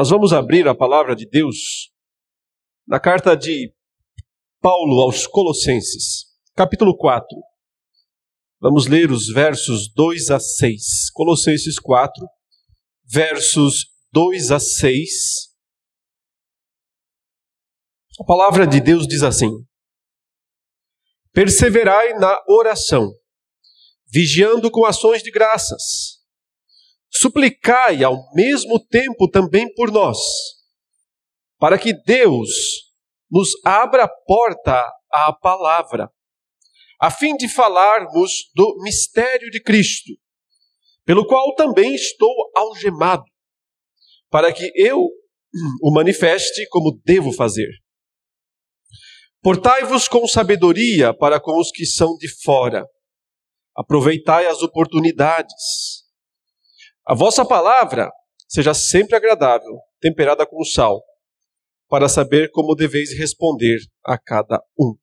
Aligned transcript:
Nós 0.00 0.08
vamos 0.08 0.32
abrir 0.32 0.66
a 0.66 0.74
palavra 0.74 1.14
de 1.14 1.28
Deus 1.28 1.92
na 2.88 2.98
carta 2.98 3.36
de 3.36 3.70
Paulo 4.58 5.02
aos 5.02 5.26
Colossenses, 5.26 6.24
capítulo 6.56 6.96
4. 6.96 7.26
Vamos 8.58 8.86
ler 8.86 9.10
os 9.10 9.26
versos 9.26 9.92
2 9.92 10.30
a 10.30 10.40
6. 10.40 11.10
Colossenses 11.12 11.78
4, 11.78 12.26
versos 13.12 13.88
2 14.10 14.50
a 14.52 14.58
6. 14.58 15.10
A 18.20 18.24
palavra 18.24 18.66
de 18.66 18.80
Deus 18.80 19.06
diz 19.06 19.22
assim: 19.22 19.50
Perseverai 21.30 22.14
na 22.14 22.42
oração, 22.48 23.12
vigiando 24.10 24.70
com 24.70 24.86
ações 24.86 25.22
de 25.22 25.30
graças 25.30 26.19
suplicai 27.10 28.04
ao 28.04 28.16
mesmo 28.34 28.78
tempo 28.86 29.28
também 29.28 29.72
por 29.74 29.90
nós, 29.90 30.18
para 31.58 31.78
que 31.78 31.92
Deus 31.92 32.48
nos 33.30 33.50
abra 33.64 34.04
a 34.04 34.08
porta 34.08 34.84
à 35.12 35.32
palavra, 35.32 36.10
a 37.00 37.10
fim 37.10 37.36
de 37.36 37.48
falarmos 37.48 38.50
do 38.54 38.76
mistério 38.82 39.50
de 39.50 39.60
Cristo, 39.60 40.12
pelo 41.04 41.26
qual 41.26 41.54
também 41.54 41.94
estou 41.94 42.32
algemado, 42.56 43.24
para 44.30 44.52
que 44.52 44.70
eu 44.76 45.08
o 45.82 45.92
manifeste 45.92 46.66
como 46.68 47.00
devo 47.04 47.32
fazer. 47.32 47.70
Portai-vos 49.42 50.06
com 50.06 50.26
sabedoria 50.28 51.14
para 51.14 51.40
com 51.40 51.58
os 51.58 51.70
que 51.70 51.86
são 51.86 52.14
de 52.18 52.28
fora. 52.42 52.86
Aproveitai 53.74 54.46
as 54.46 54.62
oportunidades 54.62 55.99
a 57.10 57.14
vossa 57.14 57.44
palavra 57.44 58.08
seja 58.48 58.72
sempre 58.72 59.16
agradável, 59.16 59.80
temperada 60.00 60.46
com 60.46 60.62
sal, 60.64 61.02
para 61.88 62.08
saber 62.08 62.52
como 62.52 62.76
deveis 62.76 63.18
responder 63.18 63.80
a 64.06 64.16
cada 64.16 64.62
um. 64.78 64.94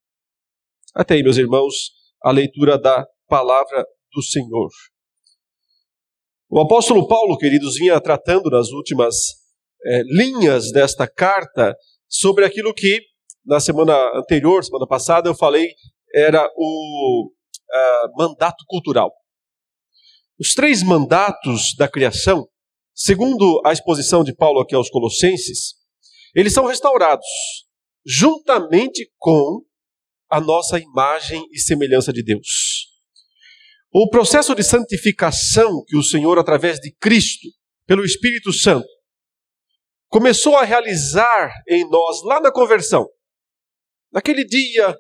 Até 0.96 1.16
aí, 1.16 1.22
meus 1.22 1.36
irmãos, 1.36 1.92
a 2.24 2.32
leitura 2.32 2.80
da 2.80 3.06
palavra 3.28 3.86
do 4.14 4.22
Senhor. 4.22 4.70
O 6.50 6.62
apóstolo 6.62 7.10
Paulo, 7.10 7.38
queridos, 7.38 7.76
vinha 7.76 8.00
tratando 8.00 8.50
nas 8.50 8.70
últimas 8.70 9.14
é, 9.84 10.02
linhas 10.04 10.72
desta 10.72 11.06
carta 11.10 11.76
sobre 12.08 12.46
aquilo 12.46 12.74
que 12.74 13.02
na 13.46 13.60
semana 13.60 13.94
anterior, 14.18 14.64
semana 14.64 14.88
passada, 14.88 15.28
eu 15.28 15.36
falei 15.36 15.74
era 16.16 16.50
o 16.56 17.30
uh, 17.30 18.18
mandato 18.18 18.64
cultural. 18.66 19.12
Os 20.40 20.54
três 20.54 20.84
mandatos 20.84 21.74
da 21.76 21.88
criação, 21.88 22.48
segundo 22.94 23.60
a 23.66 23.74
exposição 23.74 24.24
de 24.24 24.36
Paulo 24.36 24.60
aqui 24.60 24.76
aos 24.76 24.90
Colossenses, 24.90 25.76
eles 26.36 26.54
são 26.54 26.66
restaurados 26.66 27.26
juntamente 28.06 29.12
com 29.18 29.64
a 30.30 30.40
nossa 30.40 30.80
imagem 30.80 31.44
e 31.52 31.60
semelhança 31.60 32.14
de 32.14 32.24
Deus. 32.24 32.88
O 33.92 34.10
processo 34.10 34.54
de 34.54 34.64
santificação 34.64 35.84
que 35.88 35.98
o 35.98 36.04
Senhor, 36.04 36.38
através 36.38 36.80
de 36.80 36.92
Cristo, 37.00 37.48
pelo 37.88 38.06
Espírito 38.06 38.54
Santo, 38.54 38.88
começou 40.08 40.56
a 40.56 40.64
realizar 40.64 41.52
em 41.68 41.90
nós 41.90 42.22
lá 42.24 42.40
na 42.40 42.52
conversão. 42.52 43.08
Naquele 44.12 44.46
dia, 44.46 44.96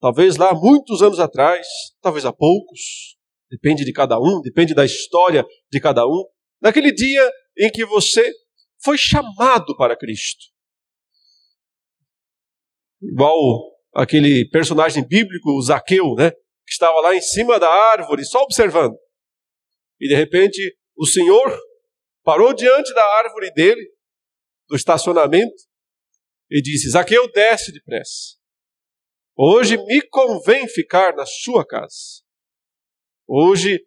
talvez 0.00 0.36
lá 0.36 0.54
muitos 0.54 1.02
anos 1.02 1.18
atrás, 1.18 1.66
talvez 2.00 2.24
há 2.24 2.32
poucos, 2.32 3.16
depende 3.50 3.84
de 3.84 3.92
cada 3.92 4.18
um, 4.18 4.40
depende 4.42 4.74
da 4.74 4.84
história 4.84 5.44
de 5.70 5.80
cada 5.80 6.06
um. 6.06 6.24
Naquele 6.60 6.92
dia 6.92 7.30
em 7.58 7.70
que 7.70 7.84
você 7.84 8.32
foi 8.82 8.98
chamado 8.98 9.76
para 9.76 9.96
Cristo. 9.96 10.44
Igual 13.02 13.36
aquele 13.94 14.48
personagem 14.48 15.06
bíblico, 15.06 15.50
o 15.50 15.62
Zaqueu, 15.62 16.14
né? 16.14 16.30
Que 16.30 16.72
estava 16.72 17.00
lá 17.00 17.14
em 17.14 17.20
cima 17.20 17.58
da 17.58 17.68
árvore, 17.68 18.24
só 18.24 18.42
observando. 18.42 18.96
E 20.00 20.08
de 20.08 20.14
repente 20.14 20.76
o 20.96 21.06
Senhor 21.06 21.58
parou 22.22 22.54
diante 22.54 22.92
da 22.94 23.04
árvore 23.18 23.52
dele, 23.52 23.86
do 24.68 24.76
estacionamento, 24.76 25.54
e 26.50 26.62
disse: 26.62 26.90
Zaqueu, 26.90 27.30
desce 27.30 27.72
depressa. 27.72 28.36
Hoje 29.36 29.76
me 29.76 30.00
convém 30.08 30.66
ficar 30.68 31.14
na 31.14 31.26
sua 31.26 31.66
casa. 31.66 32.23
Hoje, 33.26 33.80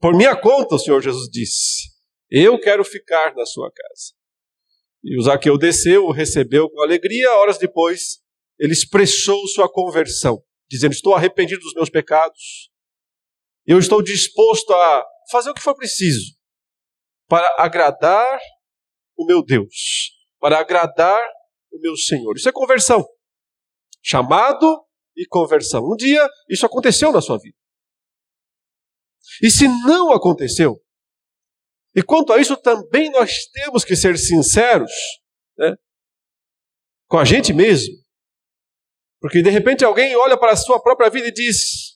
por 0.00 0.14
minha 0.14 0.36
conta, 0.36 0.74
o 0.74 0.78
Senhor 0.78 1.00
Jesus 1.02 1.28
disse: 1.30 1.90
Eu 2.30 2.58
quero 2.58 2.84
ficar 2.84 3.34
na 3.34 3.46
sua 3.46 3.70
casa. 3.70 4.14
E 5.02 5.18
o 5.18 5.22
Zaqueu 5.22 5.58
desceu, 5.58 6.04
o 6.04 6.12
recebeu 6.12 6.70
com 6.70 6.80
alegria. 6.80 7.32
Horas 7.36 7.58
depois, 7.58 8.20
ele 8.58 8.72
expressou 8.72 9.46
sua 9.48 9.70
conversão, 9.70 10.42
dizendo: 10.70 10.92
Estou 10.92 11.14
arrependido 11.14 11.60
dos 11.60 11.74
meus 11.74 11.90
pecados. 11.90 12.70
Eu 13.66 13.78
estou 13.78 14.02
disposto 14.02 14.72
a 14.72 15.06
fazer 15.30 15.50
o 15.50 15.54
que 15.54 15.62
for 15.62 15.74
preciso 15.74 16.36
para 17.28 17.48
agradar 17.58 18.38
o 19.16 19.24
meu 19.24 19.42
Deus, 19.42 20.12
para 20.38 20.58
agradar 20.58 21.22
o 21.72 21.80
meu 21.80 21.96
Senhor. 21.96 22.36
Isso 22.36 22.48
é 22.48 22.52
conversão. 22.52 23.06
Chamado 24.02 24.84
e 25.16 25.26
conversão. 25.26 25.84
Um 25.84 25.96
dia 25.96 26.28
isso 26.48 26.66
aconteceu 26.66 27.12
na 27.12 27.20
sua 27.20 27.38
vida. 27.38 27.56
E 29.40 29.50
se 29.50 29.68
não 29.68 30.12
aconteceu, 30.12 30.82
e 31.94 32.02
quanto 32.02 32.32
a 32.32 32.38
isso 32.38 32.56
também 32.56 33.10
nós 33.10 33.46
temos 33.52 33.84
que 33.84 33.94
ser 33.94 34.16
sinceros 34.16 34.90
né, 35.58 35.74
com 37.06 37.18
a 37.18 37.24
gente 37.24 37.52
mesmo. 37.52 37.94
Porque 39.20 39.42
de 39.42 39.50
repente 39.50 39.84
alguém 39.84 40.16
olha 40.16 40.38
para 40.38 40.52
a 40.52 40.56
sua 40.56 40.82
própria 40.82 41.10
vida 41.10 41.28
e 41.28 41.32
diz: 41.32 41.92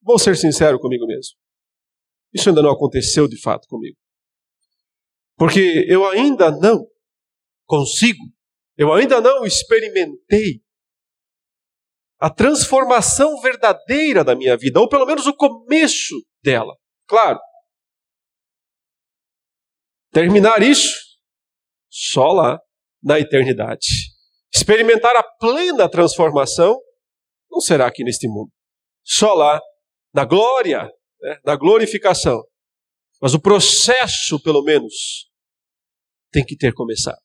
Vou 0.00 0.18
ser 0.18 0.36
sincero 0.36 0.78
comigo 0.78 1.06
mesmo. 1.06 1.36
Isso 2.32 2.48
ainda 2.48 2.62
não 2.62 2.70
aconteceu 2.70 3.28
de 3.28 3.40
fato 3.40 3.66
comigo. 3.68 3.96
Porque 5.36 5.84
eu 5.88 6.06
ainda 6.06 6.50
não 6.50 6.86
consigo, 7.66 8.24
eu 8.76 8.92
ainda 8.92 9.20
não 9.20 9.44
experimentei 9.44 10.63
a 12.18 12.30
transformação 12.30 13.40
verdadeira 13.40 14.24
da 14.24 14.34
minha 14.34 14.56
vida, 14.56 14.80
ou 14.80 14.88
pelo 14.88 15.06
menos 15.06 15.26
o 15.26 15.34
começo 15.34 16.14
dela. 16.42 16.74
Claro. 17.06 17.38
Terminar 20.10 20.62
isso 20.62 20.94
só 21.90 22.32
lá 22.32 22.58
na 23.02 23.18
eternidade. 23.20 23.86
Experimentar 24.54 25.16
a 25.16 25.22
plena 25.22 25.88
transformação 25.88 26.78
não 27.50 27.60
será 27.60 27.86
aqui 27.86 28.04
neste 28.04 28.28
mundo. 28.28 28.50
Só 29.04 29.34
lá 29.34 29.60
na 30.12 30.24
glória, 30.24 30.90
né, 31.20 31.38
na 31.44 31.56
glorificação. 31.56 32.42
Mas 33.20 33.34
o 33.34 33.40
processo, 33.40 34.40
pelo 34.42 34.62
menos, 34.62 35.28
tem 36.30 36.44
que 36.44 36.56
ter 36.56 36.72
começado. 36.72 37.20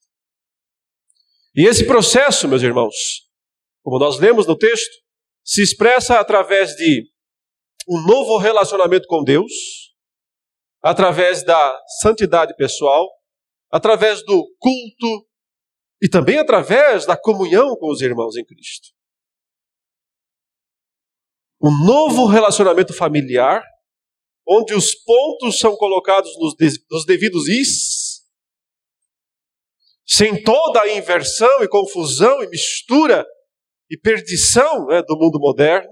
E 1.56 1.68
esse 1.68 1.86
processo, 1.86 2.48
meus 2.48 2.62
irmãos, 2.62 3.29
como 3.84 4.00
nós 4.00 4.20
lemos 4.20 4.46
no 4.46 4.58
texto, 4.58 4.92
se 5.44 5.62
expressa 5.62 6.20
através 6.20 6.76
de 6.76 7.10
um 7.88 8.02
novo 8.06 8.38
relacionamento 8.38 9.08
com 9.08 9.24
Deus, 9.24 9.52
através 10.82 11.44
da 11.44 11.80
santidade 12.02 12.56
pessoal, 12.56 13.10
através 13.72 14.24
do 14.26 14.56
culto 14.60 15.28
e 16.02 16.10
também 16.10 16.38
através 16.38 17.06
da 17.06 17.18
comunhão 17.18 17.76
com 17.78 17.92
os 17.92 18.02
irmãos 18.02 18.36
em 18.36 18.46
Cristo. 18.46 18.90
Um 21.62 21.86
novo 21.86 22.26
relacionamento 22.26 22.94
familiar, 22.94 23.62
onde 24.48 24.74
os 24.74 24.96
pontos 24.96 25.60
são 25.60 25.76
colocados 25.76 26.32
nos, 26.40 26.56
nos 26.90 27.06
devidos 27.06 27.50
is, 27.50 28.20
sem 30.08 30.42
toda 30.42 30.82
a 30.82 30.94
inversão 30.94 31.62
e 31.62 31.68
confusão 31.68 32.42
e 32.42 32.48
mistura 32.48 33.26
e 33.90 33.98
perdição 33.98 34.86
né, 34.86 35.02
do 35.02 35.18
mundo 35.18 35.40
moderno. 35.40 35.90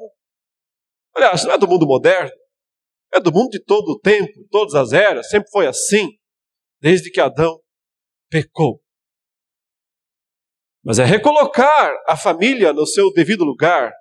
Aliás, 1.16 1.44
não 1.44 1.54
é 1.54 1.58
do 1.58 1.68
mundo 1.68 1.88
moderno, 1.88 2.32
é 3.14 3.20
do 3.20 3.32
mundo 3.32 3.50
de 3.50 3.64
todo 3.64 3.90
o 3.90 4.00
tempo, 4.00 4.48
todas 4.52 4.76
as 4.76 4.94
eras, 4.94 5.30
sempre 5.30 5.50
foi 5.50 5.66
assim, 5.66 6.08
desde 6.80 7.10
que 7.10 7.20
Adão 7.20 7.60
pecou. 8.30 8.82
Mas 10.84 11.00
é 11.00 11.06
recolocar 11.06 11.92
a 12.08 12.16
família 12.16 12.72
no 12.72 12.86
seu 12.86 13.12
devido 13.12 13.44
lugar, 13.44 13.92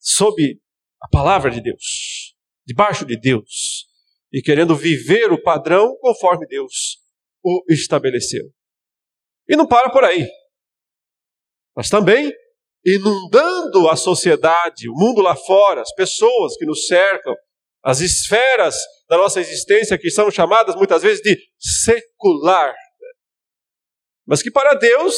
sob 0.00 0.60
a 1.00 1.08
palavra 1.08 1.50
de 1.50 1.62
Deus, 1.62 2.34
debaixo 2.66 3.06
de 3.06 3.18
Deus, 3.18 3.86
e 4.32 4.42
querendo 4.42 4.74
viver 4.74 5.30
o 5.30 5.40
padrão 5.40 5.96
conforme 6.00 6.46
Deus 6.46 6.98
o 7.42 7.62
estabeleceu. 7.68 8.50
E 9.48 9.54
não 9.54 9.66
para 9.66 9.90
por 9.90 10.02
aí. 10.02 10.26
Mas 11.76 11.88
também 11.88 12.32
inundando 12.84 13.88
a 13.88 13.96
sociedade, 13.96 14.88
o 14.88 14.94
mundo 14.94 15.22
lá 15.22 15.34
fora, 15.34 15.80
as 15.80 15.92
pessoas 15.94 16.56
que 16.56 16.66
nos 16.66 16.86
cercam, 16.86 17.34
as 17.82 18.00
esferas 18.00 18.76
da 19.08 19.16
nossa 19.16 19.40
existência 19.40 19.98
que 19.98 20.10
são 20.10 20.30
chamadas 20.30 20.74
muitas 20.76 21.02
vezes 21.02 21.22
de 21.22 21.38
secular. 21.58 22.74
mas 24.26 24.42
que 24.42 24.50
para 24.50 24.74
Deus 24.74 25.14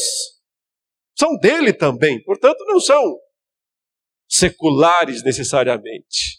são 1.16 1.36
dele 1.38 1.72
também, 1.72 2.22
portanto 2.24 2.64
não 2.66 2.80
são 2.80 3.18
seculares 4.28 5.22
necessariamente. 5.22 6.38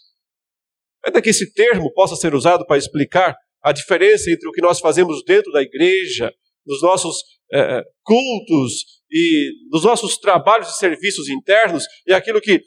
Ainda 1.04 1.22
que 1.22 1.30
esse 1.30 1.52
termo 1.52 1.92
possa 1.94 2.14
ser 2.14 2.34
usado 2.34 2.66
para 2.66 2.76
explicar 2.76 3.34
a 3.62 3.72
diferença 3.72 4.30
entre 4.30 4.48
o 4.48 4.52
que 4.52 4.60
nós 4.60 4.78
fazemos 4.80 5.24
dentro 5.24 5.50
da 5.50 5.62
igreja, 5.62 6.32
nos 6.66 6.82
nossos 6.82 7.22
é, 7.52 7.82
cultos 8.04 8.97
e 9.10 9.52
nos 9.70 9.84
nossos 9.84 10.18
trabalhos 10.18 10.68
e 10.68 10.78
serviços 10.78 11.28
internos 11.28 11.84
e 12.06 12.12
aquilo 12.12 12.40
que 12.40 12.62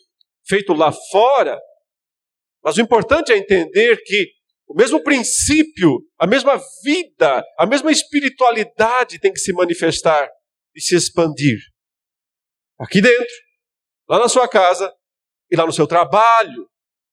feito 0.47 0.73
lá 0.73 0.91
fora. 0.91 1.59
Mas 2.63 2.77
o 2.77 2.81
importante 2.81 3.31
é 3.31 3.37
entender 3.37 4.01
que 4.03 4.31
o 4.67 4.73
mesmo 4.73 5.03
princípio, 5.03 5.99
a 6.17 6.25
mesma 6.25 6.59
vida, 6.83 7.43
a 7.57 7.65
mesma 7.65 7.91
espiritualidade 7.91 9.19
tem 9.19 9.33
que 9.33 9.39
se 9.39 9.51
manifestar 9.51 10.29
e 10.75 10.81
se 10.81 10.95
expandir. 10.95 11.59
Aqui 12.79 13.01
dentro, 13.01 13.35
lá 14.07 14.17
na 14.17 14.29
sua 14.29 14.47
casa 14.47 14.91
e 15.51 15.55
lá 15.55 15.65
no 15.65 15.73
seu 15.73 15.85
trabalho, 15.85 16.69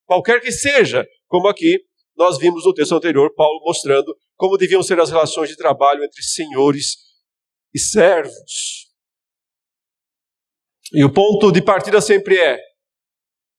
qualquer 0.07 0.41
que 0.41 0.53
seja, 0.53 1.07
como 1.27 1.49
aqui 1.49 1.79
nós 2.17 2.39
vimos 2.39 2.65
no 2.65 2.75
texto 2.75 2.95
anterior 2.95 3.33
Paulo 3.35 3.61
mostrando 3.65 4.17
como 4.37 4.57
deviam 4.57 4.83
ser 4.83 4.99
as 5.01 5.11
relações 5.11 5.49
de 5.49 5.57
trabalho 5.57 6.03
entre 6.03 6.23
senhores 6.23 6.97
e 7.75 7.79
servos. 7.79 8.88
E 10.93 11.05
o 11.05 11.13
ponto 11.13 11.53
de 11.53 11.63
partida 11.63 12.01
sempre 12.01 12.39
é: 12.39 12.59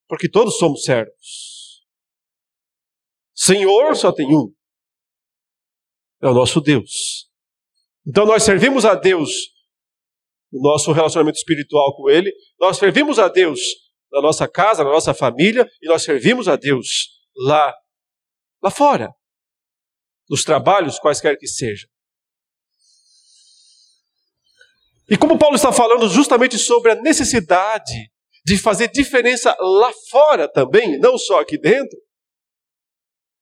porque 0.07 0.29
todos 0.29 0.57
somos 0.57 0.83
servos. 0.83 1.85
Senhor 3.35 3.95
só 3.95 4.11
tem 4.11 4.27
um. 4.27 4.53
É 6.21 6.27
o 6.27 6.33
nosso 6.33 6.59
Deus. 6.59 7.29
Então 8.05 8.25
nós 8.25 8.43
servimos 8.43 8.85
a 8.85 8.95
Deus 8.95 9.29
no 10.51 10.61
nosso 10.61 10.91
relacionamento 10.91 11.37
espiritual 11.37 11.95
com 11.95 12.09
Ele, 12.09 12.33
nós 12.59 12.77
servimos 12.77 13.19
a 13.19 13.27
Deus 13.27 13.59
na 14.11 14.21
nossa 14.21 14.47
casa, 14.47 14.83
na 14.83 14.89
nossa 14.89 15.13
família, 15.13 15.69
e 15.81 15.87
nós 15.87 16.03
servimos 16.03 16.47
a 16.47 16.55
Deus 16.55 16.87
lá, 17.35 17.73
lá 18.61 18.71
fora, 18.71 19.13
nos 20.29 20.43
trabalhos 20.43 20.99
quaisquer 20.99 21.37
que 21.37 21.47
sejam. 21.47 21.89
E 25.09 25.17
como 25.17 25.39
Paulo 25.39 25.55
está 25.55 25.71
falando 25.71 26.07
justamente 26.07 26.57
sobre 26.57 26.91
a 26.91 26.95
necessidade 26.95 28.11
de 28.45 28.57
fazer 28.57 28.89
diferença 28.89 29.55
lá 29.59 29.91
fora 30.09 30.47
também, 30.47 30.99
não 30.99 31.17
só 31.17 31.39
aqui 31.39 31.57
dentro, 31.57 31.97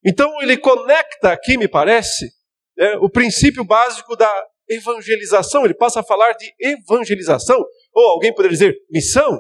então 0.06 0.42
ele 0.42 0.58
conecta 0.58 1.32
aqui, 1.32 1.58
me 1.58 1.68
parece, 1.68 2.32
né, 2.78 2.96
o 3.02 3.10
princípio 3.10 3.66
básico 3.66 4.16
da 4.16 4.32
evangelização. 4.70 5.66
Ele 5.66 5.74
passa 5.74 6.00
a 6.00 6.04
falar 6.04 6.34
de 6.34 6.54
evangelização, 6.60 7.62
ou 7.94 8.10
alguém 8.12 8.34
poderia 8.34 8.58
dizer 8.58 8.76
missão, 8.90 9.38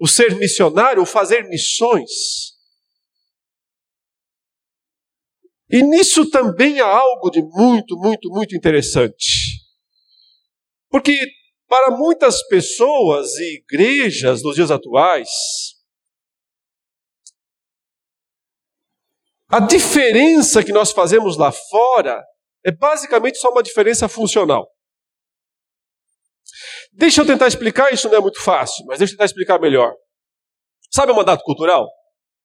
o 0.00 0.08
ser 0.08 0.34
missionário, 0.36 1.02
o 1.02 1.06
fazer 1.06 1.48
missões. 1.48 2.10
E 5.70 5.82
nisso 5.82 6.28
também 6.30 6.80
há 6.80 6.86
algo 6.86 7.30
de 7.30 7.42
muito, 7.42 7.96
muito, 7.96 8.28
muito 8.30 8.56
interessante. 8.56 9.43
Porque 10.94 11.26
para 11.66 11.90
muitas 11.90 12.46
pessoas 12.46 13.34
e 13.34 13.56
igrejas 13.56 14.44
nos 14.44 14.54
dias 14.54 14.70
atuais, 14.70 15.28
a 19.48 19.58
diferença 19.58 20.62
que 20.62 20.70
nós 20.70 20.92
fazemos 20.92 21.36
lá 21.36 21.50
fora 21.50 22.24
é 22.64 22.70
basicamente 22.70 23.38
só 23.38 23.50
uma 23.50 23.60
diferença 23.60 24.08
funcional. 24.08 24.70
Deixa 26.92 27.22
eu 27.22 27.26
tentar 27.26 27.48
explicar, 27.48 27.92
isso 27.92 28.08
não 28.08 28.18
é 28.18 28.20
muito 28.20 28.40
fácil, 28.40 28.86
mas 28.86 29.00
deixa 29.00 29.14
eu 29.14 29.16
tentar 29.16 29.24
explicar 29.24 29.60
melhor. 29.60 29.92
Sabe 30.92 31.10
o 31.10 31.16
mandato 31.16 31.42
cultural? 31.42 31.90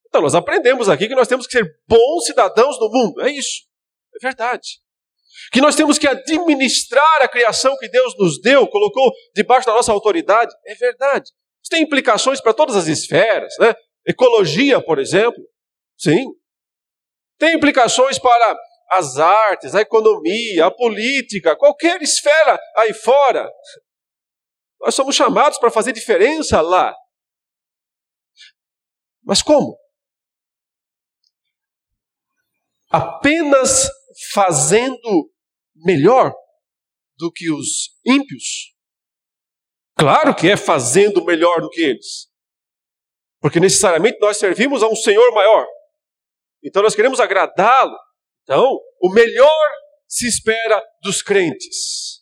Então, 0.08 0.24
nós 0.24 0.34
aprendemos 0.34 0.90
aqui 0.90 1.08
que 1.08 1.14
nós 1.14 1.28
temos 1.28 1.46
que 1.46 1.52
ser 1.56 1.72
bons 1.88 2.26
cidadãos 2.26 2.80
do 2.80 2.90
mundo. 2.90 3.22
É 3.22 3.30
isso. 3.30 3.68
É 4.16 4.18
verdade 4.20 4.80
que 5.52 5.62
nós 5.62 5.76
temos 5.76 5.98
que 5.98 6.08
administrar 6.08 7.22
a 7.22 7.28
criação 7.28 7.78
que 7.78 7.88
Deus 7.88 8.16
nos 8.18 8.42
deu, 8.42 8.68
colocou 8.68 9.12
debaixo 9.36 9.68
da 9.68 9.74
nossa 9.74 9.92
autoridade, 9.92 10.54
é 10.66 10.76
verdade. 10.76 11.30
Isso 11.62 11.70
tem 11.70 11.84
implicações 11.84 12.42
para 12.42 12.54
todas 12.54 12.76
as 12.76 12.88
esferas, 12.88 13.54
né? 13.60 13.74
Ecologia, 14.08 14.82
por 14.82 15.00
exemplo, 15.00 15.42
sim. 15.98 16.26
Tem 17.38 17.56
implicações 17.56 18.18
para 18.20 18.58
as 18.92 19.18
artes, 19.18 19.76
a 19.76 19.82
economia, 19.82 20.66
a 20.66 20.72
política, 20.72 21.56
qualquer 21.56 22.02
esfera 22.02 22.60
aí 22.76 22.94
fora. 22.94 23.50
Nós 24.82 24.96
somos 24.96 25.16
chamados 25.16 25.60
para 25.60 25.70
fazer 25.70 25.92
diferença 25.92 26.62
lá. 26.62 26.96
Mas 29.24 29.42
como? 29.42 29.78
Apenas 32.90 33.88
fazendo 34.34 35.32
melhor 35.76 36.34
do 37.18 37.32
que 37.32 37.52
os 37.52 37.98
ímpios? 38.06 38.74
Claro 39.98 40.36
que 40.36 40.50
é 40.50 40.56
fazendo 40.56 41.24
melhor 41.26 41.62
do 41.62 41.70
que 41.70 41.82
eles. 41.82 42.30
Porque 43.42 43.60
necessariamente 43.60 44.18
nós 44.20 44.38
servimos 44.38 44.84
a 44.84 44.88
um 44.88 44.96
Senhor 44.96 45.34
maior. 45.34 45.66
Então 46.64 46.82
nós 46.82 46.96
queremos 46.96 47.20
agradá-lo. 47.20 47.98
Então, 48.44 48.80
o 49.02 49.10
melhor 49.14 49.72
se 50.08 50.28
espera 50.28 50.84
dos 51.04 51.22
crentes. 51.22 52.22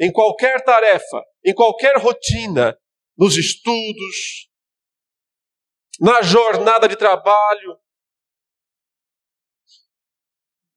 Em 0.00 0.10
qualquer 0.10 0.62
tarefa, 0.64 1.22
em 1.44 1.54
qualquer 1.54 1.96
rotina, 1.96 2.76
nos 3.16 3.36
estudos, 3.36 4.48
na 6.00 6.22
jornada 6.22 6.88
de 6.88 6.96
trabalho, 6.96 7.78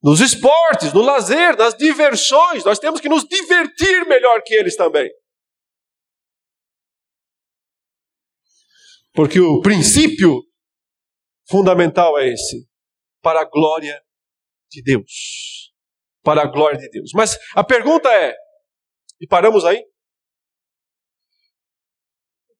nos 0.06 0.20
esportes, 0.20 0.92
no 0.92 1.02
lazer, 1.02 1.56
nas 1.56 1.76
diversões. 1.76 2.64
Nós 2.64 2.78
temos 2.78 3.00
que 3.00 3.08
nos 3.08 3.24
divertir 3.24 4.06
melhor 4.06 4.40
que 4.44 4.54
eles 4.54 4.76
também. 4.76 5.10
Porque 9.12 9.40
o 9.40 9.60
princípio 9.60 10.44
fundamental 11.48 12.16
é 12.20 12.28
esse: 12.28 12.68
para 13.20 13.40
a 13.40 13.44
glória 13.44 14.00
de 14.70 14.80
Deus. 14.80 15.72
Para 16.22 16.42
a 16.42 16.46
glória 16.46 16.78
de 16.78 16.88
Deus. 16.88 17.10
Mas 17.12 17.36
a 17.56 17.64
pergunta 17.64 18.08
é: 18.08 18.32
e 19.20 19.26
paramos 19.26 19.64
aí? 19.64 19.82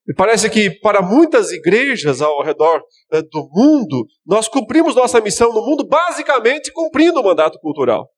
E 0.07 0.13
parece 0.13 0.49
que 0.49 0.71
para 0.79 1.01
muitas 1.01 1.51
igrejas 1.51 2.21
ao 2.21 2.41
redor 2.41 2.81
né, 3.11 3.21
do 3.21 3.49
mundo, 3.51 4.07
nós 4.25 4.47
cumprimos 4.47 4.95
nossa 4.95 5.19
missão 5.19 5.51
no 5.51 5.65
mundo 5.65 5.85
basicamente 5.85 6.71
cumprindo 6.71 7.19
o 7.19 7.23
mandato 7.23 7.59
cultural. 7.59 8.09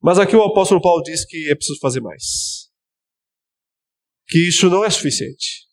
Mas 0.00 0.18
aqui 0.18 0.34
o 0.34 0.42
apóstolo 0.42 0.80
Paulo 0.80 1.02
diz 1.02 1.26
que 1.26 1.50
é 1.50 1.54
preciso 1.54 1.78
fazer 1.80 2.00
mais. 2.00 2.70
Que 4.28 4.48
isso 4.48 4.70
não 4.70 4.84
é 4.84 4.88
suficiente. 4.88 5.66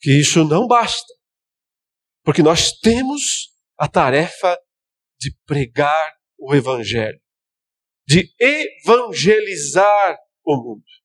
Que 0.00 0.20
isso 0.20 0.44
não 0.44 0.68
basta. 0.68 1.12
Porque 2.22 2.42
nós 2.42 2.72
temos 2.78 3.56
a 3.76 3.88
tarefa 3.88 4.56
de 5.18 5.34
pregar 5.46 6.14
o 6.38 6.54
evangelho, 6.54 7.20
de 8.06 8.32
evangelizar 8.38 10.16
o 10.44 10.56
mundo. 10.56 10.99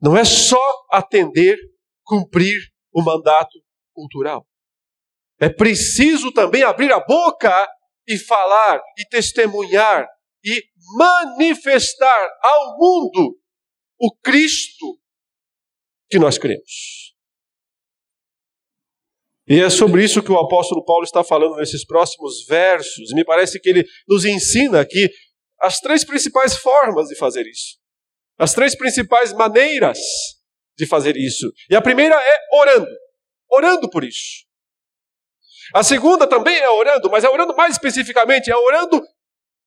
Não 0.00 0.16
é 0.16 0.24
só 0.24 0.62
atender, 0.90 1.58
cumprir 2.04 2.58
o 2.92 3.02
mandato 3.02 3.58
cultural. 3.92 4.46
É 5.38 5.48
preciso 5.48 6.32
também 6.32 6.62
abrir 6.62 6.92
a 6.92 7.00
boca 7.00 7.68
e 8.06 8.18
falar 8.18 8.80
e 8.98 9.04
testemunhar 9.06 10.06
e 10.44 10.62
manifestar 10.96 12.30
ao 12.42 12.78
mundo 12.78 13.38
o 13.98 14.14
Cristo 14.22 14.98
que 16.08 16.18
nós 16.18 16.38
cremos. 16.38 17.00
E 19.46 19.60
é 19.60 19.68
sobre 19.68 20.04
isso 20.04 20.22
que 20.22 20.30
o 20.30 20.38
apóstolo 20.38 20.84
Paulo 20.84 21.04
está 21.04 21.24
falando 21.24 21.56
nesses 21.56 21.84
próximos 21.84 22.44
versos. 22.46 23.12
Me 23.12 23.24
parece 23.24 23.60
que 23.60 23.68
ele 23.68 23.84
nos 24.08 24.24
ensina 24.24 24.80
aqui 24.80 25.10
as 25.60 25.80
três 25.80 26.04
principais 26.04 26.56
formas 26.56 27.08
de 27.08 27.16
fazer 27.16 27.44
isso. 27.46 27.79
As 28.40 28.54
três 28.54 28.74
principais 28.74 29.34
maneiras 29.34 29.98
de 30.74 30.86
fazer 30.86 31.14
isso. 31.14 31.52
E 31.68 31.76
a 31.76 31.82
primeira 31.82 32.14
é 32.14 32.38
orando. 32.54 32.90
Orando 33.50 33.90
por 33.90 34.02
isso. 34.02 34.46
A 35.74 35.84
segunda 35.84 36.26
também 36.26 36.56
é 36.56 36.70
orando, 36.70 37.10
mas 37.10 37.22
é 37.22 37.28
orando 37.28 37.54
mais 37.54 37.74
especificamente, 37.74 38.50
é 38.50 38.56
orando 38.56 39.02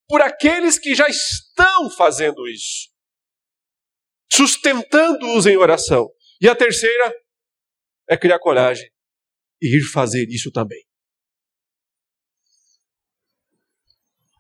por 0.08 0.22
aqueles 0.22 0.80
que 0.80 0.96
já 0.96 1.08
estão 1.08 1.88
fazendo 1.92 2.48
isso. 2.48 2.90
Sustentando-os 4.32 5.46
em 5.46 5.56
oração. 5.56 6.10
E 6.42 6.50
a 6.50 6.56
terceira 6.56 7.14
é 8.10 8.18
criar 8.18 8.40
coragem 8.40 8.90
e 9.62 9.78
ir 9.78 9.84
fazer 9.84 10.26
isso 10.30 10.52
também. 10.52 10.84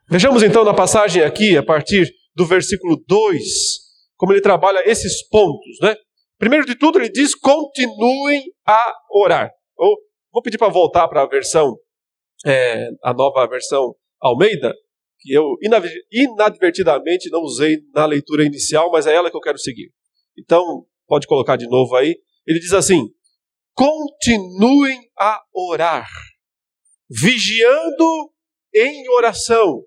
Vejamos 0.10 0.42
então 0.42 0.66
na 0.66 0.74
passagem 0.74 1.22
aqui, 1.22 1.56
a 1.56 1.63
partir 1.63 2.12
do 2.36 2.48
versículo 2.48 2.98
2, 3.08 3.83
como 4.24 4.32
ele 4.32 4.42
trabalha 4.42 4.82
esses 4.89 5.27
pontos, 5.27 5.80
né? 5.82 5.98
Primeiro 6.39 6.65
de 6.65 6.75
tudo, 6.75 6.98
ele 6.98 7.10
diz: 7.10 7.36
continuem 7.36 8.42
a 8.65 8.96
orar. 9.12 9.51
Ou, 9.75 9.98
vou 10.32 10.42
pedir 10.42 10.58
para 10.58 10.72
voltar 10.72 11.10
para 11.10 11.24
a 11.24 11.27
versão, 11.27 11.75
é, 12.46 12.88
a 13.03 13.13
nova 13.13 13.46
versão 13.48 13.94
Almeida, 14.22 14.74
que 15.20 15.34
eu 15.34 15.58
inadvertidamente 16.10 17.30
não 17.30 17.42
usei 17.42 17.80
na 17.94 18.06
leitura 18.06 18.46
inicial, 18.46 18.89
mas 18.89 19.06
é 19.06 19.13
ela 19.13 19.30
que 19.30 19.36
eu 19.36 19.42
quero 19.42 19.58
seguir. 19.58 19.92
Então, 20.39 20.86
pode 21.06 21.27
colocar 21.27 21.58
de 21.58 21.68
novo 21.68 21.94
aí. 21.98 22.15
Ele 22.48 22.60
diz 22.60 22.72
assim: 22.72 23.10
continuem 23.74 25.01
a 25.20 25.42
orar, 25.53 26.08
vigiando 27.10 28.32
em 28.74 29.10
oração, 29.10 29.84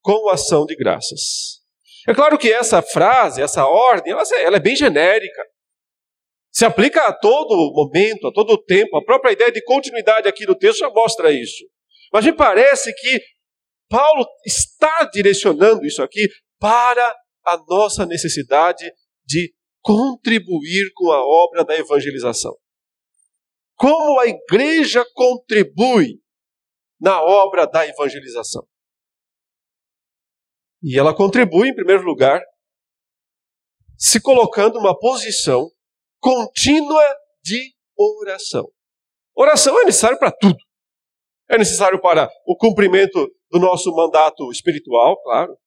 com 0.00 0.30
ação 0.30 0.64
de 0.64 0.74
graças. 0.74 1.65
É 2.06 2.14
claro 2.14 2.38
que 2.38 2.52
essa 2.52 2.80
frase, 2.80 3.42
essa 3.42 3.66
ordem, 3.66 4.12
ela, 4.12 4.56
é 4.56 4.60
bem 4.60 4.76
genérica. 4.76 5.42
Se 6.52 6.64
aplica 6.64 7.06
a 7.06 7.12
todo 7.12 7.72
momento, 7.74 8.28
a 8.28 8.32
todo 8.32 8.62
tempo. 8.62 8.96
A 8.96 9.04
própria 9.04 9.32
ideia 9.32 9.50
de 9.50 9.62
continuidade 9.64 10.28
aqui 10.28 10.46
do 10.46 10.56
texto 10.56 10.78
já 10.78 10.90
mostra 10.90 11.32
isso. 11.32 11.64
Mas 12.12 12.24
me 12.24 12.32
parece 12.32 12.94
que 12.94 13.20
Paulo 13.88 14.26
está 14.46 15.04
direcionando 15.12 15.84
isso 15.84 16.02
aqui 16.02 16.28
para 16.58 17.14
a 17.44 17.58
nossa 17.68 18.06
necessidade 18.06 18.90
de 19.26 19.52
contribuir 19.82 20.90
com 20.94 21.12
a 21.12 21.24
obra 21.24 21.64
da 21.64 21.76
evangelização. 21.76 22.56
Como 23.76 24.18
a 24.18 24.26
igreja 24.26 25.04
contribui 25.12 26.20
na 27.00 27.22
obra 27.22 27.66
da 27.66 27.86
evangelização? 27.86 28.66
E 30.88 30.96
ela 30.96 31.12
contribui, 31.12 31.70
em 31.70 31.74
primeiro 31.74 32.04
lugar, 32.04 32.40
se 33.98 34.20
colocando 34.20 34.74
numa 34.74 34.96
posição 34.96 35.68
contínua 36.20 37.02
de 37.42 37.74
oração. 37.98 38.68
Oração 39.34 39.80
é 39.80 39.84
necessário 39.84 40.16
para 40.16 40.30
tudo. 40.30 40.56
É 41.50 41.58
necessário 41.58 42.00
para 42.00 42.30
o 42.46 42.56
cumprimento 42.56 43.28
do 43.50 43.58
nosso 43.58 43.92
mandato 43.96 44.48
espiritual, 44.52 45.20
claro. 45.22 45.58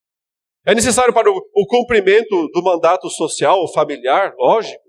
É 0.65 0.73
necessário 0.73 1.13
para 1.13 1.29
o, 1.29 1.67
cumprimento 1.67 2.47
do 2.53 2.63
mandato 2.63 3.09
social 3.09 3.59
ou 3.59 3.73
familiar, 3.73 4.33
lógico. 4.37 4.81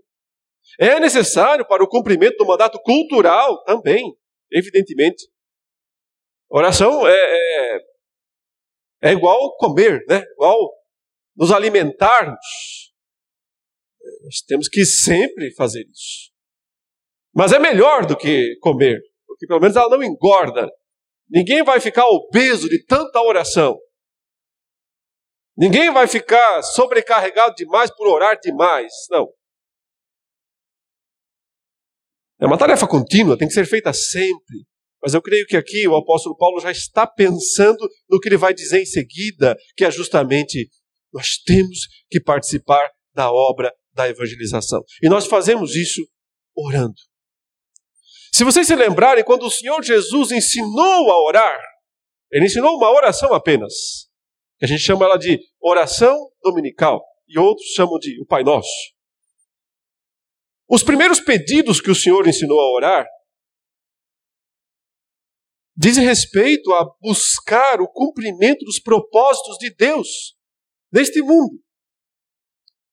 É 0.78 1.00
necessário 1.00 1.66
para 1.66 1.82
o 1.82 1.88
cumprimento 1.88 2.36
do 2.36 2.46
mandato 2.46 2.78
cultural 2.84 3.64
também, 3.64 4.14
evidentemente. 4.52 5.28
Oração 6.48 7.06
é, 7.06 7.12
é, 7.12 7.49
é 9.02 9.12
igual 9.12 9.56
comer, 9.56 10.04
né? 10.08 10.22
Igual 10.32 10.56
nos 11.36 11.50
alimentarmos. 11.52 12.38
Nós 14.24 14.40
temos 14.46 14.68
que 14.68 14.84
sempre 14.84 15.54
fazer 15.54 15.84
isso. 15.88 16.30
Mas 17.34 17.52
é 17.52 17.58
melhor 17.58 18.06
do 18.06 18.16
que 18.16 18.56
comer, 18.60 19.00
porque 19.26 19.46
pelo 19.46 19.60
menos 19.60 19.76
ela 19.76 19.88
não 19.88 20.02
engorda. 20.02 20.68
Ninguém 21.28 21.62
vai 21.62 21.80
ficar 21.80 22.06
obeso 22.06 22.68
de 22.68 22.84
tanta 22.84 23.20
oração. 23.20 23.78
Ninguém 25.56 25.92
vai 25.92 26.08
ficar 26.08 26.62
sobrecarregado 26.62 27.54
demais 27.54 27.94
por 27.94 28.08
orar 28.08 28.38
demais. 28.40 28.92
Não. 29.10 29.28
É 32.40 32.46
uma 32.46 32.58
tarefa 32.58 32.88
contínua, 32.88 33.36
tem 33.38 33.46
que 33.46 33.54
ser 33.54 33.66
feita 33.66 33.92
sempre. 33.92 34.66
Mas 35.02 35.14
eu 35.14 35.22
creio 35.22 35.46
que 35.46 35.56
aqui 35.56 35.86
o 35.88 35.96
apóstolo 35.96 36.36
Paulo 36.36 36.60
já 36.60 36.70
está 36.70 37.06
pensando 37.06 37.88
no 38.08 38.20
que 38.20 38.28
ele 38.28 38.36
vai 38.36 38.52
dizer 38.52 38.82
em 38.82 38.86
seguida, 38.86 39.56
que 39.76 39.84
é 39.84 39.90
justamente 39.90 40.68
nós 41.12 41.38
temos 41.38 41.88
que 42.10 42.20
participar 42.20 42.88
da 43.14 43.32
obra 43.32 43.72
da 43.92 44.08
evangelização. 44.08 44.82
E 45.02 45.08
nós 45.08 45.26
fazemos 45.26 45.74
isso 45.74 46.06
orando. 46.54 46.94
Se 48.32 48.44
vocês 48.44 48.66
se 48.66 48.76
lembrarem, 48.76 49.24
quando 49.24 49.44
o 49.44 49.50
Senhor 49.50 49.82
Jesus 49.82 50.30
ensinou 50.30 51.10
a 51.10 51.22
orar, 51.24 51.60
ele 52.30 52.46
ensinou 52.46 52.76
uma 52.76 52.90
oração 52.90 53.34
apenas, 53.34 53.74
que 54.58 54.64
a 54.64 54.68
gente 54.68 54.82
chama 54.82 55.04
ela 55.04 55.16
de 55.16 55.40
oração 55.60 56.16
dominical, 56.42 57.02
e 57.26 57.38
outros 57.38 57.66
chamam 57.74 57.98
de 57.98 58.20
o 58.20 58.26
Pai 58.26 58.44
Nosso. 58.44 58.70
Os 60.68 60.84
primeiros 60.84 61.18
pedidos 61.18 61.80
que 61.80 61.90
o 61.90 61.94
Senhor 61.94 62.26
ensinou 62.28 62.60
a 62.60 62.72
orar 62.72 63.06
diz 65.80 65.96
respeito 65.96 66.74
a 66.74 66.84
buscar 67.00 67.80
o 67.80 67.88
cumprimento 67.88 68.66
dos 68.66 68.78
propósitos 68.78 69.56
de 69.56 69.74
Deus 69.74 70.36
neste 70.92 71.22
mundo. 71.22 71.58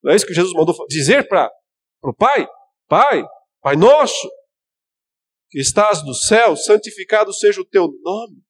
Não 0.01 0.13
é 0.13 0.15
isso 0.15 0.25
que 0.25 0.33
Jesus 0.33 0.53
mandou 0.53 0.73
dizer 0.87 1.27
para 1.27 1.51
o 2.01 2.13
Pai? 2.13 2.47
Pai, 2.87 3.25
Pai 3.61 3.75
nosso, 3.75 4.31
que 5.49 5.59
estás 5.59 6.01
no 6.05 6.13
céu, 6.13 6.55
santificado 6.55 7.33
seja 7.33 7.59
o 7.59 7.65
teu 7.65 7.89
nome. 8.01 8.41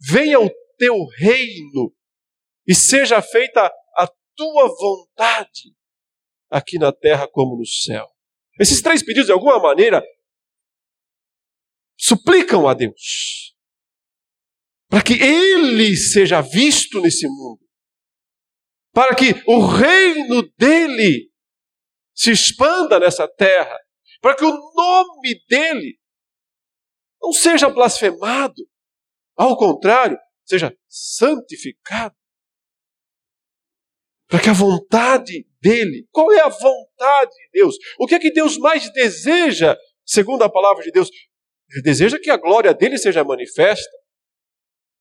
Venha 0.00 0.38
o 0.38 0.48
teu 0.78 0.94
reino 1.18 1.92
e 2.68 2.76
seja 2.76 3.20
feita 3.20 3.66
a 3.96 4.06
tua 4.36 4.68
vontade, 4.68 5.74
aqui 6.48 6.78
na 6.78 6.92
terra 6.92 7.26
como 7.26 7.56
no 7.56 7.66
céu. 7.66 8.08
Esses 8.60 8.80
três 8.80 9.02
pedidos, 9.02 9.26
de 9.26 9.32
alguma 9.32 9.58
maneira, 9.58 10.00
suplicam 11.98 12.68
a 12.68 12.74
Deus 12.74 13.50
para 14.90 15.02
que 15.02 15.14
ele 15.14 15.96
seja 15.96 16.40
visto 16.40 17.00
nesse 17.00 17.28
mundo, 17.28 17.60
para 18.92 19.14
que 19.14 19.40
o 19.46 19.64
reino 19.64 20.42
dele 20.58 21.30
se 22.12 22.32
expanda 22.32 22.98
nessa 22.98 23.28
terra, 23.28 23.78
para 24.20 24.34
que 24.34 24.44
o 24.44 24.50
nome 24.50 25.40
dele 25.48 25.96
não 27.22 27.32
seja 27.32 27.70
blasfemado, 27.70 28.68
ao 29.36 29.56
contrário, 29.56 30.18
seja 30.44 30.76
santificado. 30.88 32.16
Para 34.26 34.40
que 34.40 34.48
a 34.48 34.52
vontade 34.52 35.46
dele, 35.60 36.08
qual 36.10 36.32
é 36.32 36.40
a 36.40 36.48
vontade 36.48 37.30
de 37.30 37.50
Deus? 37.52 37.76
O 37.98 38.06
que 38.08 38.16
é 38.16 38.18
que 38.18 38.32
Deus 38.32 38.58
mais 38.58 38.92
deseja, 38.92 39.78
segundo 40.04 40.42
a 40.42 40.50
palavra 40.50 40.82
de 40.82 40.90
Deus? 40.90 41.08
Ele 41.70 41.82
deseja 41.82 42.18
que 42.18 42.30
a 42.30 42.36
glória 42.36 42.74
dele 42.74 42.98
seja 42.98 43.22
manifesta. 43.22 43.99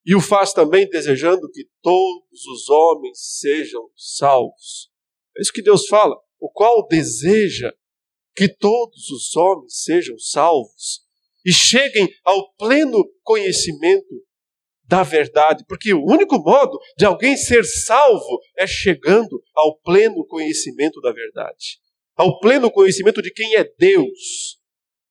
E 0.05 0.15
o 0.15 0.21
faz 0.21 0.53
também 0.53 0.89
desejando 0.89 1.49
que 1.51 1.67
todos 1.81 2.45
os 2.45 2.69
homens 2.69 3.17
sejam 3.39 3.89
salvos. 3.95 4.89
É 5.37 5.41
isso 5.41 5.53
que 5.53 5.61
Deus 5.61 5.87
fala, 5.87 6.15
o 6.39 6.49
qual 6.49 6.87
deseja 6.87 7.71
que 8.35 8.47
todos 8.47 9.09
os 9.09 9.35
homens 9.35 9.83
sejam 9.83 10.17
salvos 10.17 11.01
e 11.45 11.51
cheguem 11.51 12.09
ao 12.23 12.53
pleno 12.53 13.03
conhecimento 13.23 14.25
da 14.89 15.03
verdade, 15.03 15.63
porque 15.67 15.93
o 15.93 16.03
único 16.03 16.39
modo 16.39 16.79
de 16.97 17.05
alguém 17.05 17.37
ser 17.37 17.63
salvo 17.63 18.39
é 18.57 18.65
chegando 18.65 19.41
ao 19.53 19.77
pleno 19.79 20.25
conhecimento 20.25 20.99
da 20.99 21.11
verdade, 21.11 21.79
ao 22.15 22.39
pleno 22.39 22.71
conhecimento 22.71 23.21
de 23.21 23.31
quem 23.31 23.55
é 23.55 23.63
Deus, 23.77 24.59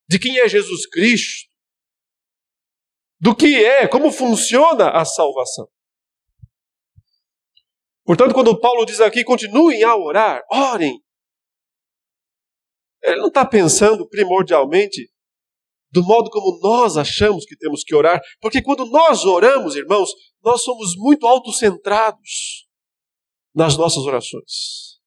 de 0.08 0.18
quem 0.18 0.38
é 0.40 0.48
Jesus 0.48 0.84
Cristo 0.86 1.47
do 3.20 3.34
que 3.34 3.64
é, 3.64 3.86
como 3.88 4.12
funciona 4.12 4.90
a 4.90 5.04
salvação. 5.04 5.68
Portanto, 8.04 8.32
quando 8.32 8.58
Paulo 8.58 8.86
diz 8.86 9.00
aqui, 9.00 9.22
continuem 9.22 9.82
a 9.82 9.94
orar, 9.96 10.42
orem. 10.50 11.02
Ele 13.02 13.20
não 13.20 13.28
está 13.28 13.44
pensando 13.44 14.08
primordialmente 14.08 15.10
do 15.90 16.02
modo 16.02 16.30
como 16.30 16.58
nós 16.60 16.96
achamos 16.96 17.44
que 17.44 17.56
temos 17.56 17.82
que 17.82 17.94
orar, 17.94 18.20
porque 18.40 18.62
quando 18.62 18.86
nós 18.86 19.24
oramos, 19.24 19.74
irmãos, 19.74 20.10
nós 20.42 20.62
somos 20.62 20.94
muito 20.96 21.26
autocentrados 21.26 22.66
nas 23.54 23.76
nossas 23.76 24.04
orações. 24.04 24.97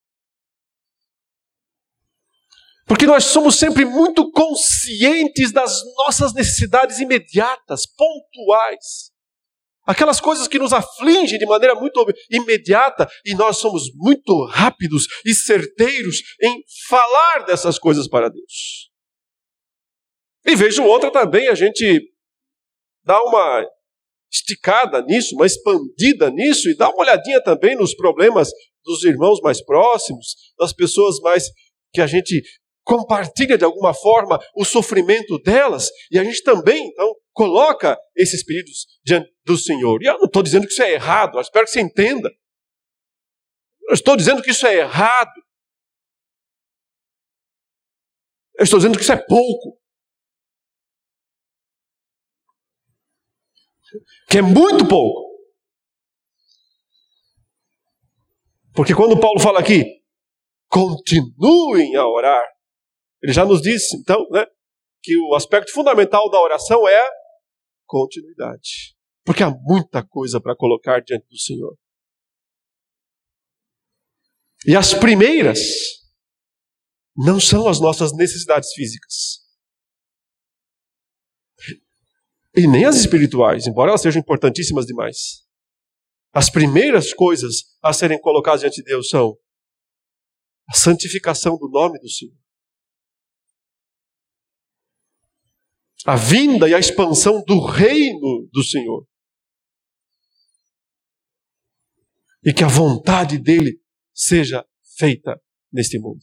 Porque 2.91 3.05
nós 3.05 3.24
somos 3.24 3.55
sempre 3.55 3.86
muito 3.86 4.29
conscientes 4.31 5.53
das 5.53 5.81
nossas 5.95 6.33
necessidades 6.33 7.00
imediatas, 7.00 7.86
pontuais. 7.86 9.13
Aquelas 9.88 10.19
coisas 10.19 10.45
que 10.45 10.60
nos 10.60 10.74
afligem 10.74 11.39
de 11.39 11.45
maneira 11.45 11.74
muito 11.74 12.05
imediata, 12.29 13.10
e 13.25 13.33
nós 13.33 13.60
somos 13.60 13.83
muito 13.95 14.45
rápidos 14.48 15.07
e 15.25 15.33
certeiros 15.33 16.17
em 16.43 16.62
falar 16.89 17.45
dessas 17.45 17.79
coisas 17.79 18.10
para 18.10 18.27
Deus. 18.27 18.91
E 20.45 20.53
vejo 20.53 20.83
outra 20.83 21.10
também, 21.10 21.48
a 21.48 21.55
gente 21.55 22.12
dá 23.05 23.24
uma 23.24 23.65
esticada 24.29 25.01
nisso, 25.01 25.33
uma 25.36 25.45
expandida 25.45 26.29
nisso, 26.29 26.69
e 26.69 26.75
dá 26.75 26.89
uma 26.89 27.03
olhadinha 27.03 27.41
também 27.41 27.74
nos 27.74 27.95
problemas 27.95 28.50
dos 28.83 29.05
irmãos 29.05 29.39
mais 29.39 29.63
próximos, 29.63 30.36
das 30.60 30.74
pessoas 30.74 31.21
mais 31.21 31.45
que 31.93 32.01
a 32.01 32.07
gente 32.07 32.41
compartilha 32.91 33.57
de 33.57 33.63
alguma 33.63 33.93
forma 33.93 34.38
o 34.53 34.65
sofrimento 34.65 35.39
delas, 35.39 35.89
e 36.12 36.19
a 36.19 36.24
gente 36.25 36.43
também, 36.43 36.88
então, 36.88 37.15
coloca 37.31 37.98
esses 38.13 38.43
pedidos 38.43 38.86
diante 39.01 39.33
do 39.45 39.57
Senhor. 39.57 40.03
E 40.03 40.07
eu 40.07 40.17
não 40.17 40.25
estou 40.25 40.43
dizendo 40.43 40.67
que 40.67 40.74
isso 40.74 40.83
é 40.83 40.91
errado, 40.91 41.38
eu 41.38 41.41
espero 41.41 41.65
que 41.65 41.71
você 41.71 41.79
entenda. 41.79 42.29
Eu 43.88 43.93
estou 43.93 44.17
dizendo 44.17 44.41
que 44.41 44.51
isso 44.51 44.67
é 44.67 44.75
errado. 44.79 45.31
Eu 48.60 48.65
estou 48.65 48.77
dizendo 48.77 48.98
que 48.98 49.03
isso 49.03 49.13
é 49.13 49.25
pouco. 49.25 49.79
Que 54.29 54.39
é 54.39 54.41
muito 54.41 54.86
pouco. 54.88 55.31
Porque 58.74 58.93
quando 58.93 59.19
Paulo 59.19 59.39
fala 59.39 59.60
aqui, 59.60 59.83
continuem 60.69 61.95
a 61.95 62.05
orar, 62.05 62.45
ele 63.22 63.34
já 63.34 63.46
nos 63.46 63.62
disse, 63.62 63.96
então, 63.98 64.28
né, 64.30 64.46
que 65.04 65.18
o 65.18 65.36
aspecto 65.36 65.72
fundamental 65.72 66.30
da 66.30 66.40
oração 66.40 66.88
é 66.88 67.04
continuidade. 67.86 68.96
Porque 69.24 69.44
há 69.44 69.50
muita 69.50 70.06
coisa 70.06 70.42
para 70.42 70.56
colocar 70.56 71.01
diante 71.01 71.28
do 71.30 71.38
Senhor. 71.38 71.78
E 74.66 74.75
as 74.75 74.94
primeiras 74.94 75.60
não 77.16 77.40
são 77.40 77.68
as 77.68 77.80
nossas 77.80 78.16
necessidades 78.16 78.72
físicas. 78.74 79.42
E 82.56 82.68
nem 82.68 82.86
as 82.86 82.96
espirituais, 82.98 83.66
embora 83.68 83.92
elas 83.92 84.01
sejam 84.01 84.22
importantíssimas 84.22 84.86
demais. 84.86 85.46
As 86.34 86.50
primeiras 86.50 87.13
coisas 87.13 87.78
a 87.82 87.94
serem 87.94 88.20
colocadas 88.20 88.62
diante 88.62 88.78
de 88.78 88.84
Deus 88.84 89.10
são 89.10 89.38
a 90.68 90.74
santificação 90.74 91.58
do 91.58 91.70
nome 91.70 92.00
do 92.00 92.10
Senhor. 92.10 92.40
A 96.05 96.15
vinda 96.15 96.67
e 96.67 96.74
a 96.74 96.79
expansão 96.79 97.43
do 97.43 97.63
reino 97.65 98.50
do 98.51 98.63
Senhor. 98.63 99.05
E 102.43 102.53
que 102.53 102.63
a 102.63 102.67
vontade 102.67 103.38
dele 103.38 103.79
seja 104.13 104.65
feita 104.98 105.39
neste 105.72 106.00
mundo. 106.00 106.20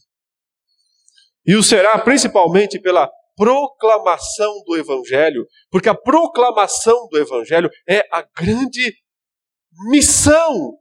E 1.45 1.55
o 1.55 1.63
será 1.63 1.97
principalmente 1.99 2.79
pela 2.79 3.09
proclamação 3.35 4.63
do 4.65 4.75
Evangelho, 4.75 5.47
porque 5.71 5.87
a 5.87 5.95
proclamação 5.95 7.07
do 7.07 7.17
Evangelho 7.17 7.69
é 7.87 8.01
a 8.11 8.21
grande 8.21 8.93
missão 9.89 10.77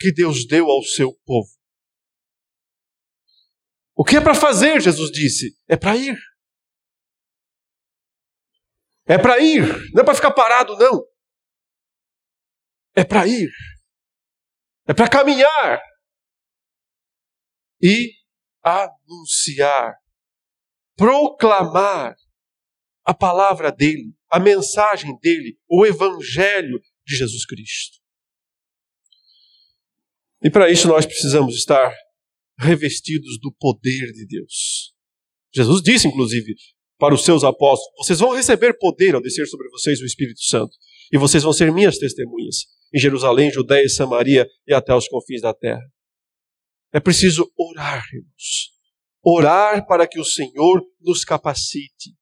que 0.00 0.12
Deus 0.12 0.44
deu 0.46 0.68
ao 0.68 0.82
seu 0.82 1.16
povo. 1.24 1.48
O 3.94 4.04
que 4.04 4.16
é 4.16 4.20
para 4.20 4.34
fazer, 4.34 4.80
Jesus 4.80 5.12
disse? 5.12 5.56
É 5.68 5.76
para 5.76 5.96
ir. 5.96 6.18
É 9.06 9.18
para 9.18 9.38
ir, 9.40 9.62
não 9.92 10.02
é 10.02 10.04
para 10.04 10.14
ficar 10.14 10.30
parado, 10.30 10.76
não. 10.76 11.04
É 12.94 13.04
para 13.04 13.26
ir. 13.26 13.50
É 14.86 14.94
para 14.94 15.08
caminhar 15.08 15.80
e 17.80 18.12
anunciar, 18.62 19.96
proclamar 20.96 22.16
a 23.04 23.12
palavra 23.12 23.72
dele, 23.72 24.14
a 24.30 24.38
mensagem 24.38 25.18
dele, 25.18 25.58
o 25.68 25.84
evangelho 25.84 26.80
de 27.04 27.16
Jesus 27.16 27.44
Cristo. 27.44 27.98
E 30.42 30.50
para 30.50 30.70
isso 30.70 30.88
nós 30.88 31.06
precisamos 31.06 31.56
estar 31.56 31.92
revestidos 32.58 33.38
do 33.40 33.52
poder 33.52 34.12
de 34.12 34.26
Deus. 34.26 34.94
Jesus 35.54 35.82
disse, 35.82 36.08
inclusive, 36.08 36.54
para 37.02 37.16
os 37.16 37.24
seus 37.24 37.42
apóstolos: 37.42 37.92
Vocês 37.98 38.20
vão 38.20 38.32
receber 38.32 38.78
poder 38.78 39.16
ao 39.16 39.20
descer 39.20 39.44
sobre 39.48 39.68
vocês 39.70 40.00
o 40.00 40.06
Espírito 40.06 40.40
Santo, 40.40 40.72
e 41.12 41.18
vocês 41.18 41.42
vão 41.42 41.52
ser 41.52 41.72
minhas 41.72 41.98
testemunhas 41.98 42.58
em 42.94 43.00
Jerusalém, 43.00 43.50
Judéia 43.50 43.84
e 43.84 43.88
Samaria 43.88 44.46
e 44.68 44.72
até 44.72 44.94
os 44.94 45.08
confins 45.08 45.40
da 45.40 45.52
terra. 45.52 45.82
É 46.92 47.00
preciso 47.00 47.50
orar, 47.58 48.04
irmãos. 48.14 48.70
Orar 49.20 49.84
para 49.84 50.06
que 50.06 50.20
o 50.20 50.24
Senhor 50.24 50.80
nos 51.00 51.24
capacite. 51.24 52.14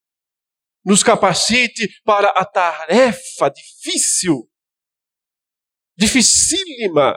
Nos 0.83 1.03
capacite 1.03 1.87
para 2.03 2.29
a 2.29 2.43
tarefa 2.43 3.49
difícil, 3.49 4.49
dificílima, 5.95 7.15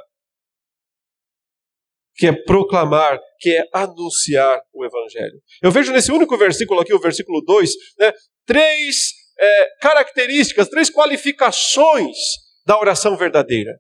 que 2.16 2.26
é 2.26 2.32
proclamar, 2.32 3.18
que 3.38 3.50
é 3.50 3.64
anunciar 3.72 4.60
o 4.72 4.84
Evangelho. 4.84 5.40
Eu 5.62 5.70
vejo 5.70 5.92
nesse 5.92 6.12
único 6.12 6.36
versículo 6.36 6.80
aqui, 6.80 6.94
o 6.94 7.00
versículo 7.00 7.40
2, 7.42 7.70
né, 7.98 8.12
três 8.46 9.12
é, 9.38 9.68
características, 9.80 10.68
três 10.68 10.90
qualificações 10.90 12.16
da 12.64 12.78
oração 12.78 13.16
verdadeira. 13.16 13.72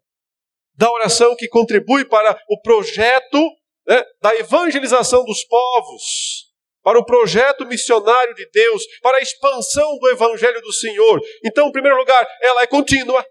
Da 0.76 0.90
oração 0.90 1.36
que 1.36 1.48
contribui 1.48 2.04
para 2.04 2.36
o 2.48 2.60
projeto 2.60 3.40
né, 3.86 4.02
da 4.20 4.34
evangelização 4.36 5.24
dos 5.24 5.44
povos, 5.44 6.52
para 6.82 6.98
o 6.98 7.04
projeto 7.04 7.64
missionário 7.64 8.34
de 8.34 8.48
Deus, 8.50 8.82
para 9.00 9.18
a 9.18 9.20
expansão 9.20 9.96
do 9.98 10.08
Evangelho 10.10 10.60
do 10.60 10.72
Senhor. 10.72 11.20
Então, 11.44 11.68
em 11.68 11.72
primeiro 11.72 11.96
lugar, 11.96 12.26
ela 12.42 12.62
é 12.62 12.66
contínua, 12.66 13.24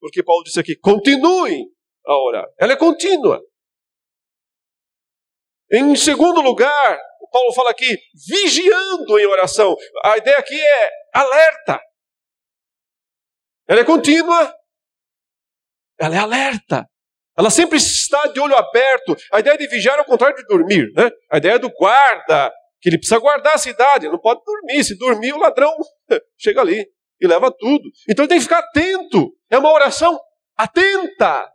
porque 0.00 0.22
Paulo 0.22 0.44
disse 0.44 0.60
aqui: 0.60 0.76
continuem 0.76 1.66
a 2.06 2.16
orar. 2.16 2.46
Ela 2.58 2.74
é 2.74 2.76
contínua. 2.76 3.42
Em 5.74 5.96
segundo 5.96 6.40
lugar, 6.40 7.00
Paulo 7.32 7.52
fala 7.52 7.70
aqui, 7.70 7.98
vigiando 8.28 9.18
em 9.18 9.26
oração. 9.26 9.76
A 10.04 10.16
ideia 10.16 10.38
aqui 10.38 10.60
é 10.60 10.90
alerta. 11.12 11.80
Ela 13.66 13.80
é 13.80 13.84
contínua, 13.84 14.54
ela 15.98 16.14
é 16.14 16.18
alerta. 16.18 16.88
Ela 17.36 17.50
sempre 17.50 17.78
está 17.78 18.28
de 18.28 18.38
olho 18.38 18.54
aberto. 18.54 19.16
A 19.32 19.40
ideia 19.40 19.58
de 19.58 19.66
vigiar 19.66 19.98
é 19.98 20.02
o 20.02 20.04
contrário 20.04 20.36
de 20.36 20.46
dormir. 20.46 20.92
Né? 20.94 21.10
A 21.28 21.38
ideia 21.38 21.58
do 21.58 21.68
guarda, 21.70 22.52
que 22.80 22.88
ele 22.88 22.98
precisa 22.98 23.18
guardar 23.18 23.54
a 23.54 23.58
cidade, 23.58 24.08
não 24.08 24.20
pode 24.20 24.44
dormir. 24.44 24.84
Se 24.84 24.96
dormir, 24.96 25.32
o 25.32 25.38
ladrão 25.38 25.74
chega 26.38 26.60
ali 26.60 26.86
e 27.20 27.26
leva 27.26 27.50
tudo. 27.50 27.90
Então 28.08 28.24
ele 28.24 28.28
tem 28.28 28.38
que 28.38 28.44
ficar 28.44 28.60
atento. 28.60 29.32
É 29.50 29.58
uma 29.58 29.72
oração 29.72 30.16
atenta, 30.56 31.50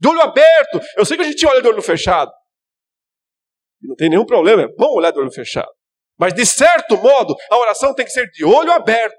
de 0.00 0.08
olho 0.08 0.20
aberto. 0.20 0.80
Eu 0.96 1.04
sei 1.04 1.16
que 1.16 1.24
a 1.24 1.26
gente 1.26 1.44
olha 1.44 1.60
de 1.60 1.66
olho 1.66 1.82
fechado. 1.82 2.30
Não 3.80 3.94
tem 3.94 4.10
nenhum 4.10 4.26
problema, 4.26 4.62
é 4.62 4.68
bom 4.68 4.96
olhar 4.96 5.10
de 5.10 5.18
olho 5.18 5.30
fechado. 5.30 5.70
Mas, 6.18 6.34
de 6.34 6.44
certo 6.44 6.96
modo, 6.96 7.34
a 7.50 7.58
oração 7.58 7.94
tem 7.94 8.04
que 8.04 8.10
ser 8.10 8.28
de 8.30 8.44
olho 8.44 8.72
aberto. 8.72 9.16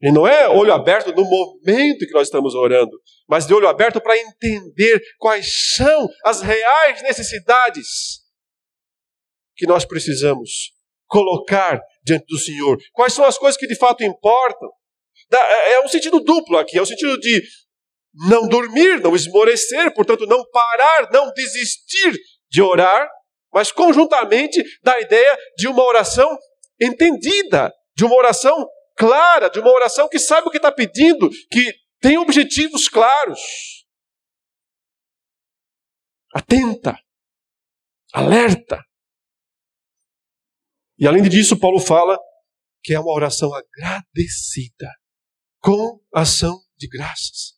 E 0.00 0.12
não 0.12 0.28
é 0.28 0.48
olho 0.48 0.72
aberto 0.72 1.12
no 1.12 1.24
momento 1.24 2.06
que 2.06 2.12
nós 2.12 2.28
estamos 2.28 2.54
orando, 2.54 2.96
mas 3.28 3.46
de 3.46 3.52
olho 3.52 3.66
aberto 3.66 4.00
para 4.00 4.16
entender 4.16 5.00
quais 5.18 5.74
são 5.74 6.08
as 6.24 6.40
reais 6.40 7.02
necessidades 7.02 8.20
que 9.56 9.66
nós 9.66 9.84
precisamos 9.84 10.72
colocar 11.08 11.80
diante 12.04 12.26
do 12.26 12.38
Senhor. 12.38 12.78
Quais 12.92 13.12
são 13.12 13.24
as 13.24 13.36
coisas 13.36 13.58
que 13.58 13.66
de 13.66 13.74
fato 13.74 14.04
importam. 14.04 14.70
É, 15.32 15.72
é 15.72 15.84
um 15.84 15.88
sentido 15.88 16.20
duplo 16.20 16.56
aqui, 16.56 16.78
é 16.78 16.82
um 16.82 16.86
sentido 16.86 17.18
de 17.18 17.42
não 18.14 18.48
dormir, 18.48 19.00
não 19.00 19.14
esmorecer, 19.14 19.92
portanto, 19.94 20.26
não 20.26 20.44
parar, 20.50 21.10
não 21.12 21.32
desistir 21.32 22.18
de 22.50 22.62
orar, 22.62 23.08
mas 23.52 23.72
conjuntamente 23.72 24.62
da 24.82 25.00
ideia 25.00 25.38
de 25.56 25.68
uma 25.68 25.82
oração 25.82 26.36
entendida, 26.80 27.72
de 27.96 28.04
uma 28.04 28.16
oração 28.16 28.66
clara, 28.96 29.48
de 29.48 29.60
uma 29.60 29.70
oração 29.70 30.08
que 30.08 30.18
sabe 30.18 30.48
o 30.48 30.50
que 30.50 30.56
está 30.56 30.72
pedindo, 30.72 31.28
que 31.50 31.74
tem 32.00 32.18
objetivos 32.18 32.88
claros. 32.88 33.40
Atenta, 36.34 36.98
alerta. 38.12 38.84
E 40.98 41.06
além 41.06 41.22
disso, 41.22 41.58
Paulo 41.58 41.80
fala 41.80 42.18
que 42.82 42.94
é 42.94 43.00
uma 43.00 43.12
oração 43.12 43.50
agradecida, 43.54 44.92
com 45.60 46.00
ação 46.12 46.58
de 46.76 46.88
graças. 46.88 47.57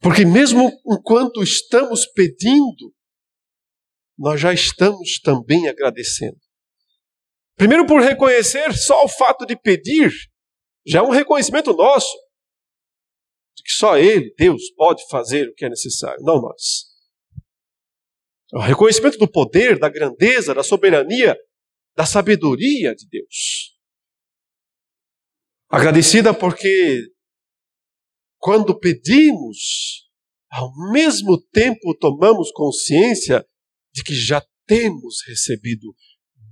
Porque 0.00 0.24
mesmo 0.24 0.70
enquanto 0.86 1.42
estamos 1.42 2.06
pedindo, 2.06 2.94
nós 4.16 4.40
já 4.40 4.52
estamos 4.52 5.20
também 5.20 5.68
agradecendo. 5.68 6.38
Primeiro, 7.56 7.86
por 7.86 8.00
reconhecer 8.00 8.72
só 8.76 9.04
o 9.04 9.08
fato 9.08 9.44
de 9.44 9.56
pedir, 9.56 10.12
já 10.86 11.00
é 11.00 11.02
um 11.02 11.10
reconhecimento 11.10 11.72
nosso 11.72 12.16
de 13.56 13.62
que 13.64 13.72
só 13.72 13.98
Ele, 13.98 14.32
Deus, 14.36 14.70
pode 14.76 15.06
fazer 15.08 15.48
o 15.48 15.54
que 15.54 15.64
é 15.64 15.68
necessário, 15.68 16.22
não 16.22 16.40
nós. 16.40 16.86
É 18.54 18.56
o 18.56 18.60
reconhecimento 18.60 19.18
do 19.18 19.30
poder, 19.30 19.78
da 19.78 19.88
grandeza, 19.88 20.54
da 20.54 20.62
soberania, 20.62 21.36
da 21.96 22.06
sabedoria 22.06 22.94
de 22.94 23.06
Deus. 23.08 23.76
Agradecida 25.68 26.32
porque 26.32 27.02
quando 28.38 28.78
pedimos, 28.78 30.08
ao 30.50 30.70
mesmo 30.92 31.40
tempo 31.52 31.96
tomamos 31.98 32.50
consciência 32.52 33.46
de 33.92 34.02
que 34.02 34.14
já 34.14 34.44
temos 34.66 35.16
recebido 35.26 35.94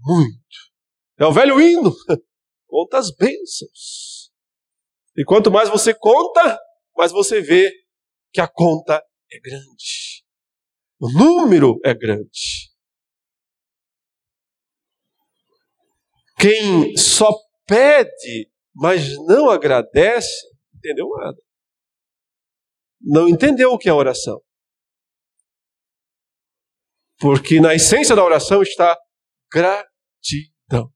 muito. 0.03 0.37
É 1.18 1.25
o 1.25 1.33
velho 1.33 1.61
hino. 1.61 1.92
Conta 2.66 2.99
as 2.99 3.14
bênçãos. 3.14 4.31
E 5.16 5.25
quanto 5.25 5.51
mais 5.51 5.68
você 5.70 5.94
conta, 5.94 6.59
mais 6.94 7.11
você 7.11 7.40
vê 7.40 7.72
que 8.33 8.40
a 8.40 8.46
conta 8.46 9.03
é 9.33 9.40
grande. 9.40 10.25
O 11.01 11.11
número 11.11 11.81
é 11.85 11.94
grande. 11.94 12.70
Quem 16.38 16.94
só 16.99 17.31
pede, 17.66 18.51
mas 18.75 19.16
não 19.27 19.49
agradece, 19.49 20.46
entendeu 20.75 21.09
nada. 21.16 21.46
Não 23.07 23.29
entendeu 23.29 23.71
o 23.71 23.79
que 23.79 23.88
é 23.88 23.92
oração. 23.92 24.42
Porque 27.21 27.61
na 27.61 27.73
essência 27.73 28.16
da 28.16 28.25
oração 28.25 28.62
está 28.62 28.99
gratidão. 29.51 30.92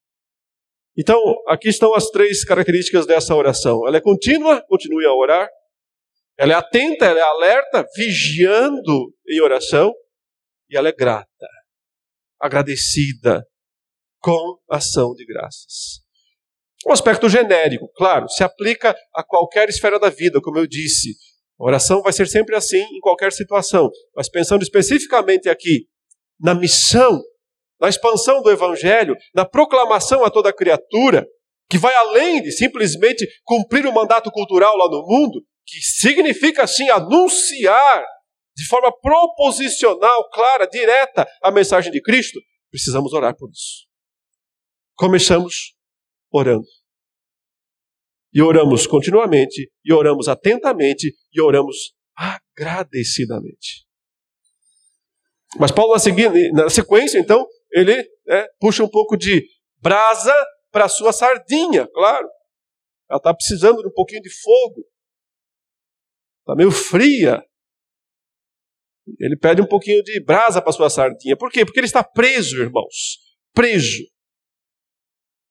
Então, 0.98 1.18
aqui 1.46 1.68
estão 1.68 1.94
as 1.94 2.10
três 2.10 2.44
características 2.44 3.06
dessa 3.06 3.34
oração. 3.34 3.86
Ela 3.86 3.98
é 3.98 4.00
contínua, 4.00 4.60
continue 4.66 5.06
a 5.06 5.14
orar. 5.14 5.48
Ela 6.36 6.52
é 6.52 6.56
atenta, 6.56 7.06
ela 7.06 7.20
é 7.20 7.22
alerta, 7.22 7.86
vigiando 7.96 9.14
em 9.28 9.40
oração. 9.40 9.94
E 10.68 10.76
ela 10.76 10.88
é 10.88 10.92
grata, 10.92 11.48
agradecida, 12.40 13.46
com 14.20 14.58
ação 14.68 15.14
de 15.14 15.24
graças. 15.24 16.00
Um 16.86 16.92
aspecto 16.92 17.28
genérico, 17.28 17.90
claro, 17.94 18.28
se 18.28 18.42
aplica 18.42 18.96
a 19.14 19.22
qualquer 19.22 19.68
esfera 19.68 19.98
da 19.98 20.10
vida, 20.10 20.40
como 20.40 20.58
eu 20.58 20.66
disse. 20.66 21.14
A 21.60 21.64
oração 21.64 22.00
vai 22.00 22.12
ser 22.12 22.26
sempre 22.26 22.56
assim 22.56 22.80
em 22.80 23.00
qualquer 23.00 23.32
situação. 23.32 23.90
Mas 24.16 24.30
pensando 24.30 24.62
especificamente 24.62 25.48
aqui 25.48 25.86
na 26.40 26.54
missão, 26.54 27.20
na 27.78 27.88
expansão 27.88 28.42
do 28.42 28.50
Evangelho, 28.50 29.14
na 29.34 29.44
proclamação 29.44 30.24
a 30.24 30.30
toda 30.30 30.54
criatura, 30.54 31.26
que 31.68 31.76
vai 31.76 31.94
além 31.94 32.42
de 32.42 32.50
simplesmente 32.50 33.28
cumprir 33.44 33.86
o 33.86 33.92
mandato 33.92 34.30
cultural 34.30 34.74
lá 34.76 34.88
no 34.88 35.06
mundo, 35.06 35.44
que 35.66 35.80
significa 35.82 36.64
assim 36.64 36.88
anunciar 36.88 38.04
de 38.56 38.66
forma 38.66 38.90
proposicional, 39.00 40.28
clara, 40.30 40.66
direta 40.66 41.28
a 41.42 41.50
mensagem 41.50 41.92
de 41.92 42.00
Cristo, 42.00 42.40
precisamos 42.70 43.12
orar 43.12 43.36
por 43.36 43.50
isso. 43.50 43.86
Começamos 44.96 45.74
orando. 46.32 46.66
E 48.32 48.40
oramos 48.40 48.86
continuamente, 48.86 49.70
e 49.84 49.92
oramos 49.92 50.28
atentamente, 50.28 51.12
e 51.32 51.40
oramos 51.40 51.94
agradecidamente. 52.16 53.86
Mas 55.58 55.72
Paulo, 55.72 55.94
na 56.52 56.70
sequência, 56.70 57.18
então, 57.18 57.44
ele 57.72 57.96
né, 58.26 58.46
puxa 58.60 58.84
um 58.84 58.88
pouco 58.88 59.16
de 59.16 59.44
brasa 59.78 60.34
para 60.70 60.84
a 60.84 60.88
sua 60.88 61.12
sardinha, 61.12 61.88
claro. 61.92 62.28
Ela 63.08 63.18
está 63.18 63.34
precisando 63.34 63.82
de 63.82 63.88
um 63.88 63.92
pouquinho 63.92 64.22
de 64.22 64.30
fogo. 64.30 64.86
Está 66.40 66.54
meio 66.54 66.70
fria. 66.70 67.42
Ele 69.18 69.36
pede 69.36 69.60
um 69.60 69.66
pouquinho 69.66 70.02
de 70.04 70.22
brasa 70.22 70.62
para 70.62 70.72
sua 70.72 70.88
sardinha. 70.88 71.36
Por 71.36 71.50
quê? 71.50 71.64
Porque 71.64 71.80
ele 71.80 71.86
está 71.86 72.04
preso, 72.04 72.62
irmãos. 72.62 73.18
Preso. 73.52 74.04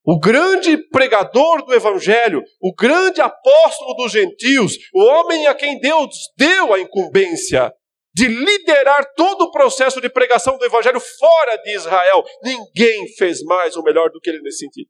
O 0.03 0.17
grande 0.17 0.77
pregador 0.89 1.65
do 1.65 1.73
Evangelho, 1.73 2.41
o 2.61 2.73
grande 2.73 3.21
apóstolo 3.21 3.95
dos 3.95 4.11
gentios, 4.11 4.73
o 4.93 5.03
homem 5.03 5.45
a 5.47 5.53
quem 5.53 5.79
Deus 5.79 6.15
deu 6.37 6.73
a 6.73 6.79
incumbência 6.79 7.73
de 8.13 8.27
liderar 8.27 9.13
todo 9.13 9.43
o 9.43 9.51
processo 9.51 10.01
de 10.01 10.09
pregação 10.09 10.57
do 10.57 10.65
Evangelho 10.65 10.99
fora 10.99 11.57
de 11.57 11.75
Israel. 11.75 12.23
Ninguém 12.43 13.07
fez 13.17 13.43
mais 13.43 13.75
ou 13.75 13.83
melhor 13.83 14.09
do 14.09 14.19
que 14.19 14.29
ele 14.29 14.41
nesse 14.41 14.59
sentido. 14.59 14.89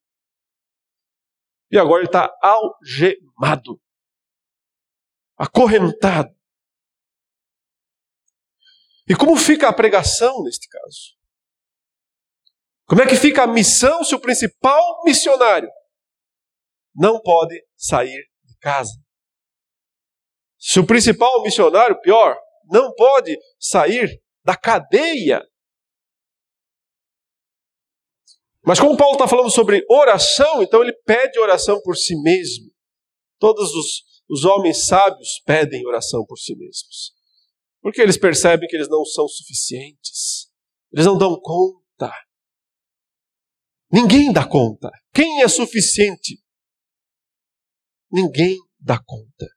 E 1.71 1.77
agora 1.77 1.99
ele 1.99 2.07
está 2.07 2.33
algemado, 2.41 3.79
acorrentado. 5.37 6.33
E 9.07 9.15
como 9.15 9.35
fica 9.35 9.67
a 9.67 9.73
pregação 9.73 10.43
neste 10.43 10.67
caso? 10.67 11.18
Como 12.89 13.03
é 13.03 13.07
que 13.07 13.15
fica 13.15 13.43
a 13.43 13.47
missão 13.47 14.03
se 14.03 14.15
o 14.15 14.19
principal 14.19 15.03
missionário 15.03 15.69
não 16.95 17.21
pode 17.21 17.63
sair 17.77 18.27
de 18.43 18.57
casa? 18.57 18.93
Se 20.57 20.79
o 20.79 20.87
principal 20.87 21.43
missionário, 21.43 22.01
pior, 22.01 22.35
não 22.65 22.91
pode 22.95 23.37
sair 23.59 24.19
da 24.43 24.57
cadeia. 24.57 25.47
Mas 28.65 28.79
como 28.79 28.97
Paulo 28.97 29.13
está 29.13 29.27
falando 29.27 29.51
sobre 29.51 29.85
oração, 29.87 30.63
então 30.63 30.81
ele 30.81 30.93
pede 31.05 31.39
oração 31.39 31.79
por 31.83 31.95
si 31.95 32.19
mesmo. 32.19 32.71
Todos 33.37 33.71
os, 33.71 34.03
os 34.27 34.45
homens 34.45 34.87
sábios 34.87 35.39
pedem 35.45 35.85
oração 35.85 36.25
por 36.25 36.39
si 36.39 36.55
mesmos. 36.55 37.13
Porque 37.81 38.01
eles 38.01 38.17
percebem 38.17 38.67
que 38.67 38.75
eles 38.75 38.89
não 38.89 39.05
são 39.05 39.27
suficientes. 39.27 40.49
Eles 40.91 41.05
não 41.05 41.19
dão 41.19 41.39
conta. 41.39 42.11
Ninguém 43.91 44.31
dá 44.31 44.47
conta. 44.47 44.89
Quem 45.13 45.41
é 45.41 45.47
suficiente? 45.47 46.39
Ninguém 48.11 48.57
dá 48.79 48.99
conta. 49.03 49.47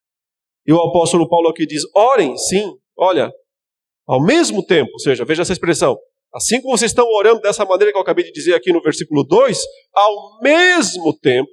E 0.66 0.72
o 0.72 0.80
apóstolo 0.80 1.28
Paulo 1.28 1.48
aqui 1.48 1.66
diz: 1.66 1.82
orem, 1.94 2.36
sim, 2.36 2.76
olha, 2.96 3.32
ao 4.06 4.22
mesmo 4.22 4.64
tempo, 4.64 4.90
ou 4.92 4.98
seja, 4.98 5.24
veja 5.24 5.42
essa 5.42 5.52
expressão, 5.52 5.98
assim 6.34 6.60
como 6.60 6.76
vocês 6.76 6.90
estão 6.90 7.06
orando 7.08 7.40
dessa 7.40 7.64
maneira 7.64 7.92
que 7.92 7.98
eu 7.98 8.02
acabei 8.02 8.24
de 8.24 8.32
dizer 8.32 8.54
aqui 8.54 8.72
no 8.72 8.80
versículo 8.80 9.24
2, 9.24 9.58
ao 9.92 10.40
mesmo 10.40 11.16
tempo, 11.18 11.50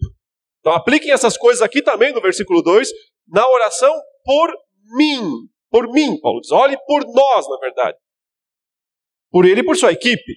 então 0.59 0.73
apliquem 0.73 1.11
essas 1.11 1.37
coisas 1.37 1.61
aqui 1.61 1.81
também 1.81 2.13
no 2.13 2.21
versículo 2.21 2.61
2, 2.61 2.89
na 3.27 3.47
oração 3.49 3.93
por 4.23 4.53
mim. 4.95 5.47
Por 5.69 5.91
mim, 5.91 6.19
Paulo 6.19 6.41
diz, 6.41 6.51
olhe 6.51 6.77
por 6.85 7.05
nós, 7.05 7.47
na 7.47 7.57
verdade. 7.59 7.97
Por 9.31 9.45
ele 9.45 9.61
e 9.61 9.63
por 9.63 9.77
sua 9.77 9.91
equipe. 9.91 10.33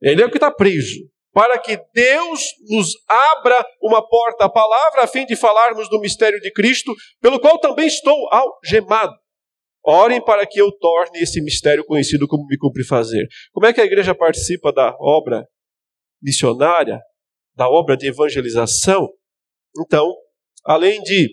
Ele 0.00 0.22
é 0.22 0.26
o 0.26 0.30
que 0.30 0.36
está 0.36 0.50
preso. 0.50 0.98
Para 1.32 1.58
que 1.58 1.78
Deus 1.94 2.40
nos 2.68 2.88
abra 3.06 3.64
uma 3.82 4.06
porta 4.06 4.46
à 4.46 4.48
palavra, 4.48 5.02
a 5.02 5.06
fim 5.06 5.24
de 5.26 5.36
falarmos 5.36 5.88
do 5.88 6.00
mistério 6.00 6.40
de 6.40 6.52
Cristo, 6.52 6.92
pelo 7.20 7.38
qual 7.38 7.58
também 7.60 7.86
estou 7.86 8.28
algemado. 8.32 9.14
Orem 9.84 10.22
para 10.22 10.46
que 10.46 10.60
eu 10.60 10.70
torne 10.72 11.20
esse 11.20 11.40
mistério 11.40 11.84
conhecido 11.84 12.26
como 12.26 12.46
me 12.46 12.58
cumpre 12.58 12.84
fazer. 12.84 13.26
Como 13.52 13.66
é 13.66 13.72
que 13.72 13.80
a 13.80 13.84
igreja 13.84 14.14
participa 14.14 14.72
da 14.72 14.94
obra 15.00 15.46
missionária, 16.20 17.00
da 17.54 17.68
obra 17.68 17.96
de 17.96 18.08
evangelização? 18.08 19.08
Então, 19.80 20.12
além 20.64 21.00
de 21.02 21.30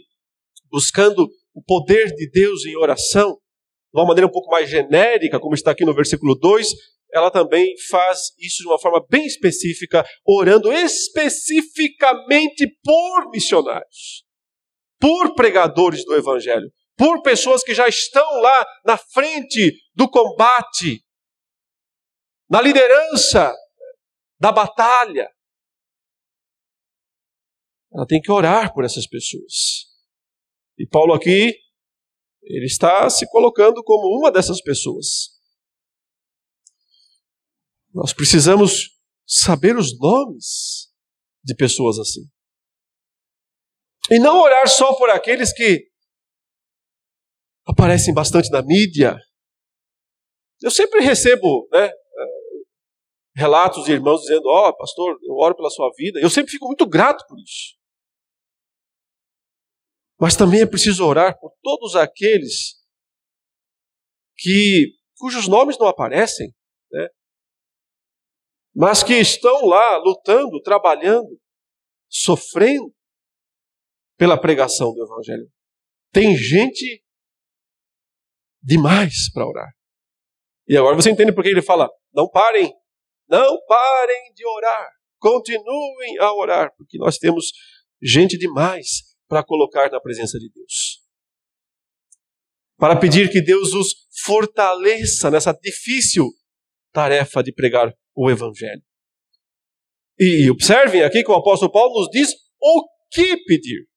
buscando 0.70 1.28
o 1.54 1.64
poder 1.64 2.14
de 2.14 2.30
Deus 2.30 2.66
em 2.66 2.78
oração, 2.78 3.32
de 3.32 4.00
uma 4.00 4.06
maneira 4.06 4.28
um 4.28 4.32
pouco 4.32 4.52
mais 4.52 4.70
genérica, 4.70 5.40
como 5.40 5.56
está 5.56 5.72
aqui 5.72 5.86
no 5.86 5.94
versículo 5.94 6.36
2, 6.36 6.74
ela 7.16 7.32
também 7.32 7.74
faz 7.90 8.34
isso 8.38 8.62
de 8.62 8.68
uma 8.68 8.78
forma 8.78 9.02
bem 9.10 9.26
específica, 9.26 10.06
orando 10.26 10.74
especificamente 10.74 12.68
por 12.84 13.30
missionários, 13.32 14.26
por 15.00 15.34
pregadores 15.34 16.04
do 16.04 16.14
Evangelho, 16.14 16.70
por 16.98 17.22
pessoas 17.22 17.64
que 17.64 17.74
já 17.74 17.88
estão 17.88 18.42
lá 18.42 18.66
na 18.86 18.98
frente 18.98 19.74
do 19.94 20.10
combate, 20.10 21.06
na 22.50 22.62
liderança 22.62 23.56
da 24.38 24.52
batalha. 24.52 25.30
Ela 27.94 28.06
tem 28.06 28.20
que 28.20 28.32
orar 28.32 28.74
por 28.74 28.84
essas 28.84 29.08
pessoas. 29.08 29.86
E 30.78 30.86
Paulo 30.86 31.14
aqui, 31.14 31.54
ele 32.44 32.66
está 32.66 33.10
se 33.10 33.26
colocando 33.30 33.82
como 33.84 34.20
uma 34.20 34.30
dessas 34.30 34.62
pessoas. 34.62 35.35
Nós 37.96 38.14
precisamos 38.14 38.90
saber 39.26 39.78
os 39.78 39.98
nomes 39.98 40.92
de 41.42 41.56
pessoas 41.56 41.98
assim. 41.98 42.30
E 44.12 44.20
não 44.20 44.42
orar 44.42 44.68
só 44.68 44.94
por 44.98 45.10
aqueles 45.10 45.54
que 45.54 45.90
aparecem 47.66 48.14
bastante 48.14 48.52
na 48.52 48.62
mídia. 48.62 49.18
Eu 50.62 50.70
sempre 50.70 51.00
recebo 51.00 51.70
né, 51.72 51.90
relatos 53.34 53.86
de 53.86 53.94
irmãos 53.94 54.22
dizendo: 54.22 54.46
Ó, 54.48 54.68
oh, 54.68 54.78
pastor, 54.78 55.18
eu 55.24 55.34
oro 55.36 55.56
pela 55.56 55.70
sua 55.70 55.90
vida. 55.96 56.20
Eu 56.20 56.30
sempre 56.30 56.52
fico 56.52 56.68
muito 56.68 56.86
grato 56.86 57.26
por 57.30 57.40
isso. 57.40 57.78
Mas 60.20 60.36
também 60.36 60.62
é 60.62 60.66
preciso 60.66 61.06
orar 61.06 61.40
por 61.40 61.54
todos 61.64 61.96
aqueles 61.96 62.76
que 64.38 64.94
cujos 65.18 65.48
nomes 65.48 65.78
não 65.78 65.88
aparecem? 65.88 66.54
Mas 68.76 69.02
que 69.02 69.14
estão 69.14 69.66
lá 69.66 69.98
lutando, 69.98 70.62
trabalhando, 70.62 71.40
sofrendo 72.10 72.94
pela 74.18 74.40
pregação 74.40 74.94
do 74.94 75.04
Evangelho. 75.04 75.50
Tem 76.12 76.36
gente 76.36 77.02
demais 78.62 79.32
para 79.34 79.48
orar. 79.48 79.72
E 80.68 80.76
agora 80.76 80.96
você 80.96 81.10
entende 81.10 81.34
por 81.34 81.42
que 81.44 81.50
ele 81.50 81.62
fala: 81.62 81.90
não 82.14 82.30
parem, 82.30 82.74
não 83.30 83.58
parem 83.66 84.34
de 84.34 84.46
orar, 84.46 84.90
continuem 85.20 86.18
a 86.20 86.34
orar, 86.34 86.74
porque 86.78 86.98
nós 86.98 87.18
temos 87.18 87.52
gente 88.02 88.38
demais 88.38 89.16
para 89.28 89.44
colocar 89.44 89.90
na 89.90 90.02
presença 90.02 90.38
de 90.38 90.50
Deus. 90.52 91.02
Para 92.78 93.00
pedir 93.00 93.32
que 93.32 93.42
Deus 93.42 93.74
os 93.74 94.06
fortaleça 94.24 95.32
nessa 95.32 95.54
difícil 95.54 96.30
tarefa 96.92 97.42
de 97.42 97.54
pregar 97.54 97.94
o 98.16 98.30
Evangelho. 98.30 98.84
E 100.18 100.50
observem 100.50 101.04
aqui 101.04 101.24
que 101.24 101.32
o 101.32 101.36
apóstolo 101.36 101.72
Paulo 101.72 102.00
nos 102.00 102.10
diz 102.10 102.34
o 102.60 102.88
que 103.12 103.38
pedir, 103.44 103.88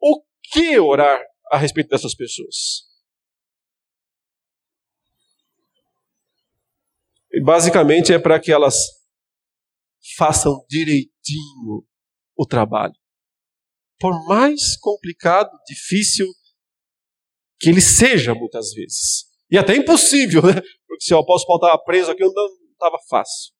o 0.00 0.22
que 0.52 0.78
orar 0.78 1.20
a 1.50 1.58
respeito 1.58 1.88
dessas 1.88 2.14
pessoas. 2.14 2.84
E 7.32 7.42
basicamente 7.42 8.12
é 8.12 8.18
para 8.18 8.38
que 8.38 8.52
elas 8.52 8.76
façam 10.16 10.64
direitinho 10.68 11.84
o 12.36 12.46
trabalho. 12.46 12.94
Por 13.98 14.26
mais 14.26 14.76
complicado, 14.78 15.50
difícil 15.66 16.26
que 17.58 17.70
ele 17.70 17.80
seja 17.80 18.34
muitas 18.34 18.72
vezes. 18.72 19.24
E 19.50 19.58
até 19.58 19.74
impossível, 19.74 20.42
né? 20.42 20.60
Porque 20.86 21.04
se 21.04 21.14
o 21.14 21.18
apóstolo 21.18 21.58
Paulo 21.58 21.72
estava 21.72 21.84
preso 21.84 22.10
aqui, 22.10 22.22
não 22.22 22.46
estava 22.72 22.98
fácil. 23.08 23.53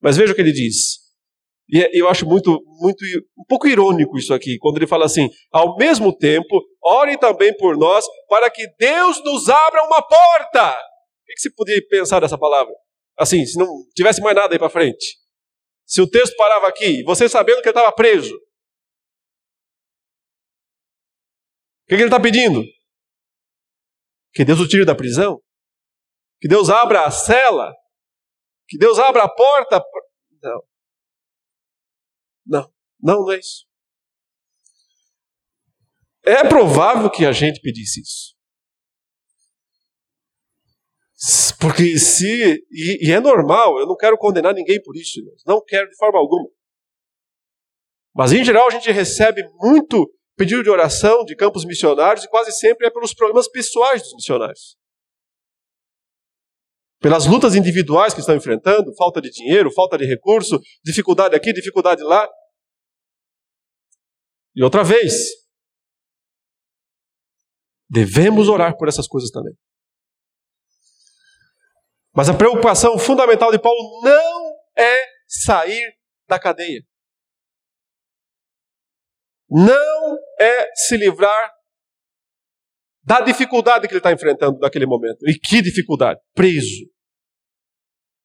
Mas 0.00 0.16
veja 0.16 0.32
o 0.32 0.34
que 0.34 0.40
ele 0.40 0.52
diz. 0.52 0.98
E 1.68 1.82
é, 1.82 1.90
eu 1.92 2.08
acho 2.08 2.24
muito, 2.26 2.62
muito, 2.80 3.04
um 3.36 3.44
pouco 3.46 3.68
irônico 3.68 4.16
isso 4.16 4.32
aqui, 4.32 4.56
quando 4.58 4.78
ele 4.78 4.86
fala 4.86 5.04
assim: 5.04 5.28
ao 5.52 5.76
mesmo 5.76 6.16
tempo, 6.16 6.62
orem 6.82 7.18
também 7.18 7.54
por 7.56 7.76
nós, 7.76 8.04
para 8.28 8.50
que 8.50 8.66
Deus 8.78 9.22
nos 9.22 9.48
abra 9.48 9.84
uma 9.84 10.00
porta. 10.00 10.70
O 10.72 11.26
que 11.26 11.40
você 11.40 11.50
podia 11.54 11.86
pensar 11.88 12.20
dessa 12.20 12.38
palavra? 12.38 12.72
Assim, 13.18 13.44
se 13.44 13.58
não 13.58 13.66
tivesse 13.94 14.20
mais 14.22 14.34
nada 14.34 14.54
aí 14.54 14.58
para 14.58 14.70
frente. 14.70 15.18
Se 15.84 16.00
o 16.00 16.08
texto 16.08 16.36
parava 16.36 16.68
aqui, 16.68 17.02
você 17.02 17.28
sabendo 17.28 17.60
que 17.60 17.68
ele 17.68 17.76
estava 17.76 17.92
preso. 17.92 18.34
O 18.34 18.40
que, 21.88 21.96
que 21.96 22.02
ele 22.02 22.04
está 22.04 22.20
pedindo? 22.20 22.62
Que 24.32 24.44
Deus 24.44 24.60
o 24.60 24.68
tire 24.68 24.84
da 24.84 24.94
prisão? 24.94 25.40
Que 26.40 26.46
Deus 26.46 26.68
abra 26.70 27.04
a 27.04 27.10
cela? 27.10 27.74
Que 28.68 28.76
Deus 28.76 28.98
abra 28.98 29.24
a 29.24 29.28
porta? 29.28 29.82
Não. 30.42 30.62
Não, 32.46 32.72
não, 33.00 33.20
não 33.24 33.32
é 33.32 33.38
isso. 33.38 33.66
É 36.24 36.46
provável 36.46 37.10
que 37.10 37.24
a 37.24 37.32
gente 37.32 37.60
pedisse 37.60 38.02
isso. 38.02 38.36
Porque 41.58 41.98
se. 41.98 42.64
E, 42.70 43.08
e, 43.08 43.12
é 43.12 43.18
normal, 43.18 43.78
eu 43.80 43.86
não 43.86 43.96
quero 43.96 44.16
condenar 44.16 44.54
ninguém 44.54 44.80
por 44.82 44.96
isso, 44.96 45.20
não 45.46 45.62
quero 45.64 45.88
de 45.88 45.96
forma 45.96 46.18
alguma. 46.18 46.48
Mas 48.14 48.32
em 48.32 48.44
geral 48.44 48.68
a 48.68 48.70
gente 48.70 48.90
recebe 48.90 49.42
muito 49.54 50.12
pedido 50.36 50.62
de 50.62 50.70
oração 50.70 51.24
de 51.24 51.34
campos 51.34 51.64
missionários 51.64 52.24
e 52.24 52.28
quase 52.28 52.52
sempre 52.52 52.86
é 52.86 52.90
pelos 52.90 53.12
problemas 53.12 53.48
pessoais 53.48 54.02
dos 54.02 54.14
missionários. 54.14 54.76
Pelas 57.00 57.26
lutas 57.26 57.54
individuais 57.54 58.12
que 58.12 58.20
estão 58.20 58.34
enfrentando, 58.34 58.94
falta 58.96 59.20
de 59.20 59.30
dinheiro, 59.30 59.72
falta 59.72 59.96
de 59.96 60.04
recurso, 60.04 60.60
dificuldade 60.84 61.36
aqui, 61.36 61.52
dificuldade 61.52 62.02
lá. 62.02 62.28
E 64.54 64.62
outra 64.62 64.82
vez, 64.82 65.14
devemos 67.88 68.48
orar 68.48 68.76
por 68.76 68.88
essas 68.88 69.06
coisas 69.06 69.30
também. 69.30 69.54
Mas 72.14 72.28
a 72.28 72.36
preocupação 72.36 72.98
fundamental 72.98 73.52
de 73.52 73.60
Paulo 73.60 74.02
não 74.02 74.50
é 74.76 75.04
sair 75.28 75.96
da 76.28 76.38
cadeia. 76.38 76.82
Não 79.48 80.18
é 80.40 80.68
se 80.74 80.96
livrar 80.96 81.57
da 83.08 83.22
dificuldade 83.22 83.88
que 83.88 83.94
ele 83.94 84.00
está 84.00 84.12
enfrentando 84.12 84.58
naquele 84.58 84.84
momento. 84.84 85.26
E 85.26 85.38
que 85.38 85.62
dificuldade? 85.62 86.20
Preso. 86.34 86.84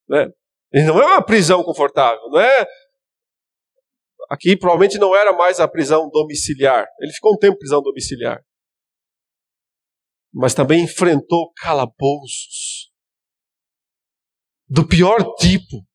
Né? 0.10 0.28
E 0.74 0.84
não 0.84 1.02
é 1.02 1.06
uma 1.06 1.26
prisão 1.26 1.64
confortável, 1.64 2.30
não 2.30 2.42
é 2.42 2.68
Aqui 4.30 4.58
provavelmente 4.58 4.98
não 4.98 5.16
era 5.16 5.34
mais 5.34 5.60
a 5.60 5.68
prisão 5.68 6.10
domiciliar. 6.10 6.88
Ele 7.00 7.12
ficou 7.12 7.34
um 7.34 7.38
tempo 7.38 7.56
em 7.56 7.60
prisão 7.60 7.82
domiciliar. 7.82 8.44
Mas 10.34 10.54
também 10.54 10.84
enfrentou 10.84 11.52
calabouços. 11.58 12.92
Do 14.68 14.88
pior 14.88 15.36
tipo. 15.36 15.86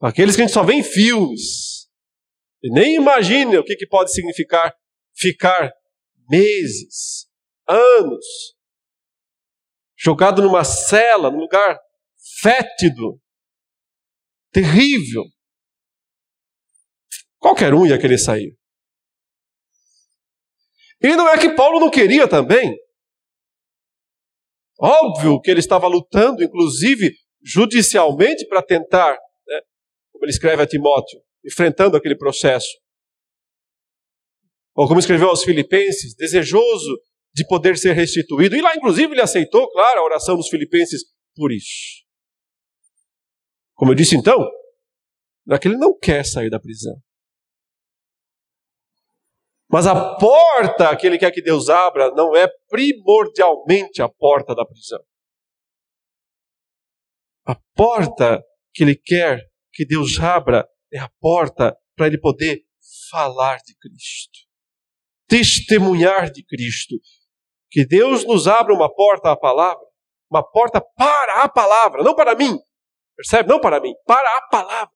Aqueles 0.00 0.34
que 0.34 0.42
a 0.42 0.46
gente 0.46 0.54
só 0.54 0.64
vê 0.64 0.72
em 0.72 0.82
filmes. 0.82 1.88
E 2.62 2.72
nem 2.72 2.96
imagina 2.96 3.60
o 3.60 3.64
que, 3.64 3.76
que 3.76 3.86
pode 3.86 4.12
significar 4.12 4.74
ficar 5.14 5.70
meses, 6.28 7.28
anos, 7.68 8.26
jogado 9.96 10.42
numa 10.42 10.64
cela, 10.64 11.30
num 11.30 11.38
lugar 11.38 11.78
fétido, 12.40 13.20
terrível. 14.50 15.24
Qualquer 17.38 17.74
um 17.74 17.86
ia 17.86 17.98
querer 17.98 18.18
sair. 18.18 18.56
E 21.02 21.16
não 21.16 21.28
é 21.28 21.36
que 21.38 21.54
Paulo 21.54 21.80
não 21.80 21.90
queria 21.90 22.28
também. 22.28 22.78
Óbvio 24.78 25.40
que 25.40 25.50
ele 25.50 25.60
estava 25.60 25.86
lutando, 25.86 26.42
inclusive 26.42 27.12
judicialmente, 27.42 28.46
para 28.46 28.62
tentar, 28.62 29.12
né, 29.12 29.60
como 30.12 30.24
ele 30.24 30.32
escreve 30.32 30.62
a 30.62 30.66
Timóteo, 30.66 31.20
enfrentando 31.44 31.96
aquele 31.96 32.16
processo. 32.16 32.81
Ou 34.74 34.88
como 34.88 35.00
escreveu 35.00 35.28
aos 35.28 35.44
Filipenses, 35.44 36.14
desejoso 36.14 36.98
de 37.34 37.46
poder 37.46 37.76
ser 37.76 37.92
restituído. 37.92 38.56
E 38.56 38.62
lá, 38.62 38.74
inclusive, 38.74 39.12
ele 39.12 39.20
aceitou, 39.20 39.70
claro, 39.70 40.00
a 40.00 40.04
oração 40.04 40.36
dos 40.36 40.48
Filipenses 40.48 41.02
por 41.34 41.52
isso. 41.52 42.02
Como 43.74 43.90
eu 43.90 43.94
disse 43.94 44.16
então, 44.16 44.38
não 45.46 45.56
é 45.56 45.68
não 45.68 45.98
quer 45.98 46.24
sair 46.24 46.50
da 46.50 46.60
prisão. 46.60 46.94
Mas 49.68 49.86
a 49.86 50.16
porta 50.16 50.94
que 50.96 51.06
ele 51.06 51.18
quer 51.18 51.30
que 51.30 51.40
Deus 51.40 51.70
abra 51.70 52.10
não 52.14 52.36
é 52.36 52.46
primordialmente 52.68 54.02
a 54.02 54.08
porta 54.08 54.54
da 54.54 54.66
prisão. 54.66 55.02
A 57.46 57.56
porta 57.74 58.44
que 58.74 58.84
ele 58.84 58.94
quer 58.94 59.40
que 59.72 59.86
Deus 59.86 60.20
abra 60.20 60.68
é 60.92 60.98
a 60.98 61.10
porta 61.18 61.74
para 61.96 62.06
ele 62.06 62.18
poder 62.18 62.62
falar 63.10 63.56
de 63.66 63.74
Cristo, 63.76 64.41
testemunhar 65.26 66.30
de 66.30 66.44
Cristo. 66.44 66.96
Que 67.70 67.86
Deus 67.86 68.24
nos 68.26 68.46
abra 68.46 68.74
uma 68.74 68.92
porta 68.92 69.32
à 69.32 69.36
palavra, 69.36 69.84
uma 70.30 70.42
porta 70.42 70.80
para 70.80 71.42
a 71.42 71.48
palavra, 71.48 72.02
não 72.02 72.14
para 72.14 72.34
mim. 72.34 72.58
Percebe? 73.16 73.48
Não 73.48 73.60
para 73.60 73.80
mim, 73.80 73.94
para 74.06 74.38
a 74.38 74.48
palavra. 74.48 74.92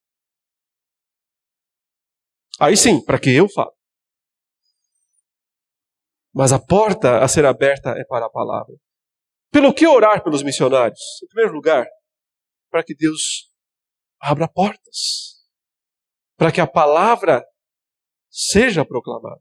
Aí 2.58 2.76
sim, 2.76 3.04
para 3.04 3.18
que 3.18 3.30
eu 3.34 3.48
falo. 3.48 3.74
Mas 6.34 6.52
a 6.52 6.58
porta 6.58 7.22
a 7.22 7.28
ser 7.28 7.46
aberta 7.46 7.90
é 7.90 8.04
para 8.04 8.26
a 8.26 8.30
palavra. 8.30 8.74
Pelo 9.50 9.72
que 9.72 9.86
orar 9.86 10.22
pelos 10.22 10.42
missionários? 10.42 11.00
Em 11.22 11.26
primeiro 11.28 11.54
lugar, 11.54 11.86
para 12.70 12.84
que 12.84 12.94
Deus 12.94 13.50
abra 14.20 14.48
portas. 14.48 15.46
Para 16.36 16.52
que 16.52 16.60
a 16.60 16.66
palavra 16.66 17.42
seja 18.28 18.84
proclamada. 18.84 19.40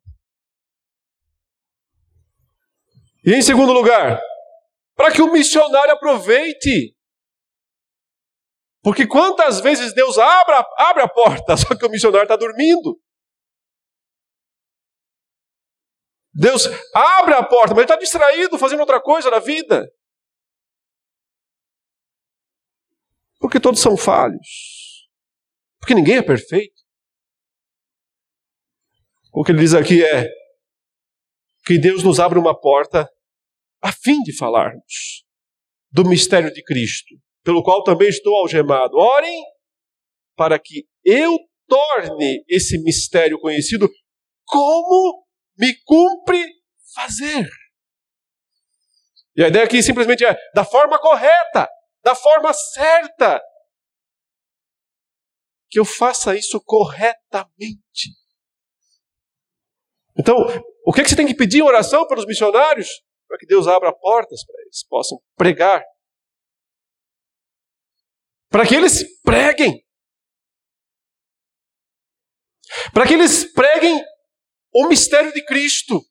E 3.25 3.33
em 3.33 3.41
segundo 3.41 3.73
lugar, 3.73 4.21
para 4.95 5.11
que 5.11 5.21
o 5.21 5.31
missionário 5.31 5.93
aproveite. 5.93 6.95
Porque 8.83 9.07
quantas 9.07 9.59
vezes 9.59 9.95
Deus 9.95 10.19
abre, 10.19 10.55
abre 10.77 11.01
a 11.01 11.09
porta, 11.09 11.57
só 11.57 11.75
que 11.75 11.85
o 11.85 11.89
missionário 11.89 12.25
está 12.25 12.35
dormindo. 12.35 13.01
Deus 16.31 16.65
abre 16.93 17.33
a 17.33 17.43
porta, 17.43 17.69
mas 17.69 17.77
ele 17.77 17.83
está 17.85 17.95
distraído 17.95 18.59
fazendo 18.59 18.81
outra 18.81 19.01
coisa 19.01 19.31
na 19.31 19.39
vida. 19.39 19.89
Porque 23.39 23.59
todos 23.59 23.79
são 23.79 23.97
falhos. 23.97 25.07
Porque 25.79 25.95
ninguém 25.95 26.17
é 26.17 26.21
perfeito. 26.21 26.75
O 29.33 29.43
que 29.43 29.51
ele 29.51 29.59
diz 29.59 29.73
aqui 29.73 30.03
é 30.03 30.29
que 31.65 31.79
Deus 31.79 32.03
nos 32.03 32.19
abre 32.19 32.38
uma 32.38 32.59
porta 32.59 33.09
a 33.86 33.91
fim 33.91 34.19
de 34.24 34.36
falarmos 34.36 35.24
do 35.91 36.04
mistério 36.04 36.52
de 36.52 36.63
Cristo, 36.63 37.13
pelo 37.43 37.62
qual 37.62 37.84
também 37.84 38.10
estou 38.10 38.36
algemado. 38.36 38.98
Orem 38.98 39.43
para 40.36 40.58
que 40.58 40.88
eu 41.04 41.38
torne 41.67 42.43
esse 42.48 42.82
mistério 42.82 43.39
conhecido 43.39 43.88
como 44.43 45.24
me 45.56 45.71
cumpre 45.84 46.43
fazer. 46.95 47.48
E 49.36 49.43
a 49.43 49.50
ideia 49.50 49.65
aqui 49.65 49.84
simplesmente 49.84 50.26
é 50.26 50.36
da 50.56 50.65
forma 50.65 50.98
correta, 51.00 51.69
da 52.04 52.15
forma 52.15 52.52
certa. 52.54 53.39
Que 55.69 55.80
eu 55.80 55.86
faça 55.86 56.36
isso 56.36 56.60
corretamente. 56.60 58.10
Então, 60.17 60.36
o 60.88 60.91
que, 60.91 61.02
é 61.02 61.04
que 61.04 61.10
você 61.10 61.15
tem 61.15 61.28
que 61.28 61.36
pedir 61.36 61.60
em 61.60 61.63
oração 61.63 62.08
para 62.08 62.19
os 62.19 62.26
missionários? 62.26 63.05
Para 63.27 63.38
que 63.38 63.45
Deus 63.45 63.67
abra 63.67 63.93
portas 63.93 64.45
para 64.45 64.61
eles 64.61 64.83
possam 64.88 65.19
pregar. 65.35 65.83
Para 68.49 68.67
que 68.67 68.75
eles 68.75 69.21
preguem. 69.21 69.85
Para 72.93 73.07
que 73.07 73.13
eles 73.13 73.51
preguem 73.53 74.03
o 74.73 74.88
mistério 74.88 75.33
de 75.33 75.43
Cristo. 75.45 76.01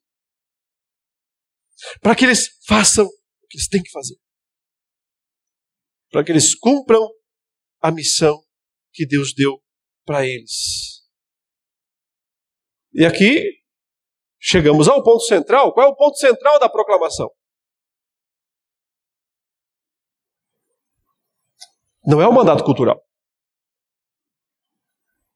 Para 2.01 2.15
que 2.15 2.25
eles 2.25 2.49
façam 2.67 3.05
o 3.05 3.47
que 3.47 3.57
eles 3.57 3.67
têm 3.67 3.81
que 3.81 3.91
fazer. 3.91 4.15
Para 6.11 6.23
que 6.23 6.31
eles 6.31 6.55
cumpram 6.55 7.07
a 7.81 7.91
missão 7.91 8.43
que 8.93 9.05
Deus 9.05 9.33
deu 9.33 9.61
para 10.05 10.25
eles. 10.25 11.03
E 12.93 13.05
aqui 13.05 13.64
chegamos 14.45 14.87
ao 14.87 15.01
ponto 15.01 15.23
central. 15.23 15.73
Qual 15.73 15.87
é 15.87 15.89
o 15.89 15.95
ponto 15.95 16.17
central 16.17 16.59
da 16.59 16.69
proclamação? 16.69 17.31
Não 22.05 22.21
é 22.21 22.27
o 22.27 22.31
mandato 22.31 22.63
cultural. 22.63 23.01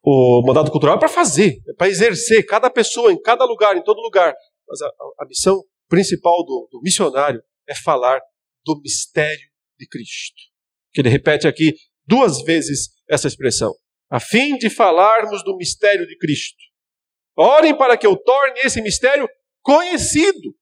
O 0.04 0.44
mandato 0.46 0.72
cultural 0.72 0.96
é 0.96 1.00
para 1.00 1.10
fazer, 1.10 1.60
é 1.68 1.74
para 1.74 1.90
exercer, 1.90 2.46
cada 2.46 2.70
pessoa, 2.70 3.12
em 3.12 3.20
cada 3.20 3.44
lugar, 3.46 3.76
em 3.76 3.84
todo 3.84 4.00
lugar. 4.00 4.34
Mas 4.68 4.82
a, 4.82 4.88
a 5.20 5.26
missão 5.26 5.64
principal 5.88 6.46
do, 6.46 6.70
do 6.72 6.82
missionário 6.82 7.42
é 7.68 7.74
falar 7.74 8.22
do 8.64 8.80
mistério 8.80 9.50
de 9.80 9.88
Cristo. 9.88 10.38
Que 10.94 11.02
ele 11.02 11.10
repete 11.10 11.48
aqui 11.48 11.74
duas 12.06 12.44
vezes 12.44 12.90
essa 13.10 13.28
expressão. 13.28 13.74
A 14.08 14.20
fim 14.20 14.56
de 14.58 14.70
falarmos 14.70 15.44
do 15.44 15.58
mistério 15.58 16.06
de 16.06 16.16
Cristo. 16.18 16.69
Orem 17.42 17.74
para 17.74 17.98
que 17.98 18.06
eu 18.06 18.18
torne 18.18 18.60
esse 18.60 18.82
mistério 18.82 19.26
conhecido. 19.62 20.54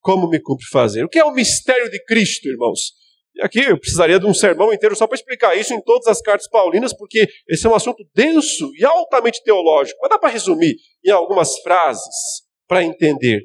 Como 0.00 0.28
me 0.28 0.40
cumpre 0.40 0.66
fazer? 0.66 1.04
O 1.04 1.08
que 1.08 1.20
é 1.20 1.24
o 1.24 1.32
mistério 1.32 1.88
de 1.88 2.02
Cristo, 2.04 2.48
irmãos? 2.48 2.94
E 3.36 3.42
aqui 3.44 3.60
eu 3.60 3.78
precisaria 3.78 4.18
de 4.18 4.26
um 4.26 4.34
sermão 4.34 4.72
inteiro 4.72 4.96
só 4.96 5.06
para 5.06 5.14
explicar 5.14 5.56
isso 5.56 5.72
em 5.72 5.80
todas 5.82 6.08
as 6.08 6.20
cartas 6.20 6.48
paulinas, 6.48 6.92
porque 6.92 7.28
esse 7.48 7.64
é 7.64 7.70
um 7.70 7.76
assunto 7.76 8.04
denso 8.12 8.72
e 8.76 8.84
altamente 8.84 9.40
teológico. 9.44 10.00
Mas 10.02 10.10
dá 10.10 10.18
para 10.18 10.30
resumir 10.30 10.74
em 11.04 11.10
algumas 11.10 11.56
frases 11.60 12.44
para 12.66 12.82
entender. 12.82 13.42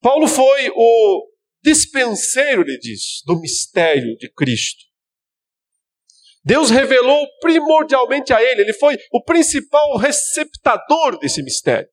Paulo 0.00 0.26
foi 0.26 0.70
o 0.74 1.28
dispenseiro, 1.62 2.62
ele 2.62 2.78
diz, 2.78 3.22
do 3.24 3.38
mistério 3.40 4.16
de 4.16 4.28
Cristo. 4.32 4.87
Deus 6.44 6.70
revelou 6.70 7.26
primordialmente 7.40 8.32
a 8.32 8.42
ele, 8.42 8.62
ele 8.62 8.72
foi 8.72 8.96
o 9.12 9.22
principal 9.22 9.96
receptador 9.96 11.18
desse 11.18 11.42
mistério. 11.42 11.88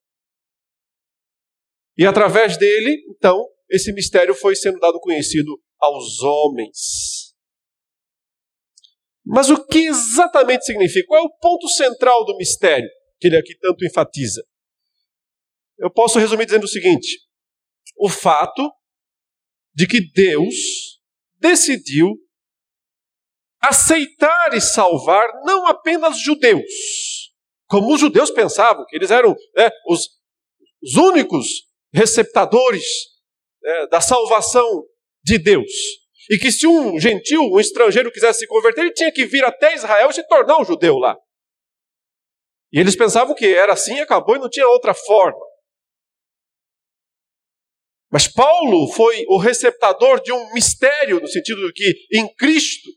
E 1.97 2.05
através 2.05 2.57
dele, 2.57 3.05
então, 3.09 3.45
esse 3.69 3.91
mistério 3.93 4.33
foi 4.33 4.55
sendo 4.55 4.79
dado 4.79 4.99
conhecido 4.99 5.59
aos 5.79 6.21
homens. 6.21 7.25
Mas 9.25 9.49
o 9.49 9.65
que 9.65 9.79
exatamente 9.87 10.65
significa? 10.65 11.07
Qual 11.07 11.19
é 11.19 11.23
o 11.23 11.37
ponto 11.37 11.67
central 11.69 12.25
do 12.25 12.37
mistério 12.37 12.87
que 13.19 13.27
ele 13.27 13.37
aqui 13.37 13.57
tanto 13.57 13.83
enfatiza? 13.83 14.45
Eu 15.77 15.91
posso 15.91 16.19
resumir 16.19 16.45
dizendo 16.45 16.65
o 16.65 16.69
seguinte: 16.69 17.19
o 17.97 18.07
fato 18.07 18.71
de 19.73 19.87
que 19.87 19.99
Deus 20.11 20.53
decidiu 21.39 22.13
aceitar 23.67 24.53
e 24.53 24.61
salvar 24.61 25.27
não 25.43 25.65
apenas 25.67 26.19
judeus, 26.19 26.63
como 27.67 27.93
os 27.93 27.99
judeus 27.99 28.31
pensavam, 28.31 28.85
que 28.87 28.95
eles 28.95 29.11
eram 29.11 29.35
né, 29.55 29.69
os, 29.87 30.09
os, 30.81 30.95
únicos 30.95 31.47
receptadores 31.93 32.85
né, 33.61 33.87
da 33.87 34.01
salvação 34.01 34.85
de 35.23 35.37
Deus. 35.37 35.71
E 36.29 36.37
que 36.37 36.51
se 36.51 36.65
um 36.65 36.99
gentil, 36.99 37.41
um 37.41 37.59
estrangeiro 37.59 38.11
quisesse 38.11 38.39
se 38.39 38.47
converter, 38.47 38.81
ele 38.81 38.93
tinha 38.93 39.11
que 39.11 39.25
vir 39.25 39.43
até 39.43 39.75
Israel 39.75 40.09
e 40.09 40.13
se 40.13 40.27
tornar 40.27 40.59
um 40.59 40.65
judeu 40.65 40.97
lá. 40.97 41.15
E 42.71 42.79
eles 42.79 42.95
pensavam 42.95 43.35
que 43.35 43.45
era 43.45 43.73
assim, 43.73 43.99
acabou 43.99 44.35
e 44.35 44.39
não 44.39 44.49
tinha 44.49 44.67
outra 44.67 44.93
forma. 44.93 45.39
Mas 48.11 48.27
Paulo 48.27 48.91
foi 48.93 49.25
o 49.27 49.37
receptador 49.37 50.21
de 50.21 50.31
um 50.31 50.53
mistério, 50.53 51.19
no 51.19 51.27
sentido 51.27 51.65
de 51.67 51.73
que 51.73 51.93
em 52.13 52.33
Cristo, 52.35 52.89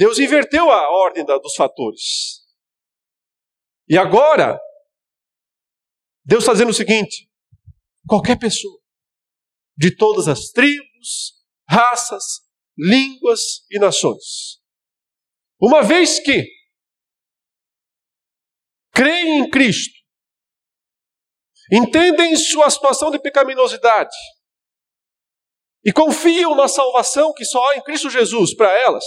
Deus 0.00 0.18
inverteu 0.18 0.70
a 0.70 0.88
ordem 0.88 1.26
dos 1.26 1.54
fatores. 1.54 2.40
E 3.86 3.98
agora, 3.98 4.58
Deus 6.24 6.42
está 6.42 6.54
dizendo 6.54 6.70
o 6.70 6.74
seguinte: 6.74 7.30
qualquer 8.08 8.38
pessoa, 8.38 8.80
de 9.76 9.94
todas 9.94 10.26
as 10.26 10.48
tribos, 10.52 11.44
raças, 11.68 12.48
línguas 12.78 13.66
e 13.70 13.78
nações. 13.78 14.62
Uma 15.60 15.82
vez 15.82 16.18
que 16.18 16.48
creem 18.94 19.40
em 19.40 19.50
Cristo, 19.50 19.98
entendem 21.70 22.34
sua 22.36 22.70
situação 22.70 23.10
de 23.10 23.20
pecaminosidade 23.20 24.16
e 25.84 25.92
confiam 25.92 26.54
na 26.54 26.68
salvação 26.68 27.34
que 27.34 27.44
só 27.44 27.62
há 27.68 27.76
em 27.76 27.82
Cristo 27.82 28.08
Jesus 28.08 28.56
para 28.56 28.72
elas, 28.78 29.04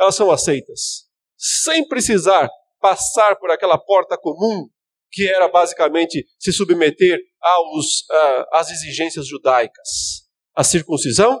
elas 0.00 0.14
são 0.14 0.30
aceitas, 0.30 1.06
sem 1.36 1.86
precisar 1.86 2.48
passar 2.80 3.36
por 3.36 3.50
aquela 3.50 3.78
porta 3.78 4.16
comum 4.16 4.66
que 5.12 5.28
era 5.28 5.48
basicamente 5.48 6.24
se 6.38 6.52
submeter 6.52 7.18
aos, 7.40 8.00
uh, 8.10 8.46
às 8.52 8.70
exigências 8.70 9.26
judaicas. 9.26 9.88
A 10.54 10.62
circuncisão, 10.64 11.40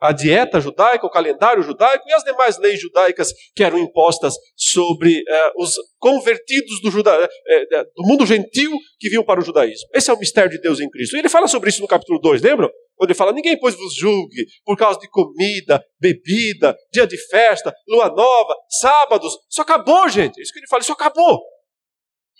a 0.00 0.12
dieta 0.12 0.60
judaica, 0.60 1.04
o 1.04 1.10
calendário 1.10 1.62
judaico 1.62 2.08
e 2.08 2.12
as 2.12 2.22
demais 2.22 2.56
leis 2.58 2.80
judaicas 2.80 3.32
que 3.54 3.62
eram 3.62 3.78
impostas 3.78 4.34
sobre 4.56 5.18
uh, 5.18 5.62
os 5.62 5.74
convertidos 5.98 6.80
do, 6.80 6.90
juda, 6.90 7.24
uh, 7.24 7.84
do 7.96 8.06
mundo 8.06 8.24
gentil 8.24 8.70
que 8.98 9.08
vinham 9.08 9.24
para 9.24 9.40
o 9.40 9.44
judaísmo. 9.44 9.88
Esse 9.94 10.10
é 10.10 10.14
o 10.14 10.18
mistério 10.18 10.50
de 10.50 10.60
Deus 10.60 10.80
em 10.80 10.88
Cristo. 10.88 11.16
E 11.16 11.18
ele 11.18 11.28
fala 11.28 11.48
sobre 11.48 11.70
isso 11.70 11.82
no 11.82 11.88
capítulo 11.88 12.20
2, 12.20 12.40
lembram? 12.40 12.70
Ele 13.00 13.14
fala, 13.14 13.32
ninguém 13.32 13.58
pois 13.58 13.74
vos 13.74 13.94
julgue 13.94 14.46
por 14.64 14.76
causa 14.76 14.98
de 14.98 15.08
comida, 15.08 15.82
bebida, 15.98 16.76
dia 16.92 17.06
de 17.06 17.16
festa, 17.28 17.72
lua 17.88 18.08
nova, 18.08 18.54
sábados. 18.80 19.36
Isso 19.50 19.62
acabou, 19.62 20.08
gente. 20.08 20.38
É 20.38 20.42
isso 20.42 20.52
que 20.52 20.58
ele 20.58 20.68
fala, 20.68 20.82
isso 20.82 20.92
acabou. 20.92 21.40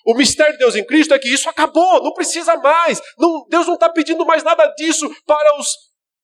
O 0.06 0.14
mistério 0.14 0.52
de 0.52 0.58
Deus 0.58 0.74
em 0.74 0.84
Cristo 0.84 1.14
é 1.14 1.18
que 1.18 1.28
isso 1.28 1.48
acabou, 1.48 2.02
não 2.02 2.12
precisa 2.12 2.56
mais. 2.56 3.00
Não, 3.18 3.46
Deus 3.48 3.66
não 3.66 3.74
está 3.74 3.88
pedindo 3.88 4.24
mais 4.24 4.42
nada 4.42 4.66
disso 4.76 5.10
para 5.26 5.58
os 5.58 5.68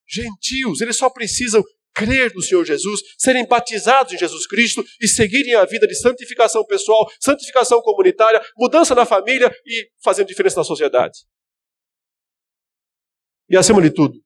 gentios. 0.09 0.81
Eles 0.81 0.97
só 0.97 1.11
precisam 1.11 1.63
crer 1.95 2.33
no 2.35 2.43
Senhor 2.43 2.65
Jesus, 2.65 3.01
serem 3.19 3.47
batizados 3.47 4.13
em 4.13 4.19
Jesus 4.19 4.47
Cristo 4.47 4.85
e 5.01 5.09
seguirem 5.09 5.55
a 5.55 5.65
vida 5.65 5.87
de 5.87 5.95
santificação 5.95 6.65
pessoal, 6.67 7.11
santificação 7.19 7.81
comunitária, 7.81 8.43
mudança 8.57 8.95
na 8.95 9.07
família 9.07 9.51
e 9.65 9.89
fazendo 10.05 10.27
diferença 10.29 10.61
na 10.61 10.65
sociedade. 10.65 11.21
E 13.49 13.57
acima 13.57 13.81
de 13.81 13.91
tudo, 13.91 14.19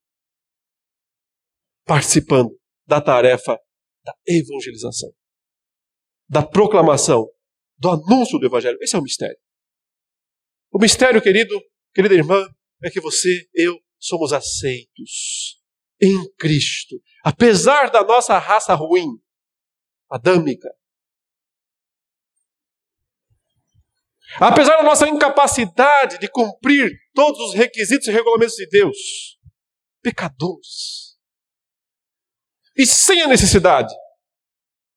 participando 1.84 2.50
da 2.86 3.00
tarefa 3.00 3.58
da 4.02 4.14
evangelização, 4.26 5.12
da 6.28 6.42
proclamação 6.42 7.28
do 7.78 7.90
anúncio 7.90 8.38
do 8.38 8.46
Evangelho. 8.46 8.78
Esse 8.80 8.96
é 8.96 8.98
o 8.98 9.02
mistério. 9.02 9.38
O 10.70 10.78
mistério, 10.78 11.20
querido, 11.20 11.60
querida 11.92 12.14
irmã, 12.14 12.46
é 12.82 12.90
que 12.90 13.00
você, 13.00 13.48
eu, 13.54 13.78
somos 13.98 14.32
aceitos 14.32 15.60
em 16.00 16.32
Cristo. 16.36 16.96
Apesar 17.24 17.90
da 17.90 18.04
nossa 18.04 18.38
raça 18.38 18.74
ruim, 18.74 19.06
adâmica. 20.08 20.68
Apesar 24.36 24.76
da 24.76 24.82
nossa 24.84 25.08
incapacidade 25.08 26.18
de 26.18 26.28
cumprir 26.28 26.90
todos 27.12 27.40
os 27.48 27.54
requisitos 27.54 28.06
e 28.06 28.12
regulamentos 28.12 28.54
de 28.54 28.66
Deus, 28.68 29.38
pecadores. 30.00 31.09
E 32.80 32.86
sem 32.86 33.20
a 33.20 33.28
necessidade 33.28 33.94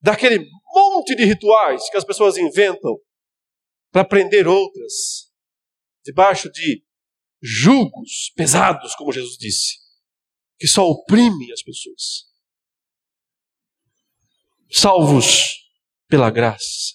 daquele 0.02 0.40
monte 0.74 1.18
de 1.18 1.26
rituais 1.26 1.90
que 1.90 1.98
as 1.98 2.06
pessoas 2.06 2.38
inventam 2.38 2.98
para 3.92 4.08
prender 4.08 4.48
outras, 4.48 5.30
debaixo 6.02 6.50
de 6.50 6.82
julgos 7.42 8.32
pesados, 8.38 8.96
como 8.96 9.12
Jesus 9.12 9.36
disse, 9.38 9.80
que 10.58 10.66
só 10.66 10.84
oprimem 10.86 11.52
as 11.52 11.62
pessoas. 11.62 12.24
Salvos 14.72 15.70
pela 16.08 16.32
graça. 16.32 16.94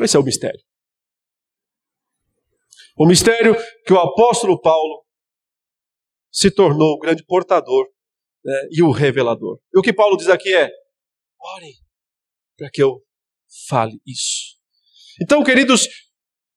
Esse 0.00 0.18
é 0.18 0.20
o 0.20 0.22
mistério. 0.22 0.62
O 2.94 3.06
mistério 3.06 3.54
que 3.86 3.92
o 3.94 3.98
apóstolo 3.98 4.60
Paulo 4.60 5.06
se 6.30 6.50
tornou 6.50 6.96
o 6.96 6.98
grande 6.98 7.24
portador 7.24 7.93
né, 8.44 8.68
e 8.70 8.82
o 8.82 8.90
revelador. 8.90 9.58
E 9.74 9.78
o 9.78 9.82
que 9.82 9.92
Paulo 9.92 10.16
diz 10.16 10.28
aqui 10.28 10.54
é: 10.54 10.70
orem 11.56 11.74
para 12.56 12.70
que 12.70 12.82
eu 12.82 13.02
fale 13.68 14.00
isso. 14.06 14.54
Então, 15.20 15.42
queridos, 15.44 15.88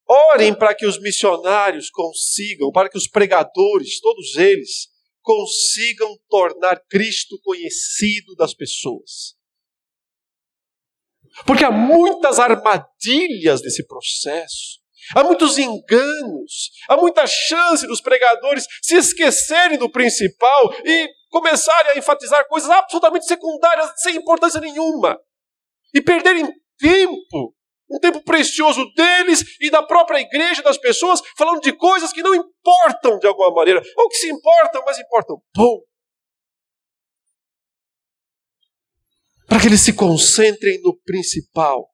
orem 0.08 0.54
para 0.54 0.76
que 0.76 0.86
os 0.86 1.00
missionários 1.00 1.90
consigam, 1.90 2.72
para 2.72 2.90
que 2.90 2.98
os 2.98 3.08
pregadores, 3.08 4.00
todos 4.00 4.36
eles, 4.36 4.88
consigam 5.22 6.18
tornar 6.30 6.82
Cristo 6.90 7.38
conhecido 7.44 8.36
das 8.36 8.54
pessoas. 8.54 9.36
Porque 11.46 11.64
há 11.64 11.72
muitas 11.72 12.40
armadilhas 12.40 13.62
nesse 13.62 13.86
processo. 13.86 14.80
Há 15.16 15.24
muitos 15.24 15.58
enganos, 15.58 16.72
há 16.90 16.98
muita 16.98 17.26
chance 17.28 17.86
dos 17.88 18.02
pregadores 18.02 18.66
se 18.82 18.96
esquecerem 18.96 19.78
do 19.78 19.90
principal 19.90 20.74
e 20.84 21.10
começarem 21.30 21.92
a 21.92 21.98
enfatizar 21.98 22.48
coisas 22.48 22.70
absolutamente 22.70 23.26
secundárias, 23.26 23.92
sem 23.98 24.16
importância 24.16 24.60
nenhuma, 24.60 25.20
e 25.94 26.02
perderem 26.02 26.48
tempo, 26.78 27.56
um 27.90 28.00
tempo 28.00 28.24
precioso 28.24 28.86
deles 28.94 29.44
e 29.60 29.70
da 29.70 29.84
própria 29.84 30.20
igreja, 30.20 30.62
das 30.62 30.78
pessoas, 30.78 31.22
falando 31.38 31.62
de 31.62 31.74
coisas 31.74 32.12
que 32.12 32.22
não 32.22 32.36
importam 32.36 33.20
de 33.20 33.28
alguma 33.28 33.52
maneira, 33.52 33.82
ou 33.98 34.10
que 34.10 34.18
se 34.18 34.30
importam, 34.30 34.84
mas 34.86 35.00
importam 35.00 35.42
pouco. 35.54 35.88
Para 39.48 39.62
que 39.62 39.68
eles 39.68 39.82
se 39.82 39.94
concentrem 39.94 40.82
no 40.82 40.98
principal. 41.04 41.90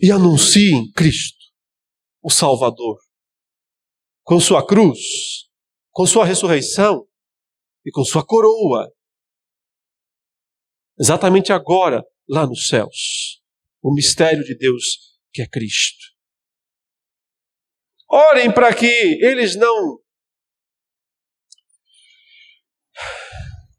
E 0.00 0.10
anunciem 0.10 0.90
Cristo, 0.92 1.38
o 2.22 2.30
Salvador, 2.30 2.98
com 4.22 4.38
sua 4.40 4.66
cruz, 4.66 5.45
com 5.96 6.04
sua 6.04 6.26
ressurreição 6.26 7.08
e 7.82 7.90
com 7.90 8.04
sua 8.04 8.22
coroa. 8.22 8.92
Exatamente 11.00 11.54
agora, 11.54 12.04
lá 12.28 12.46
nos 12.46 12.68
céus, 12.68 13.42
o 13.80 13.94
mistério 13.94 14.44
de 14.44 14.54
Deus 14.58 15.16
que 15.32 15.40
é 15.40 15.48
Cristo. 15.48 16.04
Orem 18.10 18.52
para 18.52 18.74
que 18.74 18.84
eles 19.24 19.56
não 19.56 19.98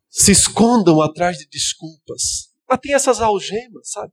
se 0.09 0.31
escondam 0.31 0.99
atrás 0.99 1.37
de 1.37 1.47
desculpas. 1.47 2.51
Mas 2.67 2.79
tem 2.79 2.95
essas 2.95 3.21
algemas, 3.21 3.91
sabe? 3.91 4.11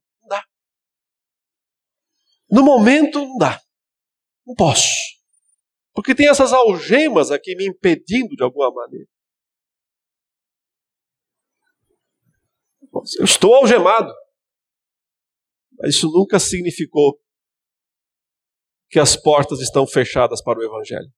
No 2.51 2.63
momento, 2.63 3.19
não 3.19 3.39
dá. 3.39 3.63
Não 4.47 4.55
posso. 4.55 5.14
Porque 5.95 6.15
tem 6.15 6.29
essas 6.29 6.53
algemas 6.53 7.31
aqui 7.31 7.55
me 7.55 7.67
impedindo 7.67 8.35
de 8.35 8.43
alguma 8.43 8.71
maneira. 8.73 9.07
Eu 13.19 13.25
estou 13.25 13.55
algemado. 13.55 14.13
Mas 15.79 15.95
isso 15.95 16.11
nunca 16.11 16.39
significou 16.39 17.21
que 18.91 18.99
as 18.99 19.17
portas 19.17 19.61
estão 19.61 19.87
fechadas 19.87 20.43
para 20.43 20.59
o 20.59 20.63
Evangelho. 20.63 21.13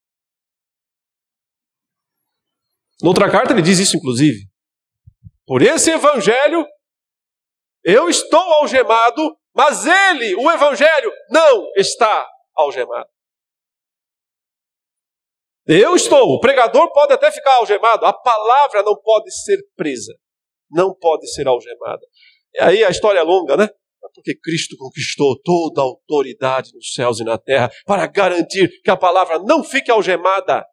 Noutra 3.02 3.30
carta 3.30 3.52
ele 3.52 3.62
diz 3.62 3.78
isso, 3.78 3.96
inclusive. 3.96 4.48
Por 5.46 5.62
esse 5.62 5.90
Evangelho, 5.90 6.66
eu 7.84 8.08
estou 8.08 8.40
algemado, 8.40 9.38
mas 9.54 9.86
ele, 9.86 10.34
o 10.34 10.50
Evangelho, 10.50 11.12
não 11.30 11.70
está 11.76 12.26
algemado. 12.54 13.15
Eu 15.66 15.96
estou, 15.96 16.28
o 16.28 16.38
pregador 16.38 16.92
pode 16.92 17.12
até 17.12 17.30
ficar 17.32 17.56
algemado, 17.56 18.06
a 18.06 18.12
palavra 18.12 18.84
não 18.84 18.94
pode 18.94 19.32
ser 19.32 19.58
presa, 19.74 20.14
não 20.70 20.94
pode 20.94 21.26
ser 21.32 21.48
algemada. 21.48 22.06
E 22.54 22.62
aí 22.62 22.84
a 22.84 22.90
história 22.90 23.18
é 23.18 23.22
longa, 23.22 23.56
né? 23.56 23.68
Porque 24.14 24.38
Cristo 24.38 24.76
conquistou 24.78 25.36
toda 25.42 25.80
a 25.80 25.84
autoridade 25.84 26.72
nos 26.72 26.92
céus 26.94 27.18
e 27.18 27.24
na 27.24 27.36
terra 27.36 27.68
para 27.84 28.06
garantir 28.06 28.80
que 28.82 28.90
a 28.90 28.96
palavra 28.96 29.40
não 29.40 29.64
fique 29.64 29.90
algemada. 29.90 30.64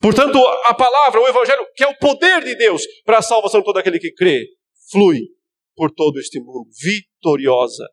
Portanto, 0.00 0.38
a 0.64 0.74
palavra, 0.74 1.20
o 1.20 1.28
Evangelho, 1.28 1.66
que 1.74 1.84
é 1.84 1.86
o 1.86 1.98
poder 1.98 2.42
de 2.42 2.56
Deus 2.56 2.82
para 3.04 3.18
a 3.18 3.22
salvação 3.22 3.60
de 3.60 3.66
todo 3.66 3.78
aquele 3.78 3.98
que 3.98 4.12
crê, 4.12 4.46
flui 4.90 5.20
por 5.76 5.90
todo 5.90 6.18
este 6.18 6.40
mundo, 6.40 6.68
vitoriosa. 6.82 7.86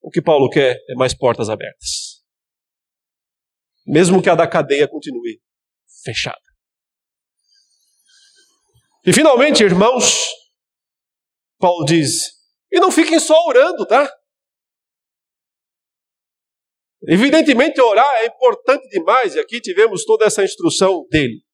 O 0.00 0.10
que 0.10 0.22
Paulo 0.22 0.48
quer 0.50 0.76
é 0.88 0.94
mais 0.94 1.14
portas 1.14 1.48
abertas. 1.48 2.05
Mesmo 3.86 4.22
que 4.22 4.28
a 4.28 4.34
da 4.34 4.48
cadeia 4.48 4.88
continue 4.88 5.40
fechada. 6.04 6.40
E 9.04 9.12
finalmente, 9.12 9.62
irmãos, 9.62 10.26
Paulo 11.58 11.84
diz: 11.84 12.32
e 12.70 12.80
não 12.80 12.90
fiquem 12.90 13.20
só 13.20 13.34
orando, 13.46 13.86
tá? 13.86 14.12
Evidentemente, 17.08 17.80
orar 17.80 18.06
é 18.16 18.26
importante 18.26 18.88
demais, 18.88 19.34
e 19.34 19.38
aqui 19.38 19.60
tivemos 19.60 20.04
toda 20.04 20.24
essa 20.24 20.42
instrução 20.42 21.06
dele. 21.08 21.44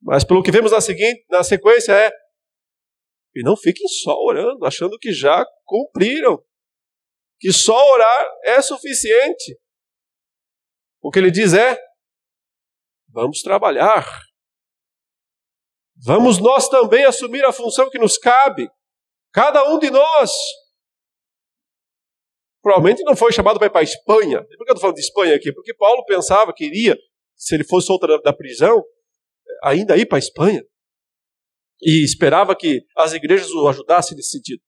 Mas 0.00 0.24
pelo 0.24 0.42
que 0.42 0.50
vemos 0.50 0.72
na, 0.72 0.80
seguinte, 0.80 1.26
na 1.28 1.44
sequência 1.44 1.92
é 1.92 2.10
e 3.34 3.42
não 3.42 3.56
fiquem 3.56 3.86
só 3.86 4.16
orando, 4.16 4.64
achando 4.64 4.98
que 4.98 5.12
já 5.12 5.44
cumpriram, 5.64 6.42
que 7.38 7.52
só 7.52 7.92
orar 7.92 8.30
é 8.44 8.60
suficiente. 8.60 9.56
O 11.02 11.10
que 11.10 11.18
ele 11.18 11.30
diz 11.30 11.52
é: 11.54 11.78
vamos 13.08 13.42
trabalhar. 13.42 14.06
Vamos 16.02 16.38
nós 16.38 16.68
também 16.68 17.04
assumir 17.04 17.44
a 17.44 17.52
função 17.52 17.90
que 17.90 17.98
nos 17.98 18.16
cabe. 18.16 18.70
Cada 19.32 19.64
um 19.70 19.78
de 19.78 19.90
nós. 19.90 20.32
Provavelmente 22.62 23.02
não 23.04 23.16
foi 23.16 23.32
chamado 23.32 23.58
para 23.58 23.66
ir 23.66 23.70
para 23.70 23.80
a 23.80 23.84
Espanha. 23.84 24.42
Por 24.42 24.48
que 24.48 24.70
eu 24.70 24.74
estou 24.74 24.80
falando 24.80 24.96
de 24.96 25.02
Espanha 25.02 25.36
aqui? 25.36 25.52
Porque 25.52 25.74
Paulo 25.74 26.04
pensava 26.04 26.52
que 26.54 26.64
iria, 26.64 26.96
se 27.36 27.54
ele 27.54 27.64
fosse 27.64 27.86
solto 27.86 28.06
da 28.22 28.32
prisão, 28.32 28.82
ainda 29.62 29.96
ir 29.96 30.06
para 30.06 30.18
a 30.18 30.20
Espanha 30.20 30.62
e 31.82 32.04
esperava 32.04 32.54
que 32.54 32.84
as 32.96 33.12
igrejas 33.12 33.50
o 33.50 33.66
ajudassem 33.68 34.16
nesse 34.16 34.30
sentido. 34.30 34.62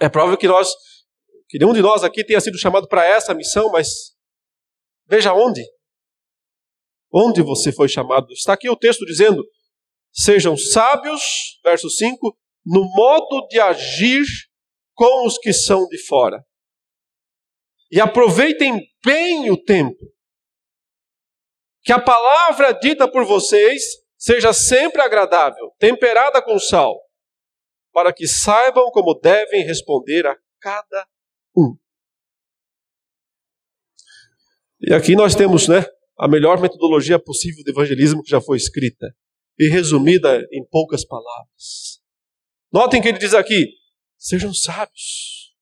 É 0.00 0.08
provável 0.08 0.36
que 0.36 0.48
nós, 0.48 0.72
que 1.48 1.58
nenhum 1.58 1.72
de 1.72 1.80
nós 1.80 2.02
aqui 2.02 2.24
tenha 2.24 2.40
sido 2.40 2.58
chamado 2.58 2.88
para 2.88 3.06
essa 3.06 3.32
missão, 3.32 3.70
mas 3.70 4.15
veja 5.06 5.32
onde. 5.32 5.62
Onde 7.12 7.42
você 7.42 7.72
foi 7.72 7.88
chamado? 7.88 8.32
Está 8.32 8.52
aqui 8.52 8.68
o 8.68 8.76
texto 8.76 9.04
dizendo: 9.06 9.44
sejam 10.12 10.56
sábios, 10.56 11.58
verso 11.64 11.88
5, 11.88 12.36
no 12.64 12.84
modo 12.84 13.46
de 13.48 13.60
agir 13.60 14.24
com 14.94 15.26
os 15.26 15.38
que 15.38 15.52
são 15.52 15.86
de 15.88 15.98
fora. 16.06 16.44
E 17.90 18.00
aproveitem 18.00 18.82
bem 19.04 19.50
o 19.50 19.62
tempo. 19.62 19.96
Que 21.84 21.92
a 21.92 22.02
palavra 22.02 22.72
dita 22.72 23.08
por 23.08 23.24
vocês 23.24 23.82
seja 24.18 24.52
sempre 24.52 25.00
agradável, 25.00 25.70
temperada 25.78 26.42
com 26.42 26.58
sal, 26.58 27.00
para 27.92 28.12
que 28.12 28.26
saibam 28.26 28.90
como 28.90 29.14
devem 29.20 29.64
responder 29.64 30.26
a 30.26 30.36
cada 30.60 31.06
um. 31.56 31.76
E 34.80 34.92
aqui 34.92 35.14
nós 35.16 35.34
temos, 35.34 35.68
né, 35.68 35.84
a 36.18 36.28
melhor 36.28 36.60
metodologia 36.60 37.18
possível 37.18 37.62
de 37.64 37.70
evangelismo 37.70 38.22
que 38.22 38.30
já 38.30 38.40
foi 38.40 38.56
escrita 38.56 39.14
e 39.58 39.68
resumida 39.68 40.46
em 40.52 40.64
poucas 40.66 41.04
palavras. 41.04 42.00
Notem 42.72 43.00
que 43.00 43.08
ele 43.08 43.18
diz 43.18 43.34
aqui: 43.34 43.70
sejam 44.18 44.52
sábios. 44.52 45.54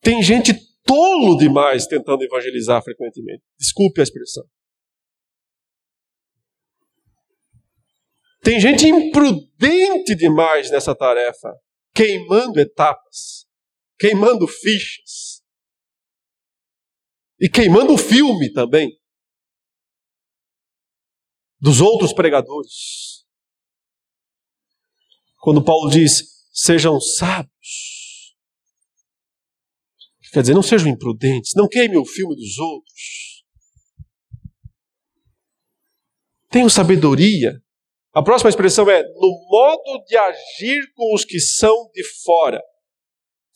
Tem 0.00 0.22
gente 0.22 0.52
tolo 0.84 1.36
demais 1.38 1.86
tentando 1.86 2.22
evangelizar 2.22 2.82
frequentemente. 2.82 3.42
Desculpe 3.58 4.00
a 4.00 4.04
expressão. 4.04 4.44
Tem 8.42 8.60
gente 8.60 8.86
imprudente 8.86 10.14
demais 10.14 10.70
nessa 10.70 10.94
tarefa, 10.94 11.50
queimando 11.94 12.60
etapas, 12.60 13.46
queimando 13.98 14.46
fichas 14.46 15.33
e 17.44 17.48
queimando 17.50 17.92
o 17.92 17.98
filme 17.98 18.50
também 18.50 18.98
dos 21.60 21.82
outros 21.82 22.14
pregadores. 22.14 23.26
Quando 25.42 25.62
Paulo 25.62 25.90
diz: 25.90 26.48
sejam 26.50 26.98
sábios, 26.98 28.34
quer 30.32 30.40
dizer, 30.40 30.54
não 30.54 30.62
sejam 30.62 30.88
imprudentes, 30.88 31.52
não 31.54 31.68
queimem 31.68 31.98
o 31.98 32.06
filme 32.06 32.34
dos 32.34 32.56
outros. 32.56 33.44
Tenham 36.48 36.70
sabedoria 36.70 37.62
a 38.14 38.22
próxima 38.22 38.48
expressão 38.48 38.88
é 38.88 39.02
no 39.02 39.46
modo 39.50 40.04
de 40.06 40.16
agir 40.16 40.80
com 40.94 41.12
os 41.14 41.24
que 41.24 41.40
são 41.40 41.90
de 41.92 42.02
fora. 42.22 42.62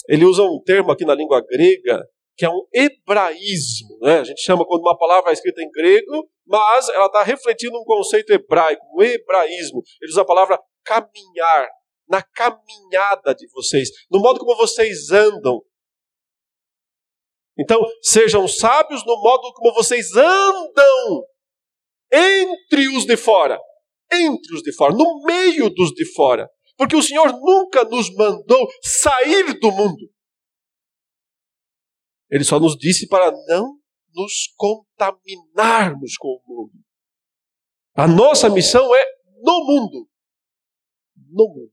ele 0.08 0.24
usa 0.24 0.42
um 0.42 0.60
termo 0.62 0.90
aqui 0.90 1.04
na 1.04 1.14
língua 1.14 1.40
grega 1.48 2.04
que 2.38 2.46
é 2.46 2.48
um 2.48 2.64
hebraísmo. 2.72 3.98
Né? 4.00 4.20
A 4.20 4.24
gente 4.24 4.40
chama 4.40 4.64
quando 4.64 4.82
uma 4.82 4.96
palavra 4.96 5.30
é 5.30 5.32
escrita 5.32 5.60
em 5.60 5.68
grego, 5.70 6.30
mas 6.46 6.88
ela 6.90 7.06
está 7.06 7.24
refletindo 7.24 7.76
um 7.76 7.84
conceito 7.84 8.32
hebraico, 8.32 8.80
um 8.94 9.02
hebraísmo. 9.02 9.82
Ele 10.00 10.12
usa 10.12 10.22
a 10.22 10.24
palavra 10.24 10.58
caminhar, 10.84 11.68
na 12.08 12.22
caminhada 12.22 13.34
de 13.34 13.46
vocês, 13.50 13.90
no 14.08 14.20
modo 14.20 14.38
como 14.38 14.56
vocês 14.56 15.10
andam. 15.10 15.60
Então, 17.58 17.84
sejam 18.00 18.46
sábios 18.46 19.04
no 19.04 19.20
modo 19.20 19.52
como 19.54 19.74
vocês 19.74 20.14
andam 20.14 21.24
entre 22.12 22.88
os 22.96 23.04
de 23.04 23.16
fora. 23.16 23.60
Entre 24.12 24.54
os 24.54 24.62
de 24.62 24.72
fora, 24.72 24.94
no 24.94 25.22
meio 25.24 25.68
dos 25.70 25.90
de 25.90 26.06
fora. 26.14 26.48
Porque 26.76 26.94
o 26.94 27.02
Senhor 27.02 27.32
nunca 27.32 27.82
nos 27.82 28.14
mandou 28.14 28.68
sair 28.80 29.58
do 29.58 29.72
mundo. 29.72 30.08
Ele 32.30 32.44
só 32.44 32.60
nos 32.60 32.76
disse 32.76 33.08
para 33.08 33.32
não 33.46 33.78
nos 34.14 34.52
contaminarmos 34.56 36.16
com 36.16 36.28
o 36.28 36.42
mundo. 36.46 36.72
A 37.94 38.06
nossa 38.06 38.48
missão 38.48 38.94
é 38.94 39.04
no 39.42 39.64
mundo. 39.64 40.08
No 41.30 41.48
mundo. 41.48 41.72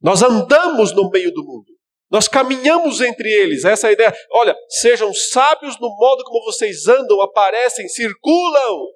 Nós 0.00 0.22
andamos 0.22 0.92
no 0.92 1.10
meio 1.10 1.32
do 1.32 1.44
mundo. 1.44 1.66
Nós 2.10 2.26
caminhamos 2.26 3.00
entre 3.00 3.28
eles. 3.28 3.64
Essa 3.64 3.88
é 3.88 3.90
a 3.90 3.92
ideia. 3.92 4.14
Olha, 4.32 4.56
sejam 4.68 5.12
sábios 5.12 5.78
no 5.78 5.94
modo 5.94 6.24
como 6.24 6.44
vocês 6.44 6.86
andam, 6.86 7.20
aparecem, 7.20 7.88
circulam 7.88 8.86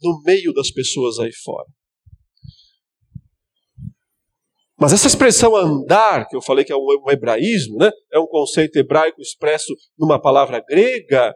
no 0.00 0.22
meio 0.22 0.52
das 0.52 0.70
pessoas 0.70 1.18
aí 1.18 1.32
fora. 1.32 1.68
Mas 4.78 4.92
essa 4.92 5.06
expressão 5.06 5.56
andar, 5.56 6.28
que 6.28 6.36
eu 6.36 6.42
falei 6.42 6.62
que 6.64 6.72
é 6.72 6.76
um 6.76 7.10
hebraísmo, 7.10 7.78
né? 7.78 7.90
é 8.12 8.18
um 8.18 8.26
conceito 8.26 8.76
hebraico 8.76 9.20
expresso 9.22 9.74
numa 9.98 10.20
palavra 10.20 10.60
grega, 10.60 11.34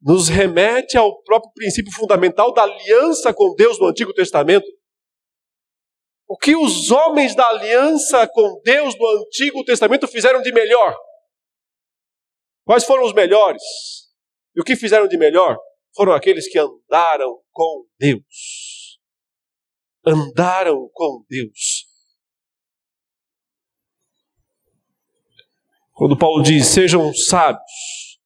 nos 0.00 0.28
remete 0.28 0.96
ao 0.96 1.20
próprio 1.22 1.52
princípio 1.52 1.92
fundamental 1.92 2.54
da 2.54 2.62
aliança 2.62 3.34
com 3.34 3.54
Deus 3.56 3.78
no 3.80 3.86
Antigo 3.86 4.14
Testamento. 4.14 4.66
O 6.28 6.38
que 6.38 6.54
os 6.54 6.92
homens 6.92 7.34
da 7.34 7.44
aliança 7.48 8.26
com 8.28 8.60
Deus 8.64 8.96
no 8.96 9.08
Antigo 9.24 9.64
Testamento 9.64 10.06
fizeram 10.06 10.40
de 10.40 10.52
melhor? 10.52 10.96
Quais 12.64 12.84
foram 12.84 13.04
os 13.04 13.12
melhores? 13.12 13.62
E 14.54 14.60
o 14.60 14.64
que 14.64 14.76
fizeram 14.76 15.08
de 15.08 15.18
melhor? 15.18 15.58
Foram 15.96 16.12
aqueles 16.12 16.48
que 16.48 16.56
andaram 16.56 17.40
com 17.50 17.84
Deus 17.98 18.90
andaram 20.06 20.88
com 20.92 21.24
Deus. 21.28 21.79
Quando 26.00 26.16
Paulo 26.16 26.42
diz: 26.42 26.68
sejam 26.68 27.12
sábios, 27.12 28.18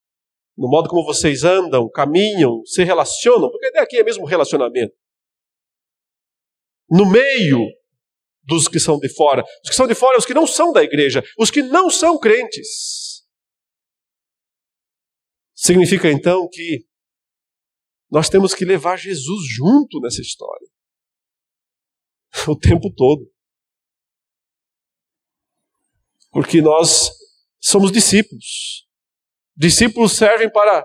no 0.57 0.69
modo 0.69 0.89
como 0.89 1.05
vocês 1.05 1.43
andam, 1.43 1.91
caminham, 1.91 2.65
se 2.65 2.85
relacionam, 2.85 3.51
porque 3.51 3.67
a 3.67 3.69
ideia 3.71 3.83
aqui 3.83 3.97
é 3.97 4.05
mesmo 4.05 4.25
relacionamento. 4.25 4.95
No 6.89 7.05
meio 7.05 7.59
dos 8.45 8.69
que 8.69 8.79
são 8.79 8.97
de 8.97 9.09
fora. 9.09 9.43
Os 9.65 9.71
que 9.71 9.75
são 9.75 9.89
de 9.89 9.95
fora, 9.97 10.17
os 10.17 10.25
que 10.25 10.33
não 10.33 10.47
são 10.47 10.73
da 10.73 10.85
igreja, 10.85 11.21
os 11.37 11.51
que 11.51 11.63
não 11.63 11.91
são 11.91 12.17
crentes. 12.17 13.25
Significa 15.53 16.09
então 16.09 16.49
que 16.49 16.87
nós 18.09 18.29
temos 18.29 18.55
que 18.55 18.65
levar 18.65 18.99
Jesus 18.99 19.49
junto 19.49 19.99
nessa 19.99 20.21
história. 20.21 20.69
o 22.47 22.57
tempo 22.57 22.89
todo. 22.95 23.29
Porque 26.31 26.63
nós 26.63 27.24
somos 27.65 27.91
discípulos. 27.91 28.87
Discípulos 29.57 30.13
servem 30.13 30.51
para 30.51 30.85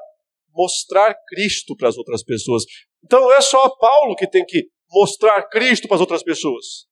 mostrar 0.53 1.15
Cristo 1.27 1.75
para 1.75 1.89
as 1.89 1.97
outras 1.97 2.23
pessoas. 2.23 2.63
Então 3.03 3.21
não 3.21 3.33
é 3.33 3.41
só 3.41 3.69
Paulo 3.77 4.15
que 4.15 4.27
tem 4.27 4.45
que 4.45 4.67
mostrar 4.89 5.43
Cristo 5.49 5.87
para 5.87 5.95
as 5.95 6.01
outras 6.01 6.23
pessoas. 6.23 6.87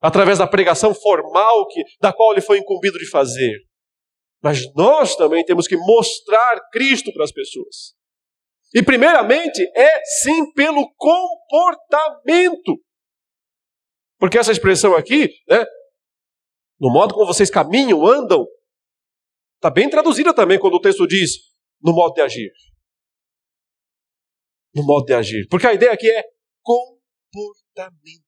Através 0.00 0.38
da 0.38 0.46
pregação 0.46 0.94
formal 0.94 1.66
que, 1.68 1.82
da 2.00 2.12
qual 2.12 2.32
ele 2.32 2.40
foi 2.40 2.58
incumbido 2.58 2.98
de 2.98 3.08
fazer. 3.08 3.60
Mas 4.42 4.72
nós 4.74 5.14
também 5.14 5.44
temos 5.44 5.68
que 5.68 5.76
mostrar 5.76 6.60
Cristo 6.72 7.12
para 7.12 7.24
as 7.24 7.32
pessoas. 7.32 7.94
E 8.74 8.82
primeiramente 8.82 9.62
é 9.76 10.04
sim 10.22 10.52
pelo 10.52 10.92
comportamento. 10.96 12.80
Porque 14.18 14.38
essa 14.38 14.52
expressão 14.52 14.96
aqui, 14.96 15.28
né, 15.48 15.64
no 16.80 16.92
modo 16.92 17.14
como 17.14 17.26
vocês 17.26 17.50
caminham, 17.50 18.04
andam, 18.06 18.44
está 19.62 19.70
bem 19.70 19.88
traduzida 19.88 20.34
também 20.34 20.58
quando 20.58 20.74
o 20.74 20.80
texto 20.80 21.06
diz 21.06 21.36
no 21.80 21.92
modo 21.92 22.14
de 22.14 22.20
agir. 22.20 22.50
No 24.74 24.84
modo 24.84 25.04
de 25.04 25.14
agir. 25.14 25.46
Porque 25.48 25.66
a 25.66 25.74
ideia 25.74 25.92
aqui 25.92 26.10
é 26.10 26.24
comportamento. 26.62 28.22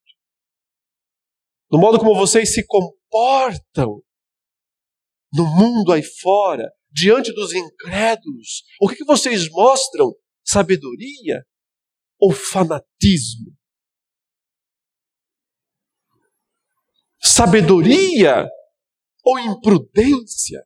No 1.71 1.79
modo 1.79 1.99
como 1.99 2.15
vocês 2.15 2.55
se 2.55 2.65
comportam 2.67 4.01
no 5.33 5.45
mundo 5.45 5.93
aí 5.93 6.03
fora, 6.03 6.71
diante 6.93 7.33
dos 7.33 7.53
incrédulos. 7.53 8.63
O 8.81 8.89
que, 8.89 8.97
que 8.97 9.05
vocês 9.05 9.51
mostram? 9.51 10.15
Sabedoria 10.45 11.45
ou 12.21 12.33
fanatismo? 12.33 13.53
sabedoria 17.25 18.47
ou 19.25 19.39
imprudência? 19.39 20.63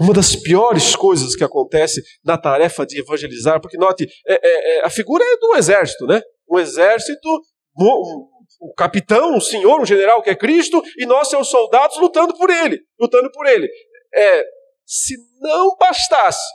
Uma 0.00 0.14
das 0.14 0.34
piores 0.34 0.96
coisas 0.96 1.36
que 1.36 1.44
acontece 1.44 2.02
na 2.24 2.38
tarefa 2.38 2.86
de 2.86 3.00
evangelizar, 3.00 3.60
porque 3.60 3.76
note, 3.76 4.08
é, 4.26 4.34
é, 4.34 4.78
é, 4.78 4.84
a 4.84 4.90
figura 4.90 5.22
é 5.22 5.36
do 5.36 5.56
exército, 5.56 6.06
né? 6.06 6.22
Um 6.48 6.58
exército, 6.58 7.28
um, 7.78 8.26
o 8.62 8.74
capitão, 8.74 9.36
o 9.36 9.40
senhor, 9.40 9.80
o 9.80 9.84
general 9.84 10.22
que 10.22 10.30
é 10.30 10.34
Cristo, 10.34 10.82
e 10.96 11.04
nós, 11.04 11.28
seus 11.28 11.48
soldados, 11.48 11.98
lutando 11.98 12.34
por 12.36 12.48
ele, 12.48 12.80
lutando 12.98 13.30
por 13.30 13.46
ele. 13.46 13.68
É, 14.14 14.44
se 14.86 15.14
não 15.40 15.76
bastasse 15.76 16.48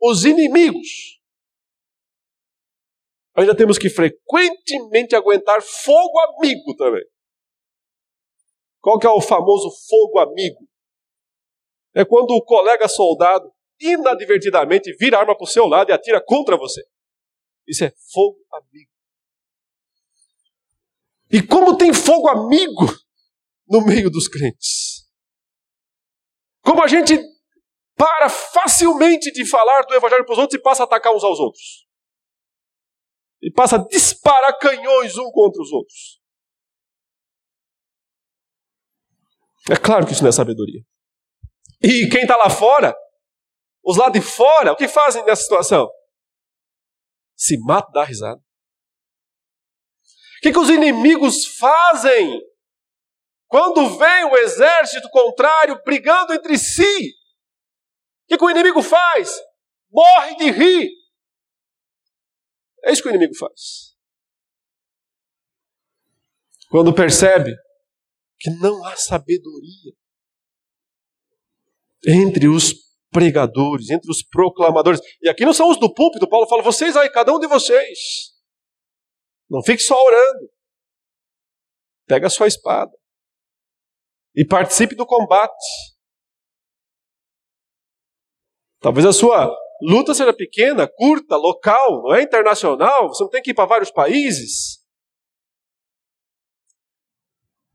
os 0.00 0.24
inimigos 0.24 1.20
ainda 3.34 3.56
temos 3.56 3.78
que 3.78 3.88
frequentemente 3.88 5.14
aguentar 5.16 5.62
fogo 5.62 6.18
amigo 6.20 6.74
também. 6.76 7.04
Qual 8.80 8.98
que 8.98 9.06
é 9.06 9.10
o 9.10 9.20
famoso 9.20 9.70
fogo 9.88 10.18
amigo? 10.18 10.68
É 11.94 12.04
quando 12.04 12.30
o 12.30 12.44
colega 12.44 12.88
soldado 12.88 13.52
inadvertidamente 13.80 14.94
vira 14.98 15.18
arma 15.18 15.36
para 15.36 15.44
o 15.44 15.48
seu 15.48 15.66
lado 15.66 15.90
e 15.90 15.92
atira 15.92 16.22
contra 16.24 16.56
você. 16.56 16.82
Isso 17.66 17.84
é 17.84 17.92
fogo 18.12 18.38
amigo. 18.52 18.90
E 21.30 21.42
como 21.42 21.76
tem 21.76 21.92
fogo 21.92 22.28
amigo 22.28 22.86
no 23.68 23.84
meio 23.84 24.10
dos 24.10 24.28
crentes? 24.28 25.08
Como 26.60 26.82
a 26.82 26.86
gente 26.86 27.18
para 27.96 28.28
facilmente 28.28 29.32
de 29.32 29.44
falar 29.44 29.82
do 29.82 29.94
evangelho 29.94 30.24
para 30.24 30.32
os 30.32 30.38
outros 30.38 30.58
e 30.58 30.62
passa 30.62 30.82
a 30.82 30.86
atacar 30.86 31.14
uns 31.14 31.24
aos 31.24 31.38
outros 31.38 31.86
e 33.42 33.50
passa 33.50 33.76
a 33.76 33.86
disparar 33.86 34.56
canhões 34.58 35.16
um 35.18 35.30
contra 35.32 35.60
os 35.60 35.72
outros. 35.72 36.20
É 39.70 39.76
claro 39.76 40.06
que 40.06 40.12
isso 40.12 40.22
não 40.22 40.28
é 40.28 40.32
sabedoria. 40.32 40.84
E 41.82 42.08
quem 42.08 42.22
está 42.22 42.36
lá 42.36 42.48
fora, 42.48 42.94
os 43.84 43.96
lá 43.96 44.08
de 44.08 44.20
fora, 44.20 44.72
o 44.72 44.76
que 44.76 44.86
fazem 44.86 45.24
nessa 45.24 45.42
situação? 45.42 45.90
Se 47.36 47.58
matam, 47.58 47.90
dá 47.92 48.04
risada. 48.04 48.40
O 48.40 50.40
que, 50.42 50.52
que 50.52 50.58
os 50.58 50.70
inimigos 50.70 51.46
fazem 51.58 52.40
quando 53.48 53.98
vem 53.98 54.24
o 54.24 54.36
exército 54.36 55.08
contrário 55.10 55.80
brigando 55.84 56.32
entre 56.32 56.56
si? 56.56 57.10
O 58.24 58.28
que, 58.28 58.38
que 58.38 58.44
o 58.44 58.50
inimigo 58.50 58.82
faz? 58.82 59.40
Morre 59.90 60.36
de 60.36 60.50
rir. 60.50 60.90
É 62.84 62.92
isso 62.92 63.02
que 63.02 63.08
o 63.08 63.10
inimigo 63.10 63.36
faz. 63.36 63.96
Quando 66.70 66.94
percebe 66.94 67.54
que 68.38 68.50
não 68.50 68.84
há 68.84 68.96
sabedoria 68.96 69.92
entre 72.06 72.48
os 72.48 72.74
pregadores, 73.10 73.90
entre 73.90 74.10
os 74.10 74.22
proclamadores. 74.22 75.00
E 75.20 75.28
aqui 75.28 75.44
não 75.44 75.52
são 75.52 75.70
os 75.70 75.78
do 75.78 75.92
púlpito, 75.92 76.28
Paulo 76.28 76.48
fala, 76.48 76.62
vocês 76.62 76.96
aí, 76.96 77.10
cada 77.10 77.32
um 77.32 77.38
de 77.38 77.46
vocês. 77.46 77.98
Não 79.48 79.62
fique 79.62 79.82
só 79.82 79.94
orando. 80.02 80.50
Pega 82.06 82.26
a 82.26 82.30
sua 82.30 82.46
espada. 82.46 82.92
E 84.34 84.44
participe 84.46 84.94
do 84.94 85.06
combate. 85.06 85.52
Talvez 88.80 89.06
a 89.06 89.12
sua 89.12 89.54
luta 89.82 90.14
seja 90.14 90.32
pequena, 90.32 90.88
curta, 90.88 91.36
local, 91.36 92.02
não 92.02 92.14
é 92.14 92.22
internacional, 92.22 93.08
você 93.08 93.22
não 93.22 93.30
tem 93.30 93.42
que 93.42 93.50
ir 93.50 93.54
para 93.54 93.68
vários 93.68 93.90
países. 93.90 94.82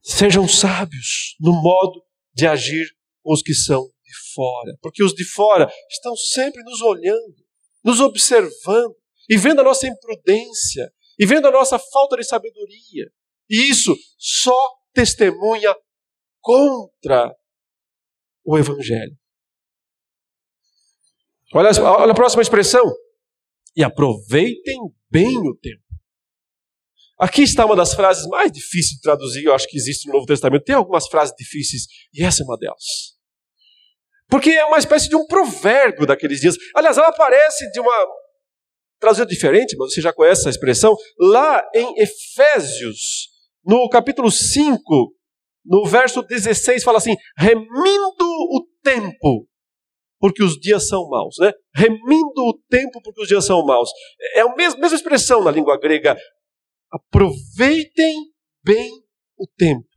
Sejam 0.01 0.47
sábios 0.47 1.35
no 1.39 1.53
modo 1.61 2.03
de 2.33 2.47
agir 2.47 2.87
os 3.23 3.41
que 3.41 3.53
são 3.53 3.89
de 4.07 4.33
fora, 4.33 4.77
porque 4.81 5.03
os 5.03 5.13
de 5.13 5.25
fora 5.25 5.69
estão 5.91 6.15
sempre 6.15 6.63
nos 6.63 6.81
olhando, 6.81 7.35
nos 7.83 7.99
observando 7.99 8.95
e 9.29 9.37
vendo 9.37 9.59
a 9.59 9.63
nossa 9.63 9.87
imprudência 9.87 10.91
e 11.19 11.25
vendo 11.25 11.47
a 11.47 11.51
nossa 11.51 11.77
falta 11.77 12.15
de 12.15 12.23
sabedoria. 12.23 13.11
E 13.49 13.69
isso 13.69 13.95
só 14.17 14.57
testemunha 14.93 15.75
contra 16.41 17.35
o 18.45 18.57
Evangelho. 18.57 19.17
Olha, 21.53 21.69
olha 21.81 22.11
a 22.11 22.15
próxima 22.15 22.41
expressão. 22.41 22.83
E 23.75 23.83
aproveitem 23.83 24.79
bem 25.09 25.37
o 25.37 25.55
tempo. 25.55 25.83
Aqui 27.19 27.41
está 27.41 27.65
uma 27.65 27.75
das 27.75 27.93
frases 27.93 28.27
mais 28.27 28.51
difíceis 28.51 28.95
de 28.95 29.01
traduzir, 29.01 29.43
eu 29.43 29.53
acho 29.53 29.67
que 29.67 29.75
existe 29.75 30.07
no 30.07 30.13
Novo 30.13 30.27
Testamento. 30.27 30.63
Tem 30.63 30.75
algumas 30.75 31.07
frases 31.07 31.33
difíceis, 31.35 31.87
e 32.13 32.23
essa 32.23 32.43
é 32.43 32.45
uma 32.45 32.57
delas. 32.57 33.16
Porque 34.29 34.49
é 34.51 34.65
uma 34.65 34.77
espécie 34.77 35.07
de 35.07 35.15
um 35.15 35.25
provérbio 35.25 36.05
daqueles 36.05 36.39
dias. 36.39 36.55
Aliás, 36.75 36.97
ela 36.97 37.07
aparece 37.07 37.69
de 37.71 37.79
uma 37.79 38.07
traduzida 38.99 39.27
diferente, 39.27 39.75
mas 39.77 39.93
você 39.93 40.01
já 40.01 40.11
conhece 40.11 40.41
essa 40.41 40.49
expressão. 40.49 40.95
Lá 41.17 41.63
em 41.73 42.01
Efésios, 42.01 43.29
no 43.63 43.87
capítulo 43.89 44.29
5, 44.29 45.13
no 45.65 45.85
verso 45.85 46.21
16, 46.21 46.83
fala 46.83 46.97
assim: 46.97 47.15
remindo 47.37 48.25
o 48.25 48.67
tempo, 48.83 49.47
porque 50.19 50.43
os 50.43 50.59
dias 50.59 50.87
são 50.87 51.07
maus. 51.09 51.35
Né? 51.39 51.51
Remindo 51.75 52.41
o 52.41 52.59
tempo, 52.69 53.01
porque 53.01 53.21
os 53.21 53.27
dias 53.27 53.45
são 53.45 53.65
maus. 53.65 53.89
É 54.33 54.41
a 54.41 54.55
mesma, 54.55 54.79
mesma 54.79 54.97
expressão 54.97 55.43
na 55.43 55.51
língua 55.51 55.79
grega. 55.79 56.17
Aproveitem 56.91 58.15
bem 58.63 58.91
o 59.37 59.47
tempo. 59.57 59.87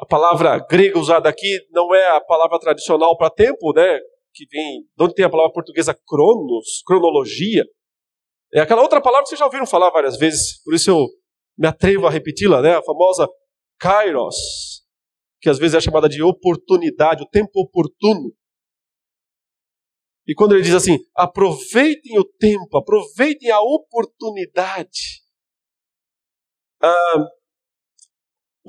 A 0.00 0.06
palavra 0.06 0.58
grega 0.66 0.98
usada 0.98 1.28
aqui 1.28 1.58
não 1.70 1.94
é 1.94 2.16
a 2.16 2.20
palavra 2.22 2.58
tradicional 2.58 3.18
para 3.18 3.28
tempo, 3.28 3.74
né? 3.74 3.98
Que 4.32 4.46
vem, 4.50 4.80
de 4.96 5.04
onde 5.04 5.14
tem 5.14 5.26
a 5.26 5.30
palavra 5.30 5.52
portuguesa 5.52 5.94
cronos, 6.06 6.82
cronologia. 6.86 7.66
É 8.50 8.60
aquela 8.60 8.80
outra 8.80 9.02
palavra 9.02 9.24
que 9.24 9.28
vocês 9.28 9.38
já 9.38 9.44
ouviram 9.44 9.66
falar 9.66 9.90
várias 9.90 10.16
vezes, 10.16 10.62
por 10.64 10.72
isso 10.72 10.90
eu 10.90 11.06
me 11.58 11.68
atrevo 11.68 12.06
a 12.06 12.10
repeti-la, 12.10 12.62
né? 12.62 12.76
A 12.76 12.82
famosa 12.82 13.28
kairos, 13.78 14.36
que 15.38 15.50
às 15.50 15.58
vezes 15.58 15.74
é 15.74 15.80
chamada 15.80 16.08
de 16.08 16.22
oportunidade, 16.22 17.22
o 17.22 17.28
tempo 17.28 17.60
oportuno. 17.60 18.32
E 20.26 20.34
quando 20.34 20.54
ele 20.54 20.62
diz 20.62 20.74
assim, 20.74 20.96
aproveitem 21.14 22.18
o 22.18 22.24
tempo, 22.24 22.78
aproveitem 22.78 23.50
a 23.50 23.60
oportunidade. 23.60 25.20
Ah, 26.82 27.26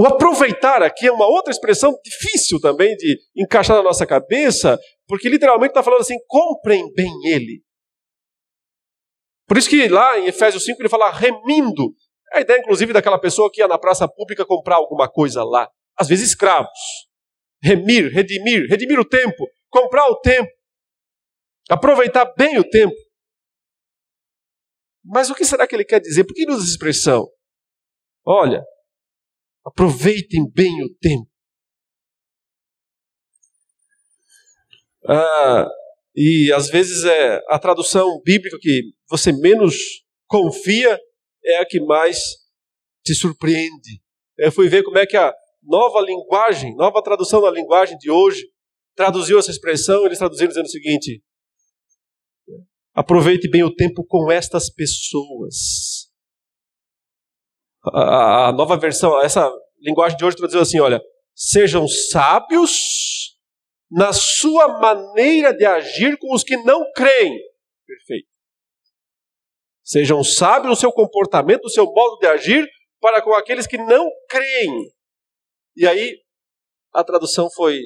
o 0.01 0.07
aproveitar 0.07 0.81
aqui 0.81 1.05
é 1.05 1.11
uma 1.11 1.27
outra 1.27 1.51
expressão 1.51 1.95
difícil 2.03 2.59
também 2.59 2.95
de 2.95 3.19
encaixar 3.35 3.77
na 3.77 3.83
nossa 3.83 4.03
cabeça, 4.03 4.79
porque 5.07 5.29
literalmente 5.29 5.69
está 5.69 5.83
falando 5.83 6.01
assim: 6.01 6.17
comprem 6.25 6.91
bem 6.93 7.13
ele. 7.25 7.63
Por 9.47 9.59
isso 9.59 9.69
que 9.69 9.87
lá 9.87 10.17
em 10.17 10.25
Efésios 10.25 10.65
5 10.65 10.81
ele 10.81 10.89
fala 10.89 11.11
remindo. 11.11 11.93
É 12.33 12.39
a 12.39 12.41
ideia, 12.41 12.59
inclusive, 12.59 12.93
daquela 12.93 13.19
pessoa 13.19 13.51
que 13.53 13.61
ia 13.61 13.67
na 13.67 13.77
praça 13.77 14.07
pública 14.07 14.43
comprar 14.43 14.77
alguma 14.77 15.07
coisa 15.07 15.43
lá. 15.43 15.69
Às 15.95 16.07
vezes 16.07 16.29
escravos. 16.29 16.71
Remir, 17.61 18.11
redimir, 18.11 18.65
redimir 18.67 18.99
o 18.99 19.05
tempo, 19.07 19.47
comprar 19.69 20.07
o 20.07 20.19
tempo, 20.19 20.49
aproveitar 21.69 22.25
bem 22.35 22.57
o 22.57 22.67
tempo. 22.67 22.95
Mas 25.05 25.29
o 25.29 25.35
que 25.35 25.45
será 25.45 25.67
que 25.67 25.75
ele 25.75 25.85
quer 25.85 25.99
dizer? 25.99 26.23
Por 26.23 26.33
que 26.33 26.41
ele 26.41 26.53
usa 26.53 26.63
essa 26.63 26.71
expressão? 26.71 27.29
Olha, 28.25 28.63
aproveitem 29.65 30.49
bem 30.53 30.83
o 30.83 30.93
tempo. 30.95 31.29
Ah, 35.07 35.67
e 36.15 36.51
às 36.53 36.69
vezes 36.69 37.03
é 37.05 37.41
a 37.49 37.57
tradução 37.57 38.21
bíblica 38.23 38.57
que 38.59 38.81
você 39.09 39.31
menos 39.31 39.75
confia 40.27 40.99
é 41.43 41.57
a 41.57 41.65
que 41.65 41.79
mais 41.79 42.19
te 43.03 43.15
surpreende. 43.15 44.01
Eu 44.37 44.51
fui 44.51 44.69
ver 44.69 44.83
como 44.83 44.97
é 44.97 45.05
que 45.05 45.17
a 45.17 45.33
nova 45.63 46.01
linguagem, 46.01 46.75
nova 46.75 47.01
tradução 47.01 47.41
da 47.41 47.51
linguagem 47.51 47.97
de 47.97 48.09
hoje, 48.11 48.47
traduziu 48.95 49.39
essa 49.39 49.51
expressão, 49.51 50.05
eles 50.05 50.17
traduziram 50.17 50.49
dizendo 50.49 50.65
o 50.65 50.69
seguinte: 50.69 51.23
aproveite 52.93 53.49
bem 53.49 53.63
o 53.63 53.73
tempo 53.73 54.03
com 54.05 54.31
estas 54.31 54.69
pessoas. 54.69 56.10
A, 57.83 58.49
a 58.49 58.51
nova 58.51 58.77
versão, 58.77 59.19
essa 59.21 59.51
linguagem 59.79 60.17
de 60.17 60.25
hoje 60.25 60.37
traduziu 60.37 60.61
assim: 60.61 60.79
olha, 60.79 61.01
sejam 61.35 61.87
sábios 61.87 63.37
na 63.89 64.13
sua 64.13 64.79
maneira 64.79 65.53
de 65.53 65.65
agir 65.65 66.17
com 66.17 66.33
os 66.33 66.43
que 66.43 66.55
não 66.57 66.83
creem. 66.95 67.37
Perfeito. 67.85 68.27
Sejam 69.83 70.23
sábios 70.23 70.69
no 70.69 70.75
seu 70.75 70.91
comportamento, 70.91 71.63
no 71.63 71.69
seu 71.69 71.85
modo 71.85 72.17
de 72.19 72.27
agir 72.27 72.65
para 73.01 73.21
com 73.21 73.33
aqueles 73.33 73.67
que 73.67 73.77
não 73.77 74.07
creem. 74.29 74.91
E 75.75 75.87
aí, 75.87 76.17
a 76.93 77.03
tradução 77.03 77.49
foi 77.51 77.79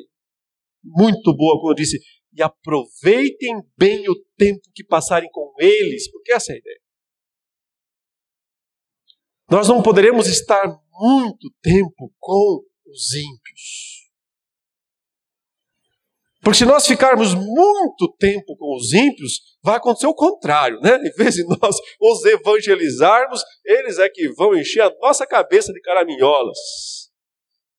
muito 0.84 1.36
boa 1.36 1.60
quando 1.62 1.78
disse: 1.78 1.98
e 2.36 2.44
aproveitem 2.44 3.62
bem 3.78 4.08
o 4.10 4.16
tempo 4.38 4.62
que 4.74 4.84
passarem 4.84 5.30
com 5.32 5.54
eles, 5.58 6.12
porque 6.12 6.34
essa 6.34 6.52
é 6.52 6.56
a 6.56 6.60
ideia. 6.60 6.85
Nós 9.50 9.68
não 9.68 9.82
poderemos 9.82 10.28
estar 10.28 10.68
muito 10.92 11.52
tempo 11.62 12.12
com 12.20 12.62
os 12.88 13.14
ímpios. 13.14 14.06
Porque 16.42 16.60
se 16.60 16.66
nós 16.66 16.86
ficarmos 16.86 17.34
muito 17.34 18.16
tempo 18.20 18.56
com 18.56 18.76
os 18.76 18.94
ímpios, 18.94 19.42
vai 19.64 19.78
acontecer 19.78 20.06
o 20.06 20.14
contrário, 20.14 20.80
né? 20.80 20.96
Em 20.98 21.12
vez 21.12 21.34
de 21.34 21.44
nós 21.44 21.76
os 22.00 22.24
evangelizarmos, 22.24 23.42
eles 23.66 23.98
é 23.98 24.08
que 24.08 24.30
vão 24.34 24.56
encher 24.56 24.82
a 24.82 24.94
nossa 25.02 25.26
cabeça 25.26 25.74
de 25.74 25.82
caraminholas. 25.82 26.58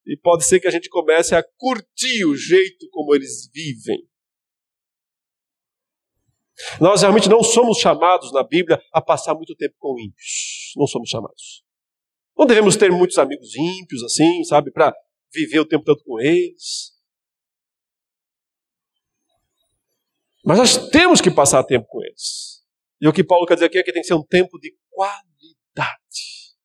E 0.04 0.16
pode 0.16 0.44
ser 0.44 0.58
que 0.58 0.66
a 0.66 0.70
gente 0.70 0.88
comece 0.88 1.34
a 1.34 1.44
curtir 1.56 2.24
o 2.24 2.36
jeito 2.36 2.88
como 2.90 3.14
eles 3.14 3.48
vivem. 3.52 3.98
Nós 6.80 7.02
realmente 7.02 7.28
não 7.28 7.42
somos 7.42 7.78
chamados 7.78 8.32
na 8.32 8.42
Bíblia 8.42 8.80
a 8.92 9.00
passar 9.00 9.34
muito 9.34 9.54
tempo 9.54 9.74
com 9.78 9.98
ímpios. 9.98 10.72
Não 10.76 10.86
somos 10.86 11.08
chamados. 11.08 11.64
Não 12.36 12.46
devemos 12.46 12.76
ter 12.76 12.90
muitos 12.90 13.18
amigos 13.18 13.54
ímpios 13.54 14.02
assim, 14.02 14.44
sabe, 14.44 14.70
para 14.70 14.94
viver 15.32 15.60
o 15.60 15.66
tempo 15.66 15.84
todo 15.84 16.02
com 16.04 16.20
eles. 16.20 16.92
Mas 20.44 20.58
nós 20.58 20.88
temos 20.90 21.20
que 21.20 21.30
passar 21.30 21.64
tempo 21.64 21.86
com 21.88 22.02
eles. 22.02 22.62
E 23.00 23.08
o 23.08 23.12
que 23.12 23.24
Paulo 23.24 23.46
quer 23.46 23.54
dizer 23.54 23.66
aqui 23.66 23.78
é 23.78 23.82
que 23.82 23.92
tem 23.92 24.02
que 24.02 24.08
ser 24.08 24.14
um 24.14 24.24
tempo 24.24 24.58
de 24.58 24.74
qualidade. 24.90 26.56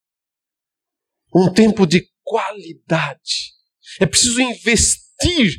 Um 1.33 1.51
tempo 1.51 1.85
de 1.85 2.07
qualidade. 2.23 3.53
É 3.99 4.05
preciso 4.05 4.39
investir 4.41 5.55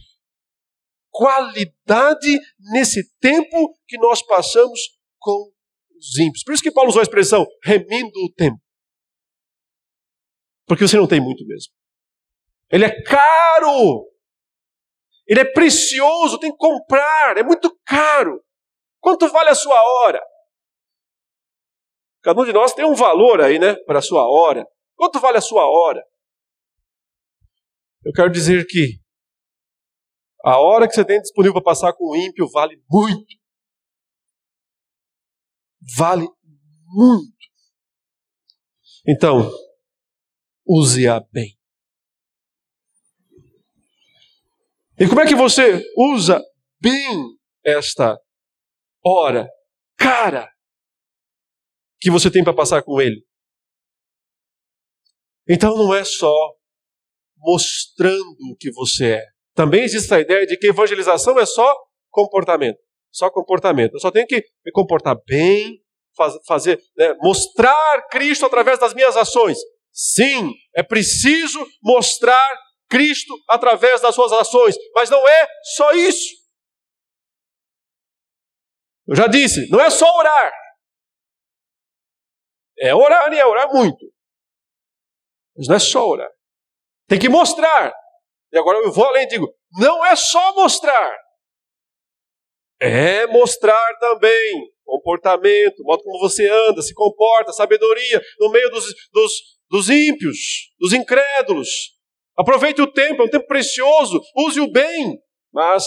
qualidade 1.13 2.41
nesse 2.73 3.09
tempo 3.21 3.79
que 3.87 3.99
nós 3.99 4.25
passamos 4.27 4.81
com 5.21 5.53
os 5.97 6.19
ímpios. 6.19 6.43
Por 6.43 6.55
isso 6.55 6.63
que 6.63 6.73
Paulo 6.73 6.89
usou 6.89 7.01
a 7.01 7.05
expressão 7.05 7.47
remindo 7.63 8.19
o 8.25 8.33
tempo. 8.33 8.59
Porque 10.67 10.89
você 10.89 10.97
não 10.97 11.07
tem 11.07 11.21
muito 11.21 11.47
mesmo. 11.47 11.73
Ele 12.71 12.87
é 12.87 13.03
caro. 13.03 14.11
Ele 15.27 15.41
é 15.41 15.45
precioso, 15.45 16.39
tem 16.39 16.51
que 16.51 16.57
comprar, 16.57 17.37
é 17.37 17.43
muito 17.43 17.79
caro. 17.85 18.43
Quanto 18.99 19.29
vale 19.29 19.51
a 19.51 19.55
sua 19.55 19.81
hora? 19.81 20.21
Cada 22.23 22.41
um 22.41 22.45
de 22.45 22.53
nós 22.53 22.73
tem 22.73 22.85
um 22.85 22.95
valor 22.95 23.41
aí, 23.41 23.59
né, 23.59 23.75
para 23.85 23.99
a 23.99 24.03
sua 24.03 24.25
hora. 24.25 24.67
Quanto 24.97 25.21
vale 25.21 25.39
a 25.39 25.41
sua 25.41 25.65
hora? 25.65 26.05
Eu 28.05 28.13
quero 28.13 28.31
dizer 28.31 28.67
que 28.67 29.02
a 30.45 30.59
hora 30.59 30.89
que 30.89 30.95
você 30.95 31.05
tem 31.05 31.21
disponível 31.21 31.55
para 31.55 31.73
passar 31.73 31.93
com 31.93 32.11
o 32.11 32.17
ímpio 32.17 32.49
vale 32.51 32.81
muito. 32.91 33.37
Vale 35.97 36.29
muito. 36.87 37.33
Então, 39.07 39.51
use-a 40.67 41.21
bem. 41.33 41.59
E 44.99 45.09
como 45.09 45.21
é 45.21 45.27
que 45.27 45.35
você 45.35 45.83
usa 45.97 46.41
bem 46.81 47.37
esta 47.65 48.21
hora, 49.05 49.49
cara, 49.97 50.49
que 52.01 52.11
você 52.11 52.31
tem 52.31 52.45
para 52.45 52.55
passar 52.55 52.83
com 52.83 53.01
ele? 53.01 53.25
Então 55.49 55.77
não 55.77 55.93
é 55.95 56.05
só 56.05 56.55
mostrando 57.37 58.53
o 58.53 58.57
que 58.57 58.71
você 58.71 59.15
é. 59.15 59.32
Também 59.55 59.83
existe 59.83 60.13
a 60.15 60.21
ideia 60.21 60.47
de 60.47 60.57
que 60.57 60.69
evangelização 60.69 61.39
é 61.39 61.47
só 61.47 61.75
comportamento. 62.11 62.79
Só 63.11 63.31
comportamento. 63.31 63.95
Eu 63.95 64.01
só 64.01 64.11
tenho 64.11 64.27
que 64.27 64.43
me 64.65 64.73
comportar 64.73 65.17
bem, 65.27 65.83
faz, 66.17 66.35
fazer, 66.47 66.81
né, 66.97 67.15
mostrar 67.21 68.09
Cristo 68.11 68.47
através 68.47 68.79
das 68.79 68.95
minhas 68.95 69.17
ações. 69.17 69.59
Sim, 69.93 70.51
é 70.75 70.83
preciso 70.83 71.65
mostrar 71.83 72.59
Cristo 72.89 73.35
através 73.49 74.01
das 74.01 74.15
suas 74.15 74.33
ações, 74.33 74.75
mas 74.95 75.11
não 75.11 75.27
é 75.29 75.49
só 75.75 75.93
isso. 75.93 76.43
Eu 79.07 79.17
já 79.17 79.27
disse, 79.27 79.69
não 79.71 79.81
é 79.81 79.91
só 79.91 80.07
orar. 80.17 80.53
É 82.79 82.95
orar 82.95 83.33
e 83.33 83.39
é 83.39 83.45
orar 83.45 83.69
muito. 83.73 84.07
Mas 85.57 85.69
não 85.69 85.77
é 85.77 85.79
só 85.79 86.07
orar. 86.09 86.31
Tem 87.07 87.19
que 87.19 87.29
mostrar. 87.29 87.93
E 88.53 88.59
agora 88.59 88.79
eu 88.79 88.93
vou 88.93 89.05
além 89.05 89.25
e 89.25 89.29
digo: 89.29 89.53
não 89.79 90.05
é 90.05 90.15
só 90.15 90.55
mostrar. 90.55 91.17
É 92.81 93.27
mostrar 93.29 93.99
também 93.99 94.73
comportamento, 94.85 95.83
modo 95.85 96.03
como 96.03 96.19
você 96.19 96.49
anda, 96.49 96.83
se 96.83 96.93
comporta, 96.93 97.53
sabedoria 97.53 98.21
no 98.39 98.51
meio 98.51 98.69
dos, 98.71 98.85
dos, 99.13 99.33
dos 99.71 99.89
ímpios, 99.89 100.71
dos 100.79 100.93
incrédulos. 100.93 101.97
Aproveite 102.37 102.83
o 102.83 102.93
tempo, 102.93 103.23
é 103.23 103.25
um 103.25 103.31
tempo 103.31 103.47
precioso, 103.47 104.21
use-o 104.37 104.71
bem. 104.71 105.19
Mas 105.53 105.85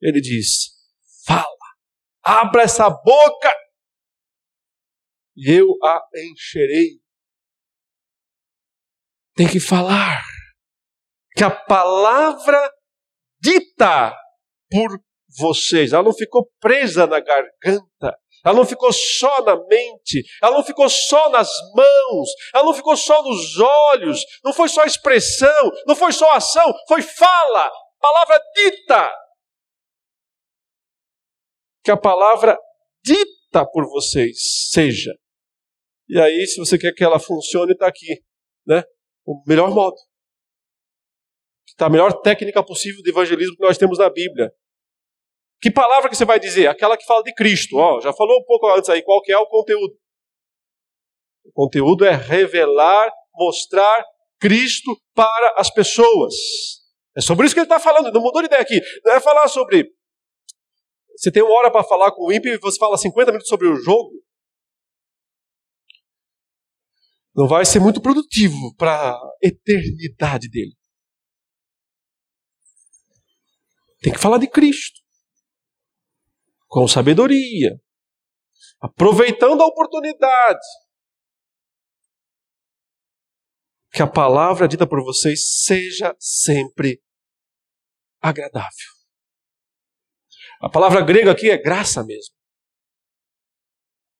ele 0.00 0.20
diz: 0.20 0.70
fala, 1.26 1.46
abra 2.22 2.62
essa 2.62 2.88
boca 2.88 3.52
e 5.36 5.50
eu 5.50 5.66
a 5.82 6.00
encherei. 6.32 7.00
Tem 9.34 9.48
que 9.48 9.60
falar. 9.60 10.22
Que 11.40 11.44
a 11.44 11.50
palavra 11.50 12.70
dita 13.40 14.14
por 14.70 15.00
vocês, 15.38 15.90
ela 15.90 16.02
não 16.02 16.12
ficou 16.12 16.46
presa 16.60 17.06
na 17.06 17.18
garganta, 17.18 18.14
ela 18.44 18.54
não 18.54 18.66
ficou 18.66 18.92
só 18.92 19.42
na 19.42 19.56
mente, 19.56 20.22
ela 20.42 20.58
não 20.58 20.62
ficou 20.62 20.86
só 20.90 21.30
nas 21.30 21.48
mãos, 21.74 22.28
ela 22.54 22.64
não 22.64 22.74
ficou 22.74 22.94
só 22.94 23.22
nos 23.22 23.58
olhos, 23.58 24.22
não 24.44 24.52
foi 24.52 24.68
só 24.68 24.84
expressão, 24.84 25.70
não 25.86 25.96
foi 25.96 26.12
só 26.12 26.30
ação, 26.32 26.74
foi 26.86 27.00
fala, 27.00 27.72
palavra 27.98 28.38
dita. 28.54 29.10
Que 31.82 31.90
a 31.90 31.96
palavra 31.96 32.58
dita 33.02 33.64
por 33.72 33.88
vocês 33.88 34.68
seja. 34.70 35.14
E 36.06 36.20
aí, 36.20 36.46
se 36.46 36.58
você 36.58 36.76
quer 36.76 36.92
que 36.92 37.02
ela 37.02 37.18
funcione, 37.18 37.72
está 37.72 37.86
aqui, 37.86 38.22
né? 38.66 38.82
O 39.24 39.42
melhor 39.46 39.70
modo. 39.70 39.96
Está 41.80 41.86
a 41.86 41.90
melhor 41.90 42.12
técnica 42.20 42.62
possível 42.62 43.02
de 43.02 43.08
evangelismo 43.08 43.56
que 43.56 43.62
nós 43.62 43.78
temos 43.78 43.96
na 43.96 44.10
Bíblia. 44.10 44.52
Que 45.62 45.70
palavra 45.70 46.10
que 46.10 46.14
você 46.14 46.26
vai 46.26 46.38
dizer? 46.38 46.66
Aquela 46.66 46.94
que 46.94 47.06
fala 47.06 47.22
de 47.22 47.32
Cristo. 47.32 47.78
Ó, 47.78 48.02
já 48.02 48.12
falou 48.12 48.38
um 48.38 48.44
pouco 48.44 48.68
antes 48.68 48.90
aí 48.90 49.00
qual 49.00 49.22
que 49.22 49.32
é 49.32 49.38
o 49.38 49.46
conteúdo. 49.46 49.94
O 51.42 51.50
conteúdo 51.54 52.04
é 52.04 52.14
revelar, 52.14 53.10
mostrar 53.34 54.04
Cristo 54.38 54.94
para 55.14 55.54
as 55.56 55.70
pessoas. 55.70 56.34
É 57.16 57.22
sobre 57.22 57.46
isso 57.46 57.54
que 57.54 57.60
ele 57.60 57.64
está 57.64 57.80
falando. 57.80 58.12
Não 58.12 58.20
mudou 58.20 58.42
de 58.42 58.46
ideia 58.48 58.60
aqui. 58.60 58.78
Não 59.02 59.14
é 59.14 59.20
falar 59.20 59.48
sobre. 59.48 59.90
Você 61.16 61.32
tem 61.32 61.42
uma 61.42 61.54
hora 61.54 61.70
para 61.70 61.82
falar 61.82 62.12
com 62.12 62.26
o 62.26 62.30
ímpio 62.30 62.52
e 62.52 62.58
você 62.58 62.78
fala 62.78 62.98
50 62.98 63.32
minutos 63.32 63.48
sobre 63.48 63.66
o 63.66 63.76
jogo. 63.76 64.22
Não 67.34 67.48
vai 67.48 67.64
ser 67.64 67.80
muito 67.80 68.02
produtivo 68.02 68.76
para 68.76 69.12
a 69.12 69.20
eternidade 69.42 70.50
dele. 70.50 70.78
Tem 74.00 74.12
que 74.12 74.18
falar 74.18 74.38
de 74.38 74.48
Cristo 74.48 75.00
com 76.70 76.86
sabedoria, 76.86 77.80
aproveitando 78.80 79.60
a 79.60 79.66
oportunidade. 79.66 80.64
Que 83.92 84.02
a 84.02 84.06
palavra 84.06 84.68
dita 84.68 84.86
por 84.86 85.02
vocês 85.02 85.64
seja 85.64 86.14
sempre 86.18 87.02
agradável. 88.22 88.70
A 90.62 90.70
palavra 90.70 91.04
grega 91.04 91.32
aqui 91.32 91.50
é 91.50 91.58
graça 91.58 92.04
mesmo. 92.04 92.34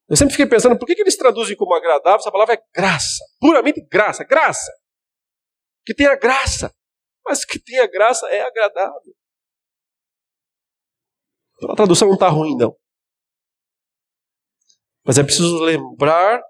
Eu 0.09 0.16
sempre 0.16 0.33
fiquei 0.33 0.49
pensando, 0.49 0.76
por 0.76 0.87
que, 0.87 0.97
que 0.97 1.03
eles 1.03 1.16
traduzem 1.16 1.57
como 1.57 1.72
agradável? 1.72 2.18
Essa 2.18 2.33
palavra 2.33 2.55
é 2.55 2.62
graça, 2.74 3.24
puramente 3.39 3.81
graça, 3.89 4.24
graça. 4.24 4.72
Que 5.87 5.95
tenha 5.95 6.16
graça, 6.16 6.74
mas 7.24 7.45
que 7.45 7.61
tenha 7.61 7.87
graça 7.87 8.26
é 8.26 8.43
agradável. 8.43 9.14
A 11.69 11.77
tradução 11.77 12.09
não 12.09 12.15
está 12.15 12.29
ruim, 12.29 12.57
não. 12.57 12.77
Mas 15.05 15.19
é 15.19 15.25
preciso 15.25 15.59
lembrar 15.59 16.43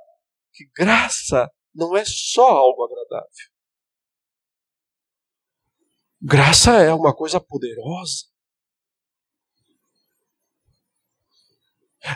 que 0.52 0.68
graça 0.76 1.50
não 1.74 1.96
é 1.96 2.04
só 2.04 2.48
algo 2.48 2.84
agradável. 2.84 3.50
Graça 6.20 6.72
é 6.82 6.92
uma 6.92 7.14
coisa 7.14 7.40
poderosa. 7.40 8.26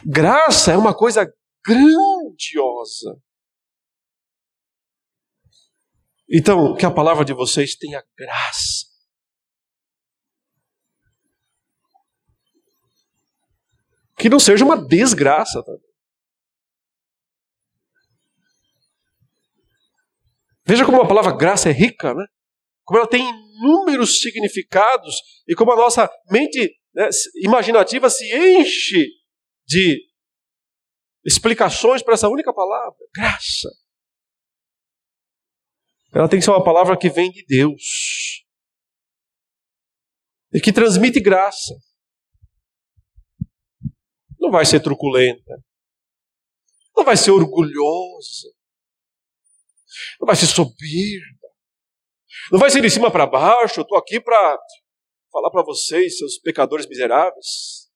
Graça 0.05 0.73
é 0.73 0.77
uma 0.77 0.95
coisa 0.95 1.27
grandiosa. 1.65 3.21
Então, 6.29 6.75
que 6.77 6.85
a 6.85 6.91
palavra 6.91 7.25
de 7.25 7.33
vocês 7.33 7.75
tenha 7.75 8.05
graça. 8.17 8.94
Que 14.25 14.31
não 14.31 14.41
seja 14.41 14.64
uma 14.64 14.83
desgraça 14.83 15.62
também. 15.62 15.87
Veja 20.64 20.87
como 20.87 21.03
a 21.03 21.07
palavra 21.07 21.37
graça 21.37 21.68
é 21.68 21.72
rica, 21.72 22.14
né? 22.14 22.25
Como 22.85 22.99
ela 22.99 23.07
tem 23.07 23.20
inúmeros 23.20 24.22
significados 24.22 25.14
e 25.47 25.55
como 25.55 25.72
a 25.72 25.77
nossa 25.77 26.11
mente 26.31 26.75
né, 26.95 27.07
imaginativa 27.43 28.09
se 28.09 28.25
enche 28.35 29.07
de 29.66 30.03
explicações 31.22 32.03
para 32.03 32.14
essa 32.14 32.31
única 32.31 32.55
palavra, 32.55 32.97
graça. 33.14 33.68
Ela 36.14 36.31
tem 36.31 36.39
que 36.39 36.47
ser 36.47 36.51
uma 36.51 36.64
palavra 36.64 36.97
que 36.97 37.11
vem 37.11 37.31
de 37.31 37.45
Deus 37.45 38.43
e 40.51 40.62
que 40.62 40.72
transmite 40.72 41.20
graça. 41.20 41.75
Não 44.45 44.51
vai 44.51 44.67
ser 44.67 44.81
truculenta. 44.81 45.65
Não 46.95 47.03
vai 47.03 47.17
ser 47.17 47.31
orgulhosa. 47.31 48.53
Não 50.21 50.27
vai 50.27 50.37
ser 50.37 50.47
soberba. 50.47 51.49
Não 52.53 52.59
vai 52.59 52.71
ser 52.71 52.83
de 52.83 52.91
cima 52.91 53.11
para 53.11 53.27
baixo. 53.27 53.81
Eu 53.81 53.85
estou 53.85 53.97
aqui 53.97 54.21
para 54.21 54.59
falar 55.33 55.51
para 55.51 55.65
vocês, 55.65 56.19
seus 56.19 56.39
pecadores 56.39 56.87
miseráveis. 56.87 57.91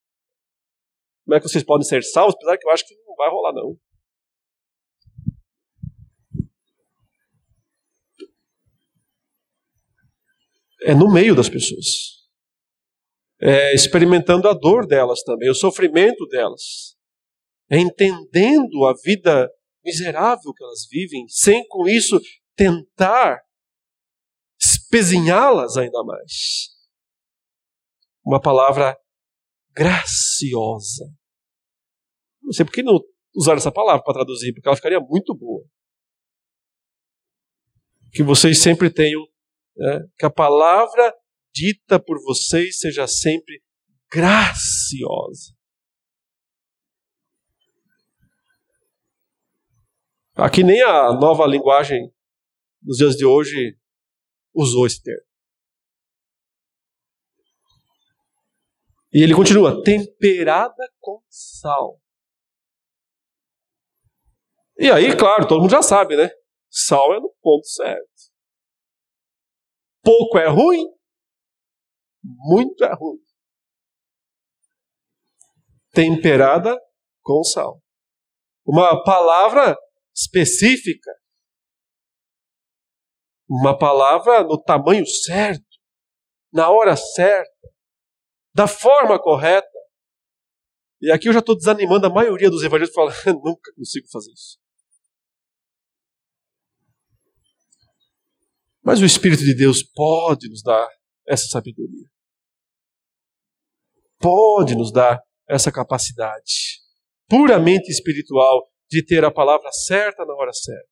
Como 1.26 1.36
é 1.36 1.40
que 1.40 1.46
vocês 1.46 1.62
podem 1.62 1.86
ser 1.86 2.02
salvos? 2.02 2.34
Apesar 2.36 2.56
que 2.56 2.66
eu 2.66 2.70
acho 2.70 2.86
que 2.86 2.94
não 3.06 3.14
vai 3.14 3.28
rolar, 3.28 3.52
não. 3.52 3.78
É 10.80 10.94
no 10.94 11.12
meio 11.12 11.34
das 11.34 11.50
pessoas 11.50 12.17
é, 13.40 13.74
experimentando 13.74 14.48
a 14.48 14.54
dor 14.54 14.86
delas 14.86 15.22
também, 15.22 15.50
o 15.50 15.54
sofrimento 15.54 16.26
delas, 16.26 16.96
é 17.70 17.78
entendendo 17.78 18.86
a 18.86 18.94
vida 19.04 19.50
miserável 19.84 20.52
que 20.54 20.64
elas 20.64 20.86
vivem, 20.90 21.26
sem 21.28 21.66
com 21.68 21.88
isso 21.88 22.20
tentar 22.56 23.40
espezinhá-las 24.60 25.76
ainda 25.76 26.02
mais. 26.02 26.68
Uma 28.24 28.40
palavra 28.40 28.98
graciosa. 29.72 31.04
Não 32.42 32.52
sei 32.52 32.64
por 32.64 32.72
que 32.72 32.82
não 32.82 32.98
usar 33.34 33.56
essa 33.56 33.70
palavra 33.70 34.02
para 34.02 34.14
traduzir, 34.14 34.52
porque 34.52 34.68
ela 34.68 34.76
ficaria 34.76 35.00
muito 35.00 35.34
boa. 35.34 35.64
Que 38.12 38.22
vocês 38.22 38.60
sempre 38.60 38.90
tenham, 38.90 39.22
né, 39.76 40.00
que 40.18 40.26
a 40.26 40.30
palavra 40.30 41.14
dita 41.52 41.98
por 41.98 42.20
vocês 42.22 42.78
seja 42.78 43.06
sempre 43.06 43.62
graciosa. 44.10 45.56
Aqui 50.34 50.62
nem 50.62 50.80
a 50.82 51.12
nova 51.12 51.46
linguagem 51.46 52.12
dos 52.80 52.98
dias 52.98 53.16
de 53.16 53.26
hoje 53.26 53.76
usou 54.54 54.86
esse 54.86 55.02
termo. 55.02 55.26
E 59.12 59.22
ele 59.22 59.34
continua: 59.34 59.82
temperada 59.82 60.88
com 61.00 61.20
sal. 61.28 62.00
E 64.78 64.90
aí, 64.90 65.16
claro, 65.16 65.48
todo 65.48 65.60
mundo 65.60 65.70
já 65.70 65.82
sabe, 65.82 66.16
né? 66.16 66.30
Sal 66.70 67.14
é 67.14 67.20
no 67.20 67.34
ponto 67.42 67.66
certo. 67.66 68.08
Pouco 70.04 70.38
é 70.38 70.46
ruim, 70.46 70.86
muito 72.36 72.84
ruim. 72.96 73.18
Temperada 75.92 76.78
com 77.22 77.42
sal. 77.42 77.82
Uma 78.64 79.02
palavra 79.02 79.76
específica 80.14 81.10
Uma 83.48 83.78
palavra 83.78 84.44
no 84.44 84.62
tamanho 84.62 85.06
certo, 85.06 85.64
na 86.52 86.68
hora 86.68 86.94
certa, 86.94 87.50
da 88.54 88.66
forma 88.66 89.18
correta. 89.18 89.66
E 91.00 91.10
aqui 91.10 91.28
eu 91.28 91.32
já 91.32 91.38
estou 91.38 91.56
desanimando 91.56 92.06
a 92.06 92.12
maioria 92.12 92.50
dos 92.50 92.62
evangelhos 92.62 92.92
falando, 92.92 93.14
nunca 93.42 93.72
consigo 93.74 94.06
fazer 94.10 94.32
isso. 94.32 94.58
Mas 98.82 99.00
o 99.00 99.06
Espírito 99.06 99.42
de 99.42 99.54
Deus 99.54 99.82
pode 99.82 100.48
nos 100.50 100.62
dar 100.62 100.88
essa 101.26 101.46
sabedoria. 101.46 102.06
Pode 104.18 104.74
nos 104.74 104.92
dar 104.92 105.22
essa 105.48 105.70
capacidade 105.70 106.80
puramente 107.28 107.90
espiritual 107.90 108.68
de 108.88 109.04
ter 109.04 109.24
a 109.24 109.30
palavra 109.30 109.70
certa 109.70 110.24
na 110.24 110.34
hora 110.34 110.52
certa. 110.52 110.88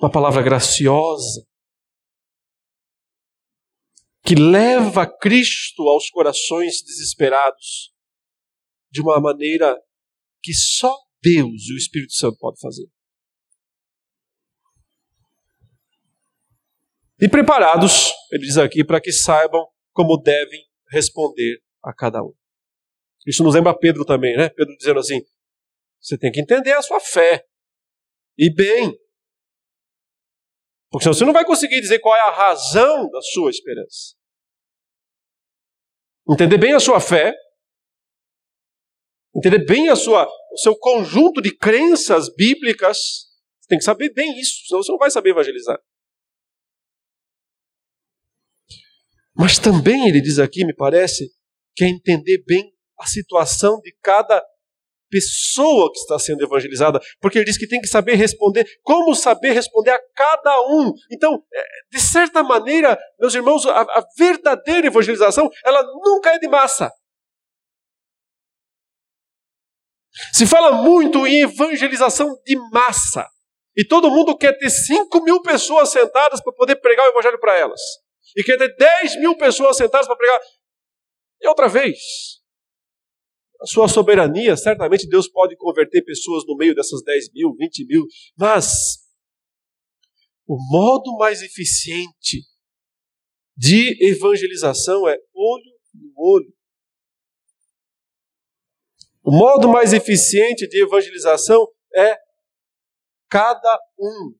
Uma 0.00 0.10
palavra 0.10 0.42
graciosa 0.42 1.46
que 4.24 4.34
leva 4.34 5.06
Cristo 5.06 5.88
aos 5.88 6.08
corações 6.08 6.82
desesperados 6.82 7.92
de 8.90 9.00
uma 9.00 9.20
maneira 9.20 9.76
que 10.42 10.54
só 10.54 10.94
Deus 11.20 11.68
e 11.68 11.74
o 11.74 11.76
Espírito 11.76 12.12
Santo 12.12 12.38
pode 12.38 12.60
fazer. 12.60 12.88
E 17.20 17.28
preparados, 17.28 18.12
ele 18.30 18.46
diz 18.46 18.56
aqui, 18.56 18.82
para 18.82 19.00
que 19.00 19.12
saibam 19.12 19.66
como 19.92 20.16
devem 20.16 20.69
responder 20.90 21.62
a 21.82 21.94
cada 21.94 22.22
um. 22.22 22.34
Isso 23.26 23.42
nos 23.42 23.54
lembra 23.54 23.76
Pedro 23.76 24.04
também, 24.04 24.36
né? 24.36 24.48
Pedro 24.48 24.76
dizendo 24.76 25.00
assim: 25.00 25.20
você 26.00 26.16
tem 26.16 26.32
que 26.32 26.40
entender 26.40 26.72
a 26.72 26.82
sua 26.82 27.00
fé. 27.00 27.46
E 28.38 28.52
bem. 28.52 28.98
Porque 30.90 31.04
senão 31.04 31.14
você 31.14 31.24
não 31.24 31.32
vai 31.32 31.44
conseguir 31.44 31.80
dizer 31.80 31.98
qual 32.00 32.16
é 32.16 32.20
a 32.20 32.30
razão 32.30 33.08
da 33.10 33.20
sua 33.20 33.50
esperança. 33.50 34.16
Entender 36.28 36.58
bem 36.58 36.72
a 36.72 36.80
sua 36.80 37.00
fé, 37.00 37.34
entender 39.34 39.64
bem 39.64 39.88
a 39.88 39.96
sua, 39.96 40.26
o 40.52 40.56
seu 40.56 40.76
conjunto 40.76 41.40
de 41.40 41.56
crenças 41.56 42.32
bíblicas, 42.34 42.98
você 43.60 43.68
tem 43.68 43.78
que 43.78 43.84
saber 43.84 44.12
bem 44.12 44.38
isso, 44.38 44.66
senão 44.66 44.82
você 44.82 44.90
não 44.90 44.98
vai 44.98 45.10
saber 45.10 45.30
evangelizar. 45.30 45.78
Mas 49.40 49.58
também 49.58 50.06
ele 50.06 50.20
diz 50.20 50.38
aqui, 50.38 50.66
me 50.66 50.74
parece, 50.74 51.30
que 51.74 51.82
é 51.82 51.88
entender 51.88 52.44
bem 52.46 52.74
a 52.98 53.06
situação 53.06 53.80
de 53.80 53.90
cada 54.02 54.44
pessoa 55.08 55.90
que 55.90 55.98
está 55.98 56.18
sendo 56.18 56.44
evangelizada, 56.44 57.00
porque 57.18 57.38
ele 57.38 57.46
diz 57.46 57.56
que 57.56 57.66
tem 57.66 57.80
que 57.80 57.86
saber 57.86 58.16
responder, 58.16 58.66
como 58.82 59.14
saber 59.14 59.52
responder 59.52 59.92
a 59.92 60.00
cada 60.14 60.60
um. 60.68 60.92
Então, 61.10 61.42
é, 61.54 61.64
de 61.90 61.98
certa 61.98 62.42
maneira, 62.42 62.98
meus 63.18 63.34
irmãos, 63.34 63.64
a, 63.64 63.80
a 63.80 64.04
verdadeira 64.18 64.88
evangelização, 64.88 65.48
ela 65.64 65.82
nunca 66.04 66.34
é 66.34 66.38
de 66.38 66.46
massa. 66.46 66.92
Se 70.34 70.46
fala 70.46 70.82
muito 70.82 71.26
em 71.26 71.44
evangelização 71.44 72.38
de 72.44 72.56
massa. 72.70 73.26
E 73.74 73.86
todo 73.86 74.10
mundo 74.10 74.36
quer 74.36 74.52
ter 74.58 74.68
5 74.68 75.22
mil 75.22 75.40
pessoas 75.40 75.90
sentadas 75.90 76.42
para 76.42 76.52
poder 76.52 76.76
pregar 76.76 77.06
o 77.06 77.10
evangelho 77.12 77.40
para 77.40 77.56
elas. 77.56 77.80
E 78.36 78.42
quer 78.42 78.56
ter 78.56 78.74
10 78.76 79.20
mil 79.20 79.36
pessoas 79.36 79.76
sentadas 79.76 80.06
para 80.06 80.16
pregar. 80.16 80.40
E 81.40 81.48
outra 81.48 81.68
vez, 81.68 81.98
a 83.60 83.66
sua 83.66 83.88
soberania, 83.88 84.56
certamente 84.56 85.08
Deus 85.08 85.28
pode 85.28 85.56
converter 85.56 86.02
pessoas 86.02 86.44
no 86.46 86.56
meio 86.56 86.74
dessas 86.74 87.02
10 87.02 87.32
mil, 87.32 87.54
20 87.54 87.86
mil, 87.86 88.06
mas 88.36 88.98
o 90.46 90.56
modo 90.70 91.16
mais 91.16 91.42
eficiente 91.42 92.42
de 93.56 93.96
evangelização 94.10 95.06
é 95.06 95.16
olho 95.34 95.80
no 95.94 96.12
olho. 96.16 96.54
O 99.22 99.30
modo 99.30 99.68
mais 99.68 99.92
eficiente 99.92 100.66
de 100.66 100.82
evangelização 100.82 101.68
é 101.94 102.16
cada 103.28 103.78
um, 103.98 104.34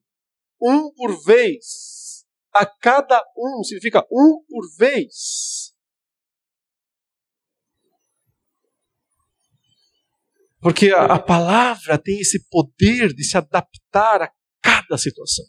um 0.61 0.91
por 0.93 1.23
vez. 1.23 2.00
A 2.53 2.65
cada 2.65 3.23
um 3.37 3.63
significa 3.63 4.05
um 4.11 4.43
por 4.47 4.63
vez. 4.77 5.73
Porque 10.59 10.91
a, 10.91 11.05
a 11.05 11.19
palavra 11.19 11.97
tem 11.97 12.19
esse 12.19 12.47
poder 12.47 13.13
de 13.13 13.23
se 13.23 13.35
adaptar 13.35 14.21
a 14.21 14.31
cada 14.61 14.97
situação. 14.97 15.45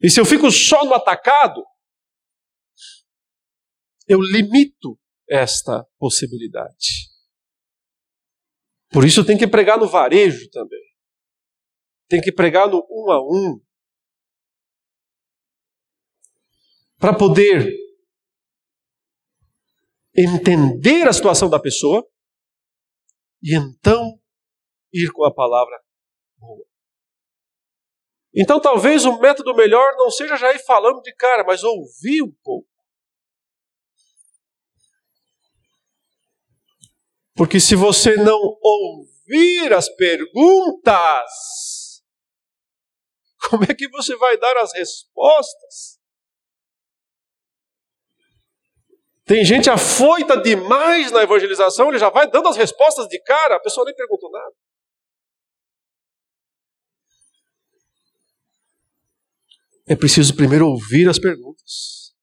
E 0.00 0.08
se 0.08 0.20
eu 0.20 0.24
fico 0.24 0.50
só 0.50 0.84
no 0.84 0.94
atacado, 0.94 1.64
eu 4.06 4.20
limito 4.20 4.98
esta 5.28 5.84
possibilidade. 5.98 7.10
Por 8.90 9.04
isso 9.04 9.24
tem 9.24 9.36
que 9.36 9.48
pregar 9.48 9.78
no 9.78 9.88
varejo 9.88 10.48
também. 10.50 10.84
Tem 12.08 12.20
que 12.20 12.30
pregar 12.30 12.68
no 12.68 12.86
um 12.88 13.10
a 13.10 13.20
um. 13.20 13.60
Para 16.98 17.16
poder 17.16 17.70
entender 20.16 21.06
a 21.06 21.12
situação 21.12 21.50
da 21.50 21.60
pessoa 21.60 22.06
e 23.42 23.54
então 23.54 24.18
ir 24.92 25.12
com 25.12 25.24
a 25.24 25.34
palavra 25.34 25.78
boa. 26.38 26.66
Então 28.34 28.60
talvez 28.60 29.04
o 29.04 29.18
método 29.18 29.54
melhor 29.54 29.94
não 29.96 30.10
seja 30.10 30.36
já 30.36 30.52
ir 30.52 30.58
falando 30.60 31.02
de 31.02 31.14
cara, 31.14 31.44
mas 31.44 31.62
ouvir 31.62 32.22
um 32.22 32.32
pouco. 32.42 32.68
Porque 37.34 37.60
se 37.60 37.76
você 37.76 38.16
não 38.16 38.38
ouvir 38.62 39.70
as 39.74 39.90
perguntas, 39.90 41.30
como 43.50 43.64
é 43.64 43.74
que 43.74 43.88
você 43.88 44.16
vai 44.16 44.38
dar 44.38 44.56
as 44.56 44.72
respostas? 44.72 45.95
Tem 49.26 49.44
gente 49.44 49.68
afoita 49.68 50.40
demais 50.40 51.10
na 51.10 51.24
evangelização, 51.24 51.88
ele 51.88 51.98
já 51.98 52.08
vai 52.08 52.30
dando 52.30 52.48
as 52.48 52.56
respostas 52.56 53.08
de 53.08 53.20
cara, 53.22 53.56
a 53.56 53.60
pessoa 53.60 53.84
nem 53.84 53.94
perguntou 53.94 54.30
nada. 54.30 54.54
É 59.88 59.96
preciso 59.96 60.34
primeiro 60.36 60.68
ouvir 60.68 61.08
as 61.08 61.18
perguntas. 61.18 62.14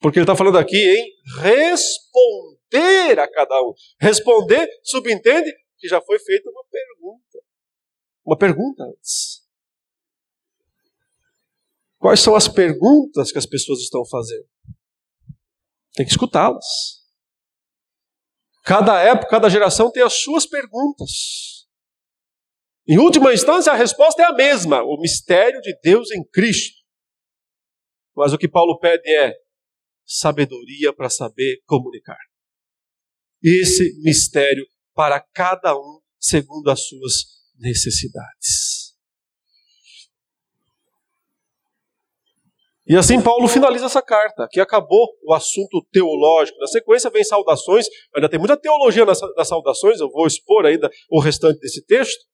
Porque 0.00 0.18
ele 0.18 0.24
está 0.24 0.34
falando 0.34 0.56
aqui 0.56 0.76
em 0.76 1.12
responder 1.40 3.18
a 3.18 3.30
cada 3.30 3.60
um. 3.62 3.74
Responder 4.00 4.66
subentende 4.82 5.52
que 5.76 5.88
já 5.88 6.00
foi 6.00 6.18
feita 6.18 6.48
uma 6.48 6.64
pergunta. 6.70 7.38
Uma 8.24 8.38
pergunta 8.38 8.84
antes. 8.84 9.46
Quais 11.98 12.20
são 12.20 12.34
as 12.34 12.48
perguntas 12.48 13.30
que 13.30 13.38
as 13.38 13.46
pessoas 13.46 13.80
estão 13.80 14.06
fazendo? 14.06 14.46
Tem 15.98 16.06
que 16.06 16.12
escutá-las. 16.12 16.64
Cada 18.64 19.00
época, 19.00 19.30
cada 19.30 19.48
geração 19.48 19.90
tem 19.90 20.00
as 20.00 20.12
suas 20.12 20.46
perguntas. 20.46 21.66
Em 22.86 22.98
última 22.98 23.34
instância, 23.34 23.72
a 23.72 23.74
resposta 23.74 24.22
é 24.22 24.26
a 24.26 24.32
mesma: 24.32 24.80
o 24.84 24.96
mistério 25.00 25.60
de 25.60 25.76
Deus 25.82 26.12
em 26.12 26.22
Cristo. 26.22 26.78
Mas 28.14 28.32
o 28.32 28.38
que 28.38 28.46
Paulo 28.46 28.78
pede 28.78 29.10
é 29.12 29.34
sabedoria 30.06 30.94
para 30.94 31.10
saber 31.10 31.60
comunicar. 31.66 32.20
Esse 33.42 34.00
mistério 34.00 34.64
para 34.94 35.20
cada 35.20 35.76
um 35.76 36.00
segundo 36.20 36.70
as 36.70 36.86
suas 36.86 37.24
necessidades. 37.58 38.77
E 42.88 42.96
assim 42.96 43.20
Paulo 43.22 43.46
finaliza 43.46 43.84
essa 43.84 44.00
carta, 44.00 44.48
que 44.50 44.58
acabou 44.58 45.06
o 45.22 45.34
assunto 45.34 45.86
teológico. 45.92 46.58
Na 46.58 46.66
sequência 46.66 47.10
vem 47.10 47.22
saudações, 47.22 47.86
ainda 48.16 48.30
tem 48.30 48.38
muita 48.38 48.56
teologia 48.56 49.04
nas, 49.04 49.20
saudações, 49.46 50.00
eu 50.00 50.10
vou 50.10 50.26
expor 50.26 50.64
ainda 50.64 50.90
o 51.10 51.20
restante 51.20 51.60
desse 51.60 51.84
texto. 51.84 52.24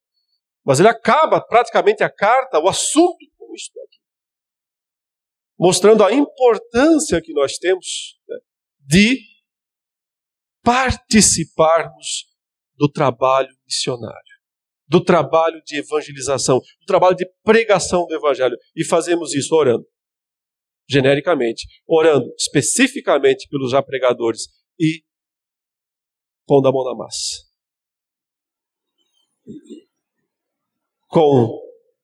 Mas 0.65 0.79
ele 0.79 0.89
acaba 0.89 1.41
praticamente 1.41 2.05
a 2.05 2.09
carta, 2.09 2.61
o 2.61 2.69
assunto 2.69 3.19
com 3.37 3.53
isso. 3.53 3.69
Mostrando 5.59 6.05
a 6.05 6.13
importância 6.13 7.21
que 7.21 7.33
nós 7.33 7.59
temos 7.59 8.17
né, 8.29 8.37
de 8.79 9.19
participarmos 10.63 12.27
do 12.77 12.89
trabalho 12.89 13.53
missionário, 13.67 14.35
do 14.87 15.03
trabalho 15.03 15.61
de 15.65 15.79
evangelização, 15.79 16.59
do 16.59 16.87
trabalho 16.87 17.17
de 17.17 17.27
pregação 17.43 18.07
do 18.07 18.15
evangelho. 18.15 18.57
E 18.77 18.85
fazemos 18.85 19.35
isso 19.35 19.53
orando 19.55 19.85
genericamente, 20.89 21.67
orando 21.87 22.33
especificamente 22.39 23.49
pelos 23.49 23.71
já 23.71 23.83
pregadores 23.83 24.49
e 24.79 25.03
pondo 26.47 26.69
a 26.69 26.73
mão 26.73 26.85
na 26.85 26.95
massa. 26.95 27.45
Com 31.09 31.61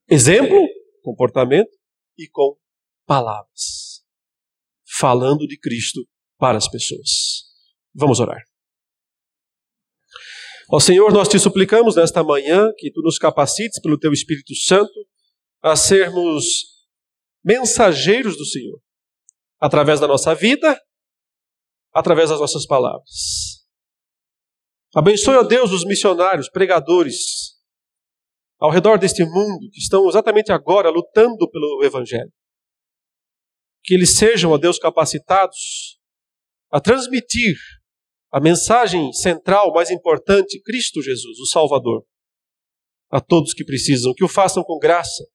exemplo, 0.09 0.57
comportamento 1.01 1.71
e 2.17 2.27
com 2.27 2.57
palavras, 3.05 4.03
falando 4.85 5.47
de 5.47 5.59
Cristo 5.59 6.01
para 6.37 6.57
as 6.57 6.67
pessoas. 6.69 7.43
Vamos 7.93 8.19
orar. 8.19 8.41
Ó 10.69 10.79
Senhor, 10.79 11.11
nós 11.11 11.27
te 11.27 11.37
suplicamos 11.37 11.97
nesta 11.97 12.23
manhã 12.23 12.71
que 12.77 12.91
tu 12.91 13.01
nos 13.01 13.17
capacites 13.17 13.81
pelo 13.81 13.99
teu 13.99 14.13
Espírito 14.13 14.55
Santo 14.55 15.05
a 15.61 15.75
sermos 15.75 16.70
mensageiros 17.43 18.37
do 18.37 18.45
Senhor, 18.45 18.79
através 19.59 19.99
da 19.99 20.07
nossa 20.07 20.33
vida, 20.33 20.79
através 21.93 22.29
das 22.29 22.39
nossas 22.39 22.65
palavras. 22.65 23.61
Abençoe, 24.93 25.37
ó 25.37 25.43
Deus, 25.43 25.71
os 25.71 25.85
missionários, 25.85 26.49
pregadores, 26.49 27.57
ao 28.59 28.69
redor 28.69 28.99
deste 28.99 29.23
mundo, 29.23 29.69
que 29.71 29.79
estão 29.79 30.07
exatamente 30.07 30.51
agora 30.51 30.89
lutando 30.89 31.49
pelo 31.49 31.83
Evangelho. 31.83 32.31
Que 33.83 33.93
eles 33.93 34.17
sejam, 34.17 34.51
ó 34.51 34.57
Deus, 34.57 34.77
capacitados 34.77 35.99
a 36.69 36.79
transmitir 36.79 37.57
a 38.31 38.39
mensagem 38.39 39.11
central, 39.11 39.73
mais 39.73 39.91
importante, 39.91 40.61
Cristo 40.61 41.01
Jesus, 41.01 41.37
o 41.39 41.45
Salvador, 41.47 42.05
a 43.09 43.19
todos 43.19 43.53
que 43.53 43.65
precisam, 43.65 44.13
que 44.15 44.23
o 44.23 44.29
façam 44.29 44.63
com 44.63 44.79
graça. 44.79 45.25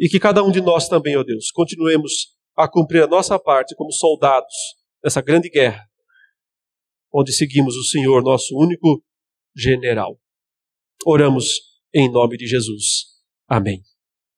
E 0.00 0.08
que 0.08 0.18
cada 0.18 0.42
um 0.42 0.50
de 0.50 0.62
nós 0.62 0.88
também, 0.88 1.14
ó 1.14 1.22
Deus, 1.22 1.50
continuemos 1.50 2.34
a 2.56 2.66
cumprir 2.66 3.02
a 3.02 3.06
nossa 3.06 3.38
parte 3.38 3.74
como 3.76 3.92
soldados 3.92 4.54
nessa 5.04 5.20
grande 5.20 5.50
guerra, 5.50 5.86
onde 7.12 7.34
seguimos 7.34 7.76
o 7.76 7.84
Senhor, 7.84 8.22
nosso 8.22 8.56
único 8.56 9.04
general. 9.54 10.18
Oramos 11.04 11.60
em 11.92 12.10
nome 12.10 12.38
de 12.38 12.46
Jesus. 12.46 13.08
Amém. 13.46 13.82